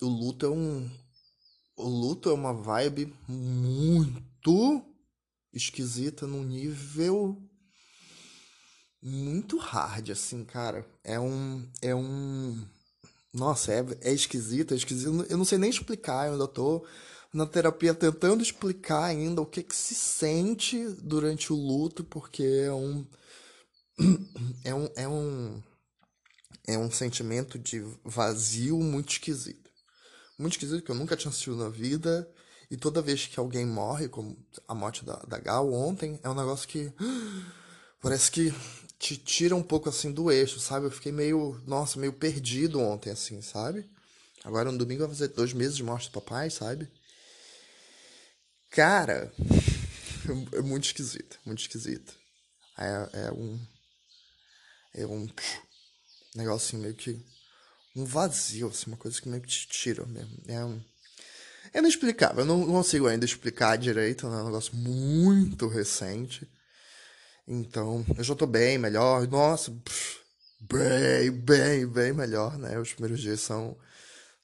O 0.00 0.06
luto 0.06 0.46
é 0.46 0.48
um. 0.48 0.90
O 1.76 1.88
luto 1.88 2.28
é 2.28 2.32
uma 2.32 2.52
vibe 2.52 3.14
muito 3.28 4.84
esquisita 5.52 6.26
num 6.26 6.42
nível 6.42 7.40
muito 9.02 9.58
hard, 9.58 10.10
assim, 10.10 10.44
cara. 10.44 10.86
É 11.02 11.18
um. 11.18 11.66
É 11.80 11.94
um 11.94 12.64
nossa, 13.34 13.72
é, 13.72 13.84
é 14.02 14.12
esquisito, 14.12 14.74
é 14.74 14.76
esquisito. 14.76 15.26
Eu 15.28 15.38
não 15.38 15.44
sei 15.44 15.58
nem 15.58 15.70
explicar, 15.70 16.26
eu 16.26 16.32
ainda 16.32 16.46
tô 16.46 16.84
na 17.32 17.46
terapia 17.46 17.94
tentando 17.94 18.42
explicar 18.42 19.04
ainda 19.04 19.40
o 19.40 19.46
que 19.46 19.62
que 19.62 19.74
se 19.74 19.94
sente 19.94 20.86
durante 21.00 21.52
o 21.52 21.56
luto, 21.56 22.04
porque 22.04 22.42
é 22.42 22.72
um 22.72 23.06
é 24.64 24.74
um 24.74 24.88
é 24.94 25.08
um 25.08 25.62
é 26.66 26.78
um 26.78 26.90
sentimento 26.90 27.58
de 27.58 27.80
vazio 28.04 28.78
muito 28.78 29.12
esquisito. 29.12 29.70
Muito 30.38 30.52
esquisito 30.54 30.84
que 30.84 30.90
eu 30.90 30.94
nunca 30.94 31.16
tinha 31.16 31.32
sentido 31.32 31.56
na 31.56 31.68
vida. 31.68 32.28
E 32.70 32.76
toda 32.76 33.02
vez 33.02 33.26
que 33.26 33.38
alguém 33.38 33.66
morre, 33.66 34.08
como 34.08 34.36
a 34.66 34.74
morte 34.74 35.04
da, 35.04 35.16
da 35.28 35.38
Gal 35.38 35.70
ontem, 35.72 36.18
é 36.22 36.28
um 36.28 36.34
negócio 36.34 36.68
que 36.68 36.92
parece 38.00 38.30
que 38.30 38.52
te 39.02 39.16
tira 39.16 39.56
um 39.56 39.64
pouco 39.64 39.88
assim 39.88 40.12
do 40.12 40.30
eixo, 40.30 40.60
sabe? 40.60 40.86
Eu 40.86 40.90
fiquei 40.92 41.10
meio, 41.10 41.60
nossa, 41.66 41.98
meio 41.98 42.12
perdido 42.12 42.78
ontem, 42.78 43.10
assim, 43.10 43.42
sabe? 43.42 43.90
Agora 44.44 44.70
no 44.70 44.78
domingo 44.78 45.00
vai 45.00 45.08
fazer 45.08 45.28
dois 45.28 45.52
meses 45.52 45.76
de 45.76 45.82
morte 45.82 46.08
do 46.08 46.12
papai, 46.12 46.50
sabe? 46.50 46.88
Cara, 48.70 49.32
é 50.54 50.60
muito 50.62 50.84
esquisito, 50.84 51.36
muito 51.44 51.58
esquisito. 51.58 52.14
É, 52.78 53.26
é 53.26 53.32
um. 53.32 53.60
É 54.94 55.06
um 55.06 56.54
assim, 56.54 56.76
meio 56.76 56.94
que. 56.94 57.20
Um 57.96 58.04
vazio, 58.04 58.68
assim, 58.68 58.86
uma 58.86 58.96
coisa 58.96 59.20
que 59.20 59.28
meio 59.28 59.42
que 59.42 59.48
te 59.48 59.66
tira 59.66 60.06
mesmo. 60.06 60.38
É 60.46 60.64
um. 60.64 60.80
É 61.74 61.80
inexplicável, 61.80 62.40
eu 62.40 62.46
não 62.46 62.64
consigo 62.66 63.08
ainda 63.08 63.24
explicar 63.24 63.76
direito, 63.76 64.28
né? 64.28 64.38
é 64.38 64.42
um 64.42 64.46
negócio 64.46 64.76
muito 64.76 65.66
recente. 65.66 66.48
Então, 67.46 68.04
eu 68.16 68.24
já 68.24 68.34
tô 68.34 68.46
bem 68.46 68.78
melhor. 68.78 69.26
Nossa, 69.28 69.72
bem, 70.60 71.30
bem, 71.32 71.86
bem 71.86 72.12
melhor, 72.12 72.58
né? 72.58 72.78
Os 72.78 72.92
primeiros 72.92 73.20
dias 73.20 73.40
são 73.40 73.76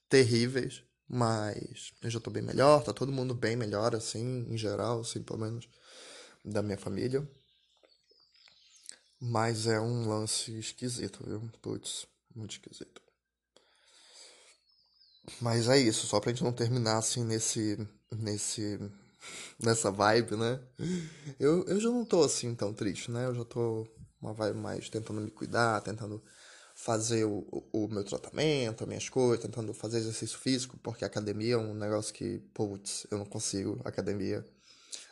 terríveis, 0.09 0.83
mas 1.09 1.93
eu 2.03 2.11
já 2.11 2.21
tô 2.21 2.31
bem 2.31 2.43
melhor, 2.43 2.83
tá 2.85 2.93
todo 2.93 3.13
mundo 3.13 3.35
bem 3.35 3.57
melhor, 3.57 3.95
assim, 3.95 4.47
em 4.51 4.59
geral, 4.59 5.01
assim, 5.01 5.23
pelo 5.23 5.41
menos 5.41 5.69
da 6.45 6.63
minha 6.63 6.79
família. 6.79 7.29
Mas 9.21 9.67
é 9.67 9.81
um 9.81 10.09
lance 10.09 10.57
esquisito, 10.59 11.25
viu? 11.25 11.51
Putz, 11.61 12.07
muito 12.35 12.53
esquisito. 12.53 13.03
Mas 15.41 15.69
é 15.69 15.79
isso, 15.79 16.07
só 16.07 16.21
pra 16.21 16.31
gente 16.31 16.45
não 16.45 16.53
terminar 16.53 16.99
assim 16.99 17.25
nesse. 17.25 17.77
nesse 18.11 18.79
nessa 19.63 19.91
vibe, 19.91 20.37
né? 20.37 20.61
Eu, 21.39 21.65
eu 21.67 21.81
já 21.81 21.91
não 21.91 22.05
tô 22.05 22.23
assim 22.23 22.55
tão 22.55 22.73
triste, 22.73 23.11
né? 23.11 23.27
Eu 23.27 23.35
já 23.35 23.45
tô 23.45 23.87
uma 24.21 24.33
vibe 24.33 24.59
mais 24.59 24.89
tentando 24.89 25.21
me 25.21 25.31
cuidar, 25.31 25.81
tentando 25.81 26.23
fazer 26.75 27.25
o, 27.25 27.45
o, 27.51 27.85
o 27.85 27.89
meu 27.89 28.05
tratamento, 28.05 28.85
as 28.85 28.89
minhas 28.89 29.09
coisas, 29.09 29.45
tentando 29.45 29.75
fazer 29.75 29.99
exercício 29.99 30.39
físico, 30.39 30.79
porque 30.79 31.05
academia 31.05 31.55
é 31.55 31.59
um 31.59 31.75
negócio 31.75 32.15
que, 32.15 32.39
putz, 32.55 33.07
eu 33.11 33.19
não 33.19 33.25
consigo, 33.25 33.81
academia. 33.85 34.45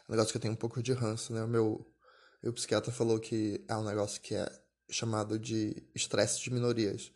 É 0.08 0.12
um 0.12 0.12
negócio 0.12 0.30
que 0.32 0.36
eu 0.36 0.42
tenho 0.42 0.54
um 0.54 0.56
pouco 0.56 0.82
de 0.82 0.92
ranço, 0.92 1.32
né? 1.32 1.42
O 1.42 1.48
meu, 1.48 1.84
psiquiatra 2.54 2.92
falou 2.92 3.18
que 3.18 3.64
é 3.68 3.76
um 3.76 3.84
negócio 3.84 4.20
que 4.20 4.34
é 4.34 4.48
chamado 4.88 5.38
de 5.38 5.82
estresse 5.94 6.40
de 6.40 6.52
minorias, 6.52 7.12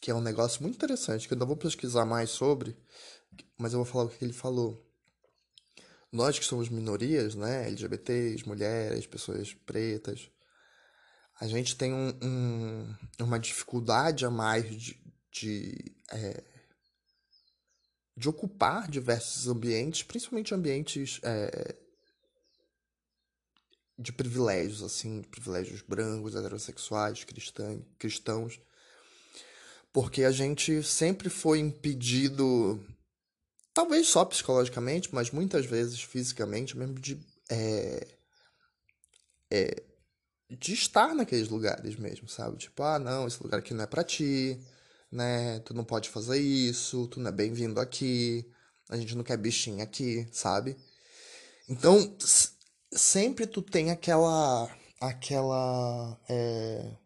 que 0.00 0.10
é 0.10 0.14
um 0.14 0.22
negócio 0.22 0.62
muito 0.62 0.76
interessante, 0.76 1.28
que 1.28 1.34
eu 1.34 1.36
ainda 1.36 1.44
vou 1.44 1.56
pesquisar 1.56 2.06
mais 2.06 2.30
sobre, 2.30 2.74
mas 3.58 3.74
eu 3.74 3.78
vou 3.78 3.86
falar 3.86 4.04
o 4.04 4.08
que 4.08 4.24
ele 4.24 4.32
falou 4.32 4.82
nós 6.12 6.38
que 6.38 6.44
somos 6.44 6.68
minorias, 6.68 7.34
né, 7.34 7.66
LGBTs, 7.68 8.46
mulheres, 8.46 9.06
pessoas 9.06 9.54
pretas, 9.54 10.30
a 11.40 11.48
gente 11.48 11.74
tem 11.74 11.92
um, 11.92 12.10
um, 12.22 12.94
uma 13.20 13.38
dificuldade 13.38 14.24
a 14.24 14.30
mais 14.30 14.68
de, 14.70 14.96
de, 15.32 15.94
é, 16.12 16.44
de 18.16 18.28
ocupar 18.28 18.88
diversos 18.88 19.48
ambientes, 19.48 20.02
principalmente 20.02 20.54
ambientes 20.54 21.18
é, 21.22 21.74
de 23.98 24.12
privilégios, 24.12 24.82
assim, 24.82 25.22
privilégios 25.22 25.80
brancos, 25.80 26.36
heterossexuais, 26.36 27.24
cristãos, 27.24 27.82
cristãos, 27.98 28.60
porque 29.92 30.24
a 30.24 30.30
gente 30.30 30.82
sempre 30.82 31.28
foi 31.28 31.58
impedido 31.58 32.80
Talvez 33.74 34.08
só 34.08 34.24
psicologicamente, 34.24 35.14
mas 35.14 35.30
muitas 35.30 35.64
vezes 35.66 36.02
fisicamente, 36.02 36.76
mesmo 36.76 36.98
de. 36.98 37.18
É, 37.50 38.06
é, 39.50 39.82
de 40.50 40.74
estar 40.74 41.14
naqueles 41.14 41.48
lugares 41.48 41.96
mesmo, 41.96 42.28
sabe? 42.28 42.58
Tipo, 42.58 42.82
ah, 42.82 42.98
não, 42.98 43.26
esse 43.26 43.42
lugar 43.42 43.58
aqui 43.58 43.72
não 43.72 43.84
é 43.84 43.86
pra 43.86 44.04
ti, 44.04 44.60
né? 45.10 45.60
Tu 45.60 45.74
não 45.74 45.84
pode 45.84 46.10
fazer 46.10 46.38
isso, 46.38 47.06
tu 47.08 47.20
não 47.20 47.28
é 47.28 47.32
bem-vindo 47.32 47.80
aqui, 47.80 48.46
a 48.90 48.96
gente 48.96 49.14
não 49.16 49.24
quer 49.24 49.36
bichinho 49.38 49.82
aqui, 49.82 50.28
sabe? 50.32 50.76
Então, 51.68 52.16
sempre 52.92 53.46
tu 53.46 53.62
tem 53.62 53.90
aquela. 53.90 54.70
aquela. 55.00 56.20
É, 56.28 56.96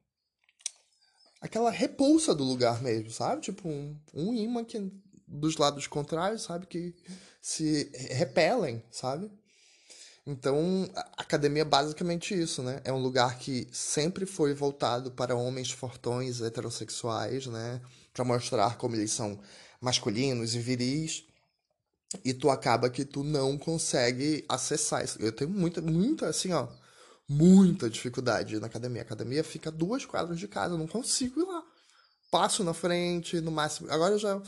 aquela 1.40 1.70
repulsa 1.70 2.34
do 2.34 2.44
lugar 2.44 2.82
mesmo, 2.82 3.10
sabe? 3.10 3.42
Tipo, 3.42 3.68
um, 3.68 3.96
um 4.12 4.34
imã 4.34 4.64
que 4.64 4.78
dos 5.26 5.56
lados 5.56 5.86
contrários, 5.86 6.42
sabe? 6.42 6.66
Que 6.66 6.94
se 7.40 7.90
repelem, 8.10 8.82
sabe? 8.90 9.30
Então, 10.26 10.90
a 10.94 11.22
academia 11.22 11.62
é 11.62 11.64
basicamente 11.64 12.34
isso, 12.34 12.60
né? 12.62 12.80
É 12.84 12.92
um 12.92 13.00
lugar 13.00 13.38
que 13.38 13.68
sempre 13.70 14.26
foi 14.26 14.52
voltado 14.52 15.12
para 15.12 15.36
homens 15.36 15.70
fortões 15.70 16.40
heterossexuais, 16.40 17.46
né? 17.46 17.80
Para 18.12 18.24
mostrar 18.24 18.76
como 18.76 18.96
eles 18.96 19.12
são 19.12 19.38
masculinos 19.80 20.54
e 20.54 20.58
viris. 20.58 21.24
E 22.24 22.34
tu 22.34 22.50
acaba 22.50 22.90
que 22.90 23.04
tu 23.04 23.22
não 23.22 23.56
consegue 23.56 24.44
acessar 24.48 25.04
isso. 25.04 25.20
Eu 25.20 25.30
tenho 25.32 25.50
muita, 25.50 25.80
muita, 25.80 26.28
assim, 26.28 26.52
ó, 26.52 26.66
muita 27.28 27.88
dificuldade 27.88 28.58
na 28.58 28.66
academia. 28.66 29.02
A 29.02 29.04
academia 29.04 29.44
fica 29.44 29.70
duas 29.70 30.04
quadras 30.04 30.38
de 30.38 30.48
casa, 30.48 30.74
eu 30.74 30.78
não 30.78 30.88
consigo 30.88 31.40
ir 31.40 31.44
lá. 31.44 31.62
Passo 32.32 32.64
na 32.64 32.74
frente, 32.74 33.40
no 33.40 33.52
máximo. 33.52 33.90
Agora 33.92 34.14
eu 34.14 34.18
já 34.18 34.42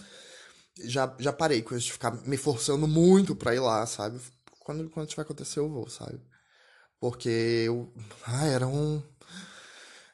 já, 0.84 1.14
já 1.18 1.32
parei 1.32 1.62
com 1.62 1.74
isso 1.76 1.86
de 1.86 1.92
ficar 1.92 2.12
me 2.26 2.36
forçando 2.36 2.86
muito 2.86 3.34
pra 3.34 3.54
ir 3.54 3.60
lá, 3.60 3.86
sabe? 3.86 4.20
Quando, 4.60 4.88
quando 4.90 5.08
tiver 5.08 5.22
acontecer, 5.22 5.60
eu 5.60 5.68
vou, 5.68 5.88
sabe? 5.88 6.20
Porque 7.00 7.28
eu. 7.28 7.92
Ah, 8.26 8.46
era 8.46 8.66
um. 8.66 9.02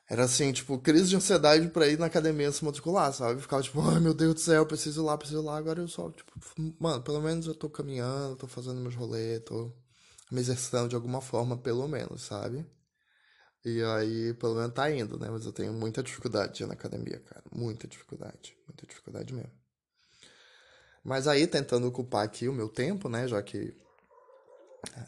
Era 0.08 0.24
assim, 0.24 0.52
tipo, 0.52 0.78
crise 0.78 1.08
de 1.08 1.16
ansiedade 1.16 1.68
pra 1.68 1.88
ir 1.88 1.98
na 1.98 2.06
academia 2.06 2.52
se 2.52 2.64
matricular, 2.64 3.12
sabe? 3.12 3.40
Ficava 3.40 3.62
tipo, 3.62 3.80
ai 3.80 3.98
meu 4.00 4.12
Deus 4.14 4.34
do 4.34 4.40
céu, 4.40 4.66
preciso 4.66 5.02
ir 5.02 5.04
lá, 5.04 5.16
preciso 5.16 5.40
ir 5.40 5.44
lá. 5.44 5.56
Agora 5.56 5.80
eu 5.80 5.88
só, 5.88 6.10
tipo, 6.10 6.32
mano, 6.78 7.02
pelo 7.02 7.20
menos 7.22 7.46
eu 7.46 7.54
tô 7.54 7.70
caminhando, 7.70 8.36
tô 8.36 8.46
fazendo 8.46 8.80
meus 8.80 8.94
rolês, 8.94 9.42
tô 9.44 9.72
me 10.30 10.40
exercitando 10.40 10.88
de 10.88 10.94
alguma 10.94 11.20
forma, 11.22 11.56
pelo 11.56 11.88
menos, 11.88 12.22
sabe? 12.22 12.66
E 13.64 13.82
aí, 13.82 14.34
pelo 14.34 14.54
menos 14.56 14.74
tá 14.74 14.90
indo, 14.90 15.18
né? 15.18 15.28
Mas 15.30 15.46
eu 15.46 15.52
tenho 15.52 15.72
muita 15.72 16.02
dificuldade 16.02 16.66
na 16.66 16.74
academia, 16.74 17.18
cara. 17.20 17.42
Muita 17.50 17.88
dificuldade. 17.88 18.54
Muita 18.68 18.86
dificuldade 18.86 19.32
mesmo. 19.32 19.63
Mas 21.04 21.28
aí, 21.28 21.46
tentando 21.46 21.86
ocupar 21.86 22.24
aqui 22.24 22.48
o 22.48 22.52
meu 22.52 22.68
tempo, 22.68 23.08
né? 23.08 23.28
Já 23.28 23.42
que 23.42 23.76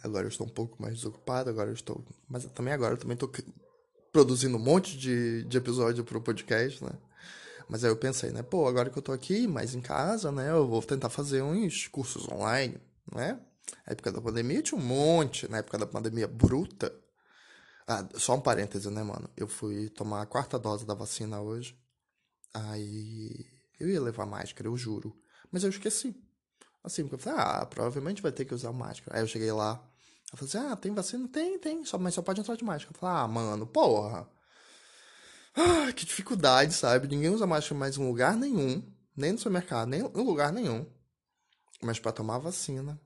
agora 0.05 0.27
eu 0.27 0.29
estou 0.29 0.47
um 0.47 0.51
pouco 0.51 0.81
mais 0.81 0.95
desocupado, 0.95 1.49
agora 1.49 1.71
eu 1.71 1.75
estou. 1.75 2.05
Mas 2.29 2.45
também 2.47 2.75
agora 2.75 2.95
eu 2.95 2.99
também 2.99 3.15
estou 3.15 3.33
produzindo 4.13 4.57
um 4.57 4.61
monte 4.61 4.97
de, 4.97 5.45
de 5.45 5.57
episódio 5.57 6.05
para 6.05 6.19
o 6.19 6.21
podcast, 6.21 6.85
né? 6.85 6.93
Mas 7.69 7.83
aí 7.83 7.91
eu 7.91 7.97
pensei, 7.97 8.31
né? 8.31 8.43
Pô, 8.43 8.69
agora 8.69 8.91
que 8.91 8.99
eu 8.99 9.03
tô 9.03 9.13
aqui, 9.13 9.47
mais 9.49 9.75
em 9.75 9.81
casa, 9.81 10.31
né? 10.31 10.51
Eu 10.51 10.69
vou 10.69 10.83
tentar 10.83 11.09
fazer 11.09 11.43
uns 11.43 11.89
cursos 11.89 12.29
online, 12.29 12.79
né? 13.13 13.41
Na 13.87 13.93
época 13.93 14.13
da 14.13 14.21
pandemia 14.21 14.63
tinha 14.63 14.79
um 14.79 14.85
monte, 14.85 15.49
na 15.49 15.59
época 15.59 15.79
da 15.79 15.87
pandemia 15.87 16.29
bruta. 16.29 16.95
Ah, 17.87 18.07
só 18.15 18.35
um 18.35 18.41
parêntese, 18.41 18.91
né, 18.91 19.03
mano? 19.03 19.29
Eu 19.37 19.49
fui 19.49 19.89
tomar 19.89 20.23
a 20.23 20.27
quarta 20.27 20.59
dose 20.59 20.87
da 20.87 20.95
vacina 20.95 21.41
hoje. 21.41 21.77
Aí 22.53 23.47
eu 23.81 23.89
ia 23.89 24.01
levar 24.01 24.27
máscara, 24.27 24.69
eu 24.69 24.77
juro. 24.77 25.17
Mas 25.51 25.65
eu 25.65 25.71
esqueci. 25.71 26.15
Assim, 26.83 27.03
porque 27.03 27.17
eu 27.17 27.19
falei, 27.19 27.41
ah, 27.41 27.67
provavelmente 27.67 28.23
vai 28.23 28.33
ter 28.33 28.45
que 28.45 28.55
usar 28.55 28.73
máscara. 28.73 29.17
Aí 29.17 29.23
eu 29.23 29.27
cheguei 29.27 29.51
lá, 29.51 29.83
eu 30.33 30.39
falei 30.39 30.55
assim, 30.55 30.73
ah, 30.73 30.77
tem 30.77 30.95
vacina? 30.95 31.29
Tem, 31.29 31.59
tem, 31.59 31.85
só, 31.85 31.99
mas 31.99 32.15
só 32.15 32.23
pode 32.23 32.41
entrar 32.41 32.57
de 32.57 32.65
máscara. 32.65 32.95
Eu 32.95 32.99
falei, 32.99 33.17
ah, 33.17 33.29
mano, 33.29 33.67
porra. 33.67 34.29
Ah, 35.55 35.93
que 35.93 36.05
dificuldade, 36.05 36.75
sabe? 36.75 37.09
Ninguém 37.09 37.31
usa 37.31 37.47
máscara 37.47 37.79
mais 37.79 37.97
em 37.97 38.07
lugar 38.07 38.37
nenhum, 38.37 38.83
nem 39.17 39.33
no 39.33 39.39
supermercado, 39.39 39.89
nem 39.89 40.01
em 40.01 40.25
lugar 40.25 40.53
nenhum. 40.53 40.87
Mas 41.83 41.99
para 41.99 42.13
tomar 42.13 42.39
vacina, 42.39 43.01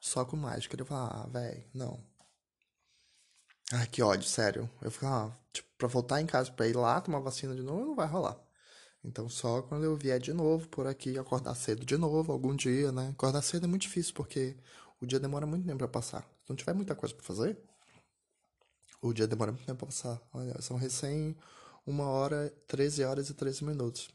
só 0.00 0.24
com 0.24 0.36
máscara. 0.36 0.82
Eu 0.82 0.86
falei, 0.86 1.10
ah, 1.12 1.26
velho, 1.28 1.64
não. 1.74 2.04
Ai, 3.72 3.86
que 3.86 4.02
ódio, 4.02 4.28
sério. 4.28 4.70
Eu 4.82 4.90
falei, 4.90 5.14
ah, 5.14 5.32
tipo, 5.52 5.68
pra 5.78 5.88
voltar 5.88 6.20
em 6.20 6.26
casa 6.26 6.50
pra 6.52 6.66
ir 6.66 6.76
lá 6.76 7.00
tomar 7.00 7.20
vacina 7.20 7.54
de 7.54 7.62
novo, 7.62 7.86
não 7.86 7.94
vai 7.94 8.06
rolar. 8.06 8.38
Então, 9.04 9.28
só 9.28 9.60
quando 9.60 9.84
eu 9.84 9.96
vier 9.96 10.18
de 10.18 10.32
novo 10.32 10.66
por 10.68 10.86
aqui, 10.86 11.18
acordar 11.18 11.54
cedo 11.54 11.84
de 11.84 11.96
novo, 11.96 12.32
algum 12.32 12.56
dia, 12.56 12.90
né? 12.90 13.10
Acordar 13.10 13.42
cedo 13.42 13.64
é 13.64 13.68
muito 13.68 13.82
difícil, 13.82 14.14
porque 14.14 14.56
o 15.00 15.06
dia 15.06 15.20
demora 15.20 15.46
muito 15.46 15.66
tempo 15.66 15.78
pra 15.78 15.88
passar. 15.88 16.22
Se 16.22 16.48
não 16.48 16.56
tiver 16.56 16.72
muita 16.72 16.94
coisa 16.94 17.14
pra 17.14 17.22
fazer, 17.22 17.58
o 19.02 19.12
dia 19.12 19.26
demora 19.26 19.52
muito 19.52 19.66
tempo 19.66 19.78
pra 19.78 19.86
passar. 19.86 20.20
Olha, 20.32 20.60
são 20.62 20.78
recém 20.78 21.36
uma 21.86 22.04
hora, 22.04 22.50
13 22.66 23.04
horas 23.04 23.28
e 23.28 23.34
13 23.34 23.62
minutos. 23.64 24.08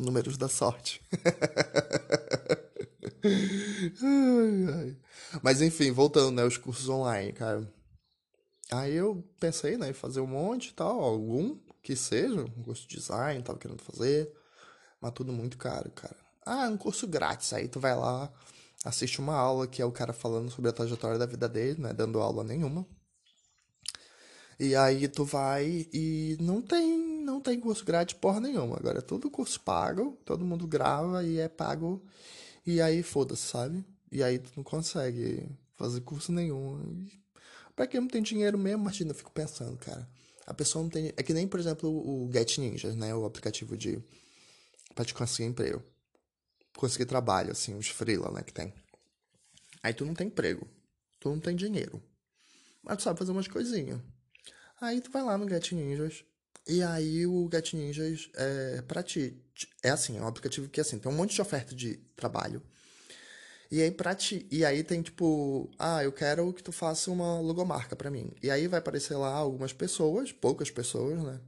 Números 0.00 0.36
da 0.36 0.48
sorte. 0.48 1.00
Mas 5.42 5.62
enfim, 5.62 5.92
voltando, 5.92 6.32
né? 6.32 6.44
Os 6.44 6.56
cursos 6.56 6.88
online, 6.88 7.32
cara. 7.32 7.72
Aí 8.70 8.94
eu 8.94 9.24
pensei, 9.40 9.76
né, 9.78 9.90
em 9.90 9.94
fazer 9.94 10.20
um 10.20 10.26
monte 10.26 10.68
e 10.68 10.74
tal, 10.74 11.00
algum 11.00 11.58
que 11.88 11.96
seja, 11.96 12.42
um 12.42 12.62
curso 12.62 12.86
de 12.86 12.96
design, 12.96 13.42
tava 13.42 13.58
querendo 13.58 13.82
fazer, 13.82 14.30
mas 15.00 15.10
tudo 15.12 15.32
muito 15.32 15.56
caro, 15.56 15.90
cara. 15.92 16.16
Ah, 16.44 16.68
um 16.68 16.76
curso 16.76 17.06
grátis, 17.06 17.50
aí 17.54 17.66
tu 17.66 17.80
vai 17.80 17.96
lá, 17.96 18.30
assiste 18.84 19.20
uma 19.20 19.34
aula 19.34 19.66
que 19.66 19.80
é 19.80 19.86
o 19.86 19.90
cara 19.90 20.12
falando 20.12 20.50
sobre 20.50 20.68
a 20.68 20.72
trajetória 20.74 21.18
da 21.18 21.24
vida 21.24 21.48
dele, 21.48 21.80
né, 21.80 21.94
dando 21.94 22.20
aula 22.20 22.44
nenhuma. 22.44 22.86
E 24.60 24.76
aí 24.76 25.08
tu 25.08 25.24
vai 25.24 25.88
e 25.90 26.36
não 26.42 26.60
tem, 26.60 27.24
não 27.24 27.40
tem 27.40 27.58
curso 27.58 27.86
grátis 27.86 28.18
porra 28.18 28.38
nenhuma. 28.38 28.76
Agora 28.76 28.98
é 28.98 29.02
tudo 29.02 29.30
curso 29.30 29.58
pago, 29.58 30.18
todo 30.26 30.44
mundo 30.44 30.66
grava 30.66 31.24
e 31.24 31.38
é 31.38 31.48
pago. 31.48 32.04
E 32.66 32.82
aí 32.82 33.02
foda-se, 33.02 33.46
sabe? 33.46 33.82
E 34.12 34.22
aí 34.22 34.38
tu 34.38 34.50
não 34.56 34.62
consegue 34.62 35.48
fazer 35.74 36.02
curso 36.02 36.32
nenhum. 36.32 37.08
Pra 37.74 37.86
quem 37.86 37.98
não 37.98 38.08
tem 38.08 38.22
dinheiro 38.22 38.58
mesmo, 38.58 38.84
Martina, 38.84 39.12
eu 39.12 39.14
fico 39.14 39.32
pensando, 39.32 39.78
cara. 39.78 40.06
A 40.48 40.54
pessoa 40.54 40.82
não 40.82 40.88
tem. 40.88 41.12
É 41.14 41.22
que 41.22 41.34
nem, 41.34 41.46
por 41.46 41.60
exemplo, 41.60 41.90
o 41.90 42.32
Get 42.32 42.56
Ninja, 42.56 42.94
né? 42.94 43.14
O 43.14 43.26
aplicativo 43.26 43.76
de. 43.76 44.02
pra 44.94 45.04
te 45.04 45.12
conseguir 45.12 45.46
emprego. 45.46 45.84
Conseguir 46.74 47.04
trabalho, 47.04 47.52
assim, 47.52 47.76
os 47.76 47.88
freela, 47.88 48.30
né? 48.30 48.42
Que 48.42 48.54
tem. 48.54 48.72
Aí 49.82 49.92
tu 49.92 50.06
não 50.06 50.14
tem 50.14 50.28
emprego. 50.28 50.66
Tu 51.20 51.28
não 51.28 51.38
tem 51.38 51.54
dinheiro. 51.54 52.02
Mas 52.82 52.96
tu 52.96 53.02
sabe 53.02 53.18
fazer 53.18 53.30
umas 53.30 53.46
coisinhas. 53.46 54.00
Aí 54.80 55.02
tu 55.02 55.10
vai 55.10 55.22
lá 55.22 55.36
no 55.36 55.46
Get 55.46 55.70
Ninjas. 55.72 56.24
E 56.66 56.82
aí 56.82 57.26
o 57.26 57.46
Get 57.52 57.74
Ninjas 57.74 58.30
é 58.34 58.80
pra 58.80 59.02
ti. 59.02 59.38
É 59.82 59.90
assim, 59.90 60.16
é 60.16 60.22
um 60.22 60.28
aplicativo 60.28 60.66
que 60.70 60.80
assim, 60.80 60.98
tem 60.98 61.12
um 61.12 61.14
monte 61.14 61.34
de 61.34 61.42
oferta 61.42 61.74
de 61.74 61.98
trabalho. 62.16 62.62
E 63.70 63.82
aí 63.82 63.90
pra 63.90 64.14
ti, 64.14 64.46
e 64.50 64.64
aí 64.64 64.82
tem 64.82 65.02
tipo, 65.02 65.70
ah, 65.78 66.02
eu 66.02 66.10
quero 66.12 66.52
que 66.54 66.62
tu 66.62 66.72
faça 66.72 67.10
uma 67.10 67.38
logomarca 67.40 67.94
para 67.94 68.10
mim. 68.10 68.32
E 68.42 68.50
aí 68.50 68.66
vai 68.66 68.78
aparecer 68.78 69.14
lá 69.16 69.34
algumas 69.34 69.72
pessoas, 69.72 70.32
poucas 70.32 70.70
pessoas, 70.70 71.22
né? 71.22 71.40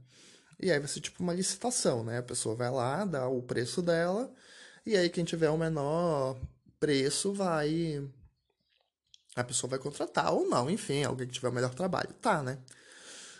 E 0.59 0.71
aí 0.71 0.77
vai 0.79 0.87
ser 0.87 1.01
tipo 1.01 1.23
uma 1.23 1.33
licitação, 1.33 2.03
né? 2.03 2.19
A 2.19 2.23
pessoa 2.23 2.55
vai 2.55 2.69
lá, 2.69 3.05
dá 3.05 3.27
o 3.27 3.41
preço 3.41 3.81
dela, 3.81 4.31
e 4.85 4.95
aí 4.95 5.09
quem 5.09 5.23
tiver 5.23 5.49
o 5.49 5.57
menor 5.57 6.39
preço 6.79 7.33
vai 7.33 8.07
a 9.35 9.43
pessoa 9.43 9.69
vai 9.69 9.79
contratar 9.79 10.33
ou 10.33 10.47
não, 10.47 10.69
enfim, 10.69 11.03
alguém 11.03 11.27
que 11.27 11.33
tiver 11.33 11.49
o 11.49 11.53
melhor 11.53 11.73
trabalho. 11.73 12.13
Tá, 12.21 12.43
né? 12.43 12.59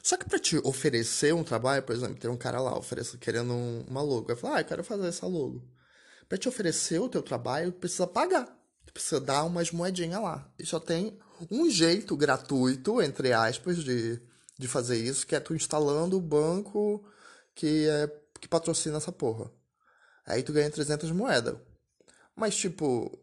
Só 0.04 0.18
que 0.18 0.26
para 0.28 0.40
te 0.40 0.58
oferecer 0.64 1.34
um 1.34 1.44
trabalho, 1.44 1.84
por 1.84 1.96
exemplo, 1.96 2.16
tem 2.16 2.30
um 2.32 2.38
cara 2.38 2.60
lá 2.62 2.78
oferece, 2.78 3.18
querendo 3.18 3.54
uma 3.88 4.02
logo. 4.02 4.28
Vai 4.28 4.36
falar, 4.36 4.58
ah, 4.58 4.62
eu 4.62 4.66
quero 4.66 4.84
fazer 4.84 5.08
essa 5.08 5.28
logo. 5.28 5.62
Para 6.28 6.38
te 6.38 6.48
oferecer 6.50 7.00
o 7.00 7.10
teu 7.10 7.22
trabalho, 7.22 7.72
precisa 7.74 8.08
pagar. 8.08 8.61
Precisa 8.94 9.20
dar 9.20 9.44
umas 9.44 9.72
moedinhas 9.72 10.22
lá. 10.22 10.50
E 10.58 10.66
só 10.66 10.80
tem 10.80 11.18
um 11.50 11.70
jeito 11.70 12.16
gratuito, 12.16 13.02
entre 13.02 13.34
aspas, 13.34 13.78
de, 13.84 14.22
de 14.58 14.68
fazer 14.68 14.98
isso, 14.98 15.26
que 15.26 15.36
é 15.36 15.40
tu 15.40 15.56
instalando 15.56 16.18
o 16.18 16.22
banco 16.22 17.04
que, 17.56 17.88
é, 17.88 18.08
que 18.40 18.48
patrocina 18.48 18.98
essa 18.98 19.12
porra. 19.12 19.52
Aí 20.26 20.44
tu 20.44 20.54
ganha 20.54 20.70
300 20.70 21.12
moedas. 21.12 21.58
Mas, 22.36 22.56
tipo, 22.56 23.18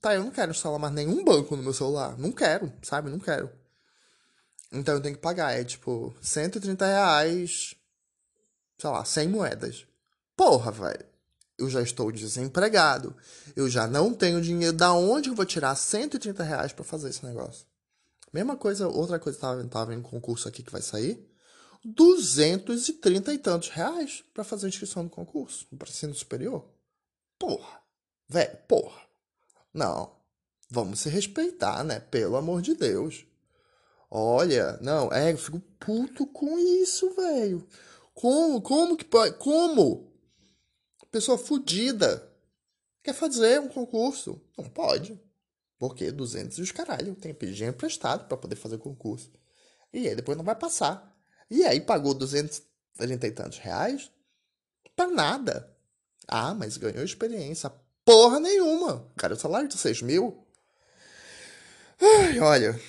tá, 0.00 0.14
eu 0.14 0.24
não 0.24 0.30
quero 0.30 0.50
instalar 0.50 0.78
mais 0.78 0.92
nenhum 0.92 1.24
banco 1.24 1.56
no 1.56 1.62
meu 1.62 1.72
celular. 1.72 2.16
Não 2.18 2.32
quero, 2.32 2.72
sabe? 2.82 3.10
Não 3.10 3.18
quero. 3.18 3.50
Então 4.70 4.94
eu 4.94 5.00
tenho 5.00 5.14
que 5.14 5.20
pagar. 5.20 5.52
É 5.58 5.64
tipo, 5.64 6.14
130 6.20 6.86
reais, 6.86 7.74
sei 8.78 8.90
lá, 8.90 9.04
100 9.04 9.28
moedas. 9.28 9.86
Porra, 10.36 10.70
velho. 10.70 11.11
Eu 11.62 11.70
já 11.70 11.80
estou 11.80 12.10
desempregado. 12.10 13.14
Eu 13.54 13.68
já 13.70 13.86
não 13.86 14.12
tenho 14.12 14.40
dinheiro. 14.40 14.76
Da 14.76 14.92
onde 14.92 15.28
eu 15.28 15.34
vou 15.34 15.46
tirar 15.46 15.74
130 15.76 16.42
reais 16.42 16.72
pra 16.72 16.84
fazer 16.84 17.10
esse 17.10 17.24
negócio? 17.24 17.66
Mesma 18.32 18.56
coisa, 18.56 18.88
outra 18.88 19.18
coisa 19.18 19.38
que 19.38 19.42
tava, 19.42 19.64
tava 19.68 19.94
em 19.94 20.02
concurso 20.02 20.48
aqui 20.48 20.62
que 20.62 20.72
vai 20.72 20.82
sair. 20.82 21.24
230 21.84 23.34
e 23.34 23.38
tantos 23.38 23.68
reais 23.68 24.24
para 24.34 24.44
fazer 24.44 24.66
a 24.66 24.68
inscrição 24.68 25.02
no 25.04 25.10
concurso, 25.10 25.66
para 25.76 25.88
ensino 25.88 26.14
superior. 26.14 26.68
Porra, 27.38 27.80
velho, 28.28 28.56
porra. 28.68 29.02
Não, 29.74 30.16
vamos 30.70 31.00
se 31.00 31.08
respeitar, 31.08 31.82
né? 31.84 32.00
Pelo 32.00 32.36
amor 32.36 32.62
de 32.62 32.74
Deus. 32.74 33.24
Olha, 34.10 34.78
não, 34.80 35.12
é, 35.12 35.32
eu 35.32 35.38
fico 35.38 35.60
puto 35.78 36.26
com 36.26 36.58
isso, 36.58 37.10
velho. 37.14 37.66
Como, 38.14 38.60
como 38.60 38.96
que 38.96 39.04
pode, 39.04 39.36
como? 39.38 40.11
Pessoa 41.12 41.38
fodida 41.38 42.28
quer 43.04 43.14
fazer 43.14 43.60
um 43.60 43.68
concurso. 43.68 44.40
Não 44.58 44.64
pode. 44.64 45.20
Porque 45.78 46.10
200 46.10 46.58
e 46.58 46.62
os 46.62 46.72
caralho, 46.72 47.14
tem 47.14 47.32
que 47.32 47.38
pedir 47.38 47.64
emprestado 47.64 48.26
para 48.26 48.36
poder 48.36 48.56
fazer 48.56 48.78
concurso. 48.78 49.30
E 49.92 50.08
aí 50.08 50.16
depois 50.16 50.36
não 50.36 50.44
vai 50.44 50.56
passar. 50.56 51.16
E 51.48 51.64
aí 51.64 51.80
pagou 51.80 52.14
230 52.14 53.26
e 53.26 53.30
tantos 53.30 53.58
reais 53.58 54.10
pra 54.96 55.06
nada. 55.06 55.72
Ah, 56.26 56.54
mas 56.54 56.76
ganhou 56.76 57.04
experiência. 57.04 57.72
Porra 58.04 58.40
nenhuma. 58.40 59.08
Cara, 59.16 59.34
o 59.34 59.38
salário 59.38 59.68
de 59.68 59.78
6 59.78 60.02
mil. 60.02 60.44
Ai, 62.00 62.40
olha, 62.40 62.80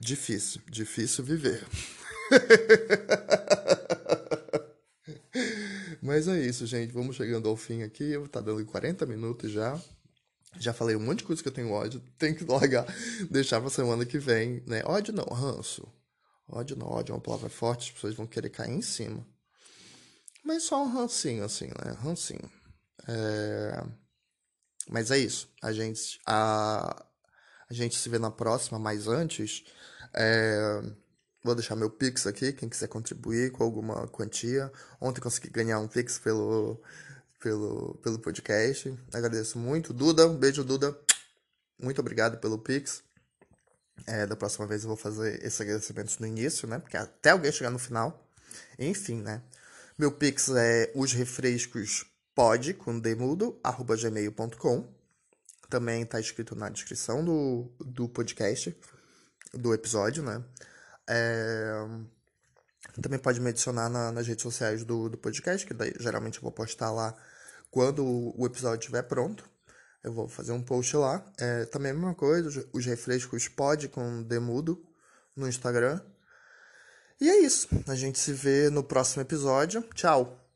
Difícil, 0.00 0.60
difícil 0.70 1.24
viver. 1.24 1.66
Mas 6.08 6.26
é 6.26 6.40
isso, 6.40 6.64
gente. 6.64 6.90
Vamos 6.90 7.16
chegando 7.16 7.50
ao 7.50 7.54
fim 7.54 7.82
aqui. 7.82 8.14
Tá 8.32 8.40
dando 8.40 8.64
40 8.64 9.04
minutos 9.04 9.52
já. 9.52 9.78
Já 10.58 10.72
falei 10.72 10.96
um 10.96 11.00
monte 11.00 11.18
de 11.18 11.24
coisa 11.24 11.42
que 11.42 11.48
eu 11.48 11.52
tenho 11.52 11.70
ódio. 11.70 12.02
Tem 12.16 12.34
que 12.34 12.44
largar, 12.50 12.86
deixar 13.30 13.60
pra 13.60 13.68
semana 13.68 14.06
que 14.06 14.18
vem, 14.18 14.62
né? 14.66 14.82
Ódio 14.86 15.12
não, 15.12 15.26
ranço. 15.26 15.86
Ódio 16.48 16.78
não, 16.78 16.86
ódio 16.86 17.12
é 17.12 17.14
uma 17.14 17.20
palavra 17.20 17.50
forte, 17.50 17.88
as 17.88 17.90
pessoas 17.90 18.14
vão 18.14 18.26
querer 18.26 18.48
cair 18.48 18.72
em 18.72 18.80
cima. 18.80 19.22
Mas 20.42 20.62
só 20.62 20.82
um 20.82 20.88
rancinho, 20.88 21.44
assim, 21.44 21.66
né? 21.66 21.94
Rancinho. 22.00 22.50
É... 23.06 23.84
Mas 24.88 25.10
é 25.10 25.18
isso. 25.18 25.46
A 25.60 25.74
gente. 25.74 26.18
A... 26.24 27.04
a 27.68 27.74
gente 27.74 27.98
se 27.98 28.08
vê 28.08 28.18
na 28.18 28.30
próxima, 28.30 28.78
mas 28.78 29.08
antes. 29.08 29.62
É, 30.14 30.80
vou 31.48 31.54
deixar 31.54 31.76
meu 31.76 31.90
Pix 31.90 32.26
aqui, 32.26 32.52
quem 32.52 32.68
quiser 32.68 32.88
contribuir 32.88 33.50
com 33.50 33.64
alguma 33.64 34.06
quantia. 34.08 34.70
Ontem 35.00 35.20
consegui 35.20 35.48
ganhar 35.48 35.78
um 35.80 35.88
Pix 35.88 36.18
pelo, 36.18 36.80
pelo, 37.40 37.94
pelo 38.02 38.18
podcast. 38.18 38.94
Agradeço 39.12 39.58
muito. 39.58 39.92
Duda, 39.92 40.26
um 40.28 40.36
beijo, 40.36 40.62
Duda. 40.62 40.96
Muito 41.80 42.00
obrigado 42.00 42.38
pelo 42.38 42.58
Pix. 42.58 43.02
É, 44.06 44.26
da 44.26 44.36
próxima 44.36 44.66
vez 44.66 44.82
eu 44.82 44.88
vou 44.88 44.96
fazer 44.96 45.42
esses 45.44 45.60
agradecimentos 45.60 46.18
no 46.18 46.26
início, 46.26 46.68
né? 46.68 46.78
Porque 46.78 46.96
até 46.96 47.30
alguém 47.30 47.50
chegar 47.50 47.70
no 47.70 47.78
final. 47.78 48.28
Enfim, 48.78 49.22
né? 49.22 49.42
Meu 49.96 50.12
Pix 50.12 50.50
é 50.50 50.92
osrefrescospod, 50.94 52.74
com 52.74 52.98
demudo, 52.98 53.58
arroba 53.64 53.96
gmail.com. 53.96 54.86
Também 55.70 56.04
tá 56.04 56.20
escrito 56.20 56.54
na 56.54 56.68
descrição 56.68 57.24
do, 57.24 57.70
do 57.80 58.08
podcast 58.08 58.76
do 59.52 59.72
episódio, 59.72 60.22
né? 60.22 60.44
É... 61.08 61.86
Também 63.00 63.18
pode 63.18 63.40
me 63.40 63.50
adicionar 63.50 63.88
na, 63.88 64.12
nas 64.12 64.26
redes 64.26 64.42
sociais 64.42 64.84
do, 64.84 65.08
do 65.08 65.18
podcast, 65.18 65.66
que 65.66 65.74
daí 65.74 65.92
geralmente 65.98 66.36
eu 66.36 66.42
vou 66.42 66.52
postar 66.52 66.90
lá 66.90 67.16
quando 67.70 68.04
o 68.04 68.46
episódio 68.46 68.80
estiver 68.80 69.02
pronto. 69.02 69.48
Eu 70.02 70.12
vou 70.12 70.28
fazer 70.28 70.52
um 70.52 70.62
post 70.62 70.96
lá. 70.96 71.24
É, 71.38 71.64
também 71.66 71.90
a 71.90 71.94
mesma 71.94 72.14
coisa, 72.14 72.66
os 72.72 72.84
refrescos 72.84 73.48
pode 73.48 73.88
com 73.88 74.22
Demudo 74.22 74.82
no 75.36 75.48
Instagram. 75.48 76.00
E 77.20 77.28
é 77.28 77.40
isso. 77.40 77.68
A 77.86 77.94
gente 77.94 78.18
se 78.18 78.32
vê 78.32 78.70
no 78.70 78.82
próximo 78.82 79.22
episódio. 79.22 79.82
Tchau! 79.94 80.47